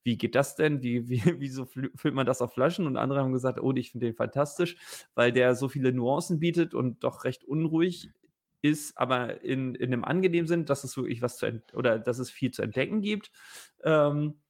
[0.03, 0.83] wie geht das denn?
[0.83, 2.87] Wie, wie, wieso füllt man das auf Flaschen?
[2.87, 4.77] Und andere haben gesagt, oh, ich finde den fantastisch,
[5.15, 8.11] weil der so viele Nuancen bietet und doch recht unruhig
[8.63, 12.31] ist, aber in, in einem angenehmen Sinn, dass es wirklich was zu oder dass es
[12.31, 13.31] viel zu entdecken gibt.
[13.85, 14.41] Ähm,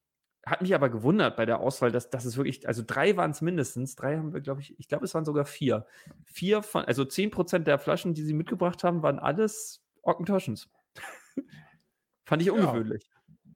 [0.45, 3.41] hat mich aber gewundert bei der Auswahl, dass, dass es wirklich, also drei waren es
[3.41, 5.85] mindestens, drei haben wir, glaube ich, ich glaube, es waren sogar vier.
[6.25, 10.69] Vier von, also zehn Prozent der Flaschen, die sie mitgebracht haben, waren alles Ockentoschens.
[12.25, 13.09] Fand ich ungewöhnlich.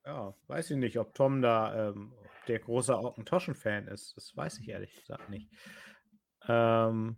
[0.05, 0.27] Ja.
[0.27, 0.35] ja.
[0.47, 2.13] weiß ich nicht, ob Tom da ähm,
[2.47, 4.15] der große Ockentoschen-Fan ist.
[4.15, 5.49] Das weiß ich ehrlich gesagt nicht.
[6.47, 7.17] Ähm,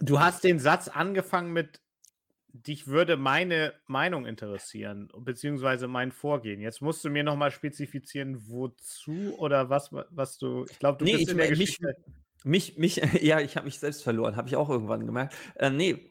[0.00, 1.83] du hast den Satz angefangen mit
[2.66, 6.60] dich würde meine Meinung interessieren, beziehungsweise mein Vorgehen.
[6.60, 10.64] Jetzt musst du mir nochmal spezifizieren, wozu oder was, was du.
[10.70, 11.96] Ich glaube, du nee, bist in der Geschichte.
[12.44, 15.34] Mich, mich, ja, ich habe mich selbst verloren, habe ich auch irgendwann gemerkt.
[15.56, 16.10] Äh, nee,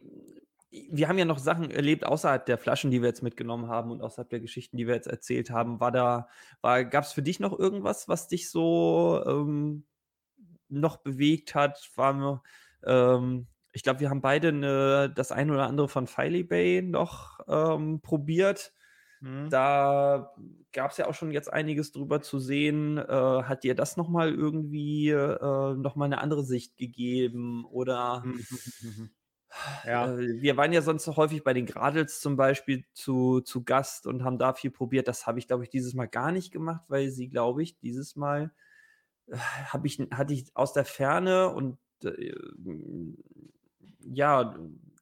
[0.72, 4.02] wir haben ja noch Sachen erlebt außerhalb der Flaschen, die wir jetzt mitgenommen haben und
[4.02, 5.80] außerhalb der Geschichten, die wir jetzt erzählt haben.
[5.80, 6.28] War da,
[6.62, 9.86] war, gab es für dich noch irgendwas, was dich so ähm,
[10.70, 11.92] noch bewegt hat?
[11.96, 12.42] War
[12.86, 17.40] ähm, ich glaube, wir haben beide eine, das eine oder andere von Filey Bay noch
[17.48, 18.72] ähm, probiert.
[19.20, 19.50] Mhm.
[19.50, 20.34] Da
[20.74, 22.98] gab es ja auch schon jetzt einiges drüber zu sehen.
[22.98, 27.66] Äh, hat dir das nochmal irgendwie äh, nochmal eine andere Sicht gegeben?
[27.66, 29.10] Oder mhm.
[29.86, 30.14] ja.
[30.14, 34.24] Äh, wir waren ja sonst häufig bei den Gradels zum Beispiel zu, zu Gast und
[34.24, 35.08] haben da viel probiert.
[35.08, 38.16] Das habe ich, glaube ich, dieses Mal gar nicht gemacht, weil sie, glaube ich, dieses
[38.16, 38.52] Mal
[39.28, 42.34] äh, habe ich, hatte ich aus der Ferne und äh,
[44.06, 44.56] ja,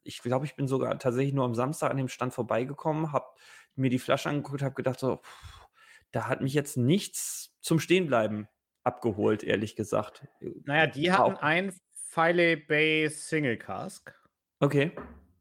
[0.04, 3.28] ich glaube, ich bin sogar tatsächlich nur am Samstag an dem Stand vorbeigekommen, habe
[3.76, 5.68] mir die Flasche angeguckt, habe gedacht, so, pff,
[6.12, 8.48] da hat mich jetzt nichts zum Stehenbleiben
[8.84, 10.28] abgeholt, ehrlich gesagt.
[10.66, 11.42] Naja, die hatten auch.
[11.42, 14.14] ein Filey Bay Single Cask.
[14.60, 14.92] Okay.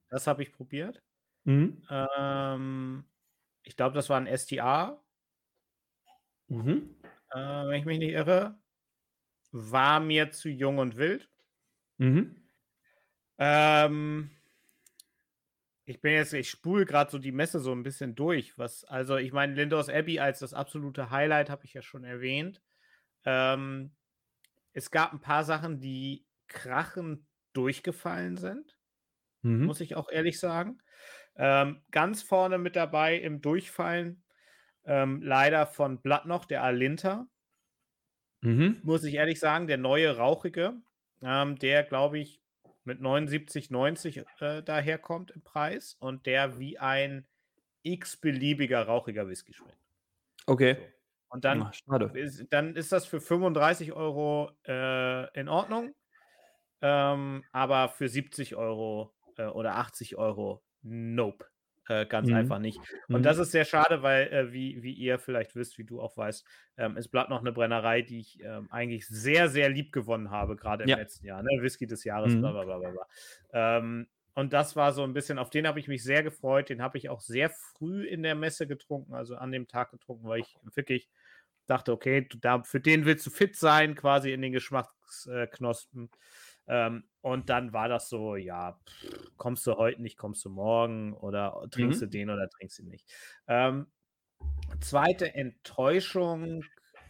[0.08, 1.02] Das habe ich probiert.
[1.44, 1.82] Mhm.
[1.90, 3.04] Ähm,
[3.62, 5.02] ich glaube, das war ein STA.
[6.48, 6.94] Mhm.
[7.32, 8.58] Äh, wenn ich mich nicht irre.
[9.52, 11.28] War mir zu jung und wild.
[11.98, 12.39] Mhm.
[13.40, 14.30] Ähm,
[15.86, 18.56] ich bin jetzt, ich spule gerade so die Messe so ein bisschen durch.
[18.58, 22.62] Was, also, ich meine, Lindors Abbey als das absolute Highlight habe ich ja schon erwähnt.
[23.24, 23.96] Ähm,
[24.72, 28.78] es gab ein paar Sachen, die krachend durchgefallen sind.
[29.42, 29.64] Mhm.
[29.64, 30.78] Muss ich auch ehrlich sagen.
[31.36, 34.22] Ähm, ganz vorne mit dabei im Durchfallen,
[34.84, 37.26] ähm, leider von Blatt noch, der Alinta.
[38.42, 38.80] Mhm.
[38.82, 40.74] Muss ich ehrlich sagen, der neue Rauchige,
[41.22, 42.39] ähm, der, glaube ich,
[42.84, 47.26] mit 79,90 äh, daherkommt im Preis und der wie ein
[47.82, 49.78] x-beliebiger rauchiger Whisky schmeckt.
[50.46, 50.74] Okay.
[50.74, 50.82] So.
[51.32, 55.94] Und dann, Ach, ist, dann ist das für 35 Euro äh, in Ordnung,
[56.82, 61.46] ähm, aber für 70 Euro äh, oder 80 Euro, nope.
[61.90, 62.34] Äh, ganz mhm.
[62.34, 62.78] einfach nicht.
[63.08, 63.22] Und mhm.
[63.24, 66.46] das ist sehr schade, weil, äh, wie, wie ihr vielleicht wisst, wie du auch weißt,
[66.76, 70.54] ähm, es bleibt noch eine Brennerei, die ich ähm, eigentlich sehr, sehr lieb gewonnen habe,
[70.54, 70.96] gerade im ja.
[70.96, 71.42] letzten Jahr.
[71.42, 71.50] Ne?
[71.60, 72.42] Whisky des Jahres, mhm.
[72.42, 73.06] bla bla bla bla.
[73.52, 76.68] Ähm, und das war so ein bisschen, auf den habe ich mich sehr gefreut.
[76.68, 80.28] Den habe ich auch sehr früh in der Messe getrunken, also an dem Tag getrunken,
[80.28, 81.08] weil ich wirklich
[81.66, 86.08] dachte, okay, du, da, für den willst du fit sein, quasi in den Geschmacksknospen.
[86.70, 91.14] Ähm, und dann war das so, ja, pff, kommst du heute nicht, kommst du morgen
[91.14, 92.04] oder trinkst mhm.
[92.04, 93.12] du den oder trinkst du nicht.
[93.48, 93.88] Ähm,
[94.80, 96.62] zweite Enttäuschung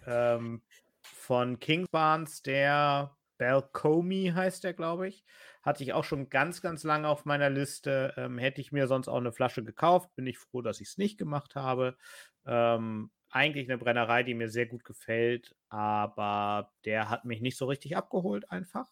[0.07, 0.63] ähm,
[1.03, 5.25] von Kingsbarns, der Belcomi heißt der, glaube ich.
[5.63, 8.15] Hatte ich auch schon ganz, ganz lange auf meiner Liste.
[8.17, 10.15] Ähm, hätte ich mir sonst auch eine Flasche gekauft.
[10.17, 11.99] Bin ich froh, dass ich es nicht gemacht habe.
[12.47, 17.67] Ähm, eigentlich eine Brennerei, die mir sehr gut gefällt, aber der hat mich nicht so
[17.67, 18.91] richtig abgeholt einfach.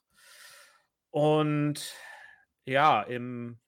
[1.11, 1.95] Und
[2.65, 3.59] ja, im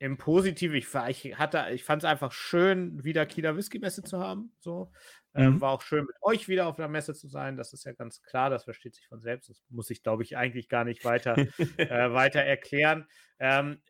[0.00, 4.50] im Positiven, ich, ich hatte, ich fand es einfach schön, wieder Kieler Whisky-Messe zu haben.
[4.58, 4.90] So.
[5.34, 5.60] Ähm, mhm.
[5.60, 7.58] war auch schön, mit euch wieder auf der Messe zu sein.
[7.58, 9.50] Das ist ja ganz klar, das versteht sich von selbst.
[9.50, 11.36] Das muss ich, glaube ich, eigentlich gar nicht weiter,
[11.76, 13.06] äh, weiter erklären.
[13.38, 13.82] Ähm,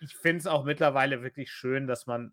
[0.00, 2.32] ich finde es auch mittlerweile wirklich schön, dass man,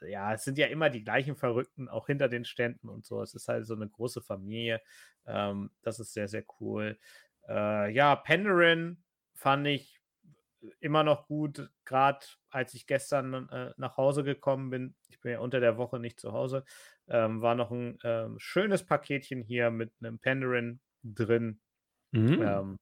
[0.00, 3.20] ja, es sind ja immer die gleichen Verrückten, auch hinter den Ständen und so.
[3.22, 4.80] Es ist halt so eine große Familie.
[5.26, 6.96] Ähm, das ist sehr, sehr cool.
[7.48, 9.02] Äh, ja, Penderin
[9.42, 10.00] fand ich
[10.78, 14.94] immer noch gut, gerade als ich gestern äh, nach Hause gekommen bin.
[15.08, 16.64] Ich bin ja unter der Woche nicht zu Hause.
[17.08, 21.60] Ähm, war noch ein ähm, schönes Paketchen hier mit einem Penderin drin.
[22.12, 22.42] Mhm.
[22.42, 22.76] Ähm,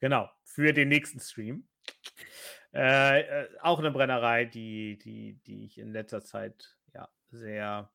[0.00, 1.66] genau, für den nächsten Stream.
[2.74, 7.90] Äh, äh, auch eine Brennerei, die, die, die ich in letzter Zeit ja sehr,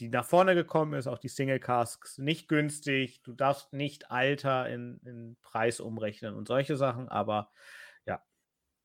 [0.00, 3.22] die nach vorne gekommen ist, auch die Single Casks, nicht günstig.
[3.22, 7.50] Du darfst nicht Alter in, in Preis umrechnen und solche Sachen, aber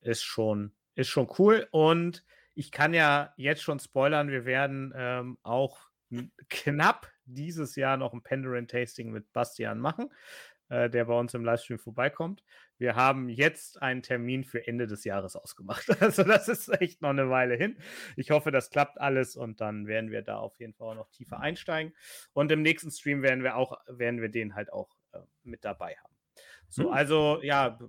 [0.03, 1.67] ist schon, ist schon cool.
[1.71, 2.23] Und
[2.55, 5.79] ich kann ja jetzt schon spoilern, wir werden ähm, auch
[6.49, 10.11] knapp dieses Jahr noch ein Penderin-Tasting mit Bastian machen,
[10.69, 12.43] äh, der bei uns im Livestream vorbeikommt.
[12.83, 15.87] Wir haben jetzt einen Termin für Ende des Jahres ausgemacht.
[16.01, 17.77] Also das ist echt noch eine Weile hin.
[18.17, 21.09] Ich hoffe, das klappt alles und dann werden wir da auf jeden Fall auch noch
[21.09, 21.93] tiefer einsteigen.
[22.33, 25.95] Und im nächsten Stream werden wir auch, werden wir den halt auch äh, mit dabei
[25.95, 26.13] haben.
[26.67, 26.91] So, hm.
[26.91, 27.79] also ja,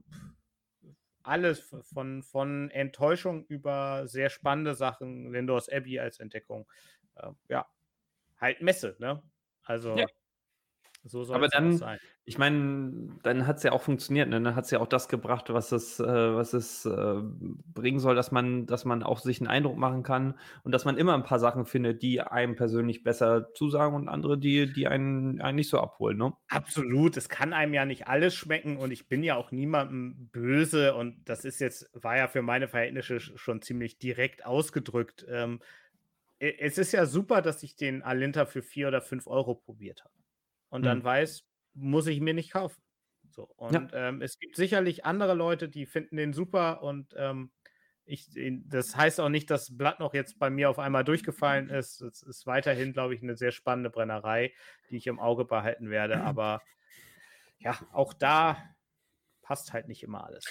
[1.25, 6.71] alles von, von Enttäuschung über sehr spannende Sachen, Lindors Abbey als Entdeckung.
[7.17, 7.67] Äh, ja,
[8.41, 9.25] halt Messe, ne?
[9.65, 10.07] Also ja.
[11.07, 11.99] So soll Aber dann, sein.
[12.25, 14.31] ich meine, dann hat es ja auch funktioniert.
[14.31, 14.41] Ne?
[14.41, 18.15] Dann hat es ja auch das gebracht, was es, äh, was es äh, bringen soll,
[18.15, 21.23] dass man, dass man auch sich einen Eindruck machen kann und dass man immer ein
[21.23, 25.69] paar Sachen findet, die einem persönlich besser zusagen und andere, die, die einen, einen nicht
[25.69, 26.17] so abholen.
[26.17, 26.33] Ne?
[26.49, 27.19] Absolut.
[27.19, 31.29] Es kann einem ja nicht alles schmecken und ich bin ja auch niemandem böse und
[31.29, 35.27] das ist jetzt, war ja für meine Verhältnisse schon ziemlich direkt ausgedrückt.
[35.29, 35.61] Ähm,
[36.39, 40.15] es ist ja super, dass ich den Alinta für vier oder fünf Euro probiert habe
[40.75, 40.87] und mhm.
[40.87, 41.45] dann weiß,
[41.75, 42.83] muss ich mir nicht kaufen.
[43.31, 44.09] So, und ja.
[44.09, 47.53] ähm, es gibt sicherlich andere Leute, die finden den super und ähm,
[48.05, 48.29] ich,
[48.67, 52.03] das heißt auch nicht, dass Blatt noch jetzt bei mir auf einmal durchgefallen ist.
[52.03, 54.53] Es ist weiterhin, glaube ich, eine sehr spannende Brennerei,
[54.91, 56.21] die ich im Auge behalten werde.
[56.23, 56.61] Aber
[57.59, 58.59] ja, auch da
[59.43, 60.45] passt halt nicht immer alles.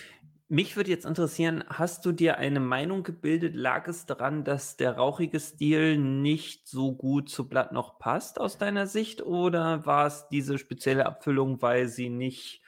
[0.50, 3.56] Mich würde jetzt interessieren, hast du dir eine Meinung gebildet?
[3.56, 8.58] Lag es daran, dass der rauchige Stil nicht so gut zu Blatt noch passt aus
[8.58, 9.22] deiner Sicht?
[9.22, 12.62] Oder war es diese spezielle Abfüllung, weil sie nicht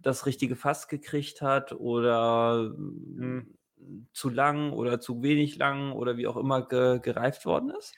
[0.00, 3.54] das richtige Fass gekriegt hat oder hm.
[4.12, 7.94] zu lang oder zu wenig lang oder wie auch immer ge gereift worden ist?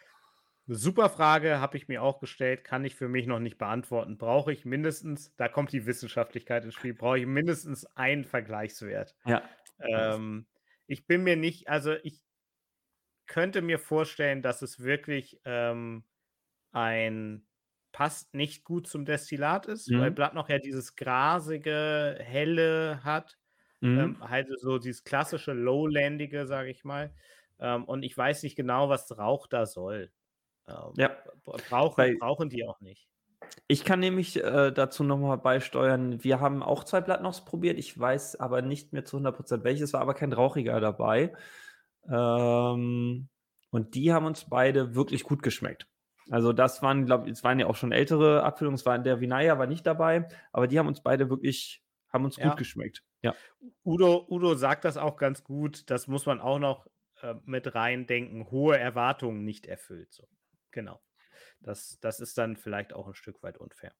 [0.73, 4.19] Super Frage, habe ich mir auch gestellt, kann ich für mich noch nicht beantworten.
[4.19, 9.17] Brauche ich mindestens, da kommt die Wissenschaftlichkeit ins Spiel, brauche ich mindestens einen Vergleichswert.
[9.25, 9.43] Ja.
[9.81, 10.47] Ähm,
[10.87, 12.21] ich bin mir nicht, also ich
[13.27, 16.05] könnte mir vorstellen, dass es wirklich ähm,
[16.73, 17.47] ein
[17.93, 20.01] passt nicht gut zum Destillat ist, mhm.
[20.01, 23.39] weil Blatt noch ja dieses grasige, helle hat.
[23.81, 23.99] Mhm.
[23.99, 27.13] Ähm, halt so dieses klassische Lowlandige, sage ich mal.
[27.59, 30.13] Ähm, und ich weiß nicht genau, was Rauch da soll.
[30.71, 31.11] Ähm, ja.
[31.45, 33.09] Brauchen, Weil, brauchen die auch nicht.
[33.67, 36.23] Ich kann nämlich äh, dazu nochmal beisteuern.
[36.23, 37.79] Wir haben auch zwei Blattnochs probiert.
[37.79, 41.33] Ich weiß aber nicht mehr zu 100% welches, war aber kein rauchiger dabei.
[42.09, 43.29] Ähm,
[43.71, 45.87] und die haben uns beide wirklich gut geschmeckt.
[46.31, 48.77] Also das waren, glaube ich, es waren ja auch schon ältere Abfüllungen.
[48.77, 51.83] Es war der Vinaya war nicht dabei, aber die haben uns beide wirklich,
[52.13, 52.49] haben uns ja.
[52.49, 53.03] gut geschmeckt.
[53.23, 53.35] Ja.
[53.85, 55.91] Udo, Udo sagt das auch ganz gut.
[55.91, 56.87] Das muss man auch noch
[57.23, 58.51] äh, mit reindenken.
[58.51, 60.13] Hohe Erwartungen nicht erfüllt.
[60.13, 60.29] So.
[60.73, 61.01] Genau.
[61.63, 63.93] Das, das ist dann vielleicht auch ein Stück weit unfair.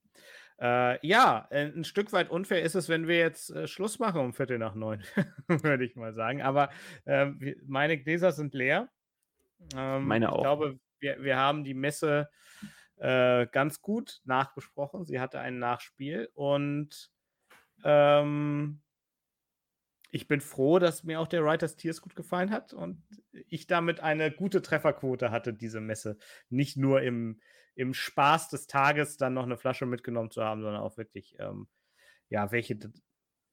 [0.61, 4.21] Äh, ja, äh, ein Stück weit unfair ist es, wenn wir jetzt äh, Schluss machen
[4.21, 5.03] um Viertel nach neun,
[5.49, 6.43] würde ich mal sagen.
[6.43, 6.71] Aber
[7.05, 7.27] äh,
[7.67, 8.89] meine Gläser sind leer.
[9.75, 10.37] Ähm, meine auch.
[10.37, 12.31] Ich glaube, wir, wir haben die Messe
[12.97, 15.05] äh, ganz gut nachbesprochen.
[15.05, 17.11] Sie hatte ein Nachspiel und
[17.85, 18.83] ähm,
[20.11, 23.03] ich bin froh, dass mir auch der Writers Tears gut gefallen hat und
[23.49, 26.19] ich damit eine gute Trefferquote hatte, diese Messe.
[26.49, 27.41] Nicht nur im,
[27.75, 31.69] im Spaß des Tages dann noch eine Flasche mitgenommen zu haben, sondern auch wirklich, ähm,
[32.29, 32.79] ja, welche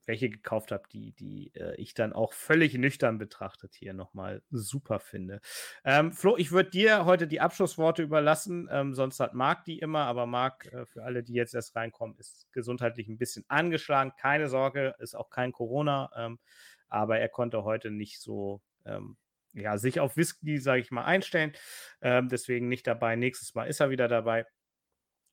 [0.08, 5.00] welche gekauft habe, die, die äh, ich dann auch völlig nüchtern betrachtet hier nochmal super
[5.00, 5.42] finde.
[5.84, 10.06] Ähm, Flo, ich würde dir heute die Abschlussworte überlassen, ähm, sonst hat Marc die immer,
[10.06, 14.14] aber Marc, äh, für alle, die jetzt erst reinkommen, ist gesundheitlich ein bisschen angeschlagen.
[14.18, 16.40] Keine Sorge, ist auch kein Corona, ähm,
[16.88, 19.18] aber er konnte heute nicht so ähm,
[19.54, 21.54] ja, sich auf Whisky, sage ich mal, einstellen.
[22.02, 23.16] Ähm, deswegen nicht dabei.
[23.16, 24.46] Nächstes Mal ist er wieder dabei.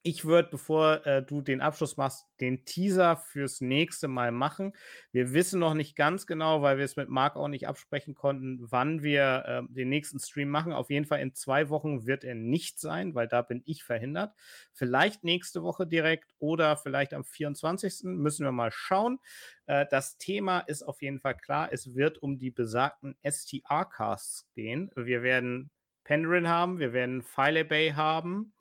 [0.07, 4.75] Ich würde, bevor äh, du den Abschluss machst, den Teaser fürs nächste Mal machen.
[5.13, 8.59] Wir wissen noch nicht ganz genau, weil wir es mit Marc auch nicht absprechen konnten,
[8.71, 10.75] wann wir äh, den nächsten Stream machen.
[10.75, 14.35] Auf jeden Fall in zwei Wochen wird er nicht sein, weil da bin ich verhindert.
[14.75, 18.05] Vielleicht nächste Woche direkt oder vielleicht am 24.
[18.05, 19.21] müssen wir mal schauen.
[19.65, 21.73] Äh, das Thema ist auf jeden Fall klar.
[21.73, 24.91] Es wird um die besagten STR-Casts gehen.
[24.97, 25.71] Wir werden
[26.05, 28.53] Penryn haben, wir werden File Bay haben.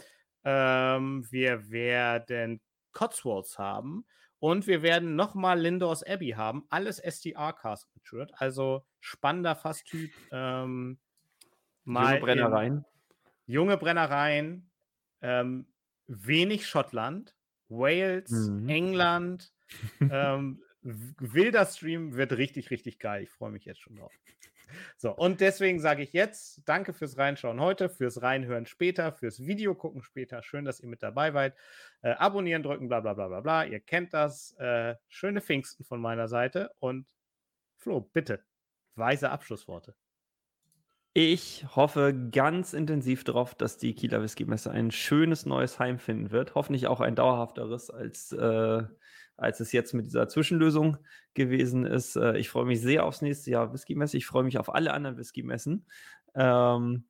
[0.43, 2.61] Ähm, wir werden
[2.91, 4.05] Cotswolds haben
[4.39, 6.65] und wir werden nochmal Lindors Abbey haben.
[6.69, 10.11] Alles SDR-Cast mit Also spannender Fasstyp.
[10.31, 10.99] Ähm,
[11.85, 12.85] junge Brennereien.
[13.45, 14.69] Junge Brennereien.
[15.21, 15.67] Ähm,
[16.07, 17.35] wenig Schottland.
[17.69, 18.69] Wales, mhm.
[18.69, 19.53] England.
[20.01, 23.23] ähm, wilder Stream wird richtig, richtig geil.
[23.23, 24.11] Ich freue mich jetzt schon drauf.
[24.97, 29.75] So, und deswegen sage ich jetzt danke fürs Reinschauen heute, fürs Reinhören später, fürs Video
[29.75, 30.43] gucken später.
[30.43, 31.55] Schön, dass ihr mit dabei seid.
[32.01, 33.65] Äh, abonnieren drücken, bla bla bla bla bla.
[33.65, 34.53] Ihr kennt das.
[34.57, 36.71] Äh, schöne Pfingsten von meiner Seite.
[36.79, 37.05] Und
[37.77, 38.43] Flo, bitte,
[38.95, 39.93] weise Abschlussworte.
[41.15, 46.31] Ich hoffe ganz intensiv darauf, dass die Kieler Whisky Messe ein schönes neues Heim finden
[46.31, 46.55] wird.
[46.55, 48.83] Hoffentlich auch ein dauerhafteres als äh,
[49.37, 50.97] als es jetzt mit dieser Zwischenlösung
[51.33, 52.15] gewesen ist.
[52.15, 54.17] Äh, ich freue mich sehr aufs nächste Jahr Whisky-Messe.
[54.17, 55.85] Ich freue mich auf alle anderen Whisky-Messen,
[56.35, 57.05] ähm,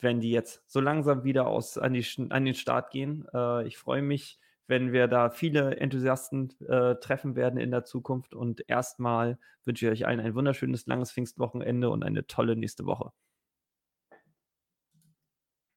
[0.00, 3.26] wenn die jetzt so langsam wieder aus, an, die, an den Start gehen.
[3.32, 8.34] Äh, ich freue mich, wenn wir da viele Enthusiasten äh, treffen werden in der Zukunft.
[8.34, 13.12] Und erstmal wünsche ich euch allen ein wunderschönes, langes Pfingstwochenende und eine tolle nächste Woche.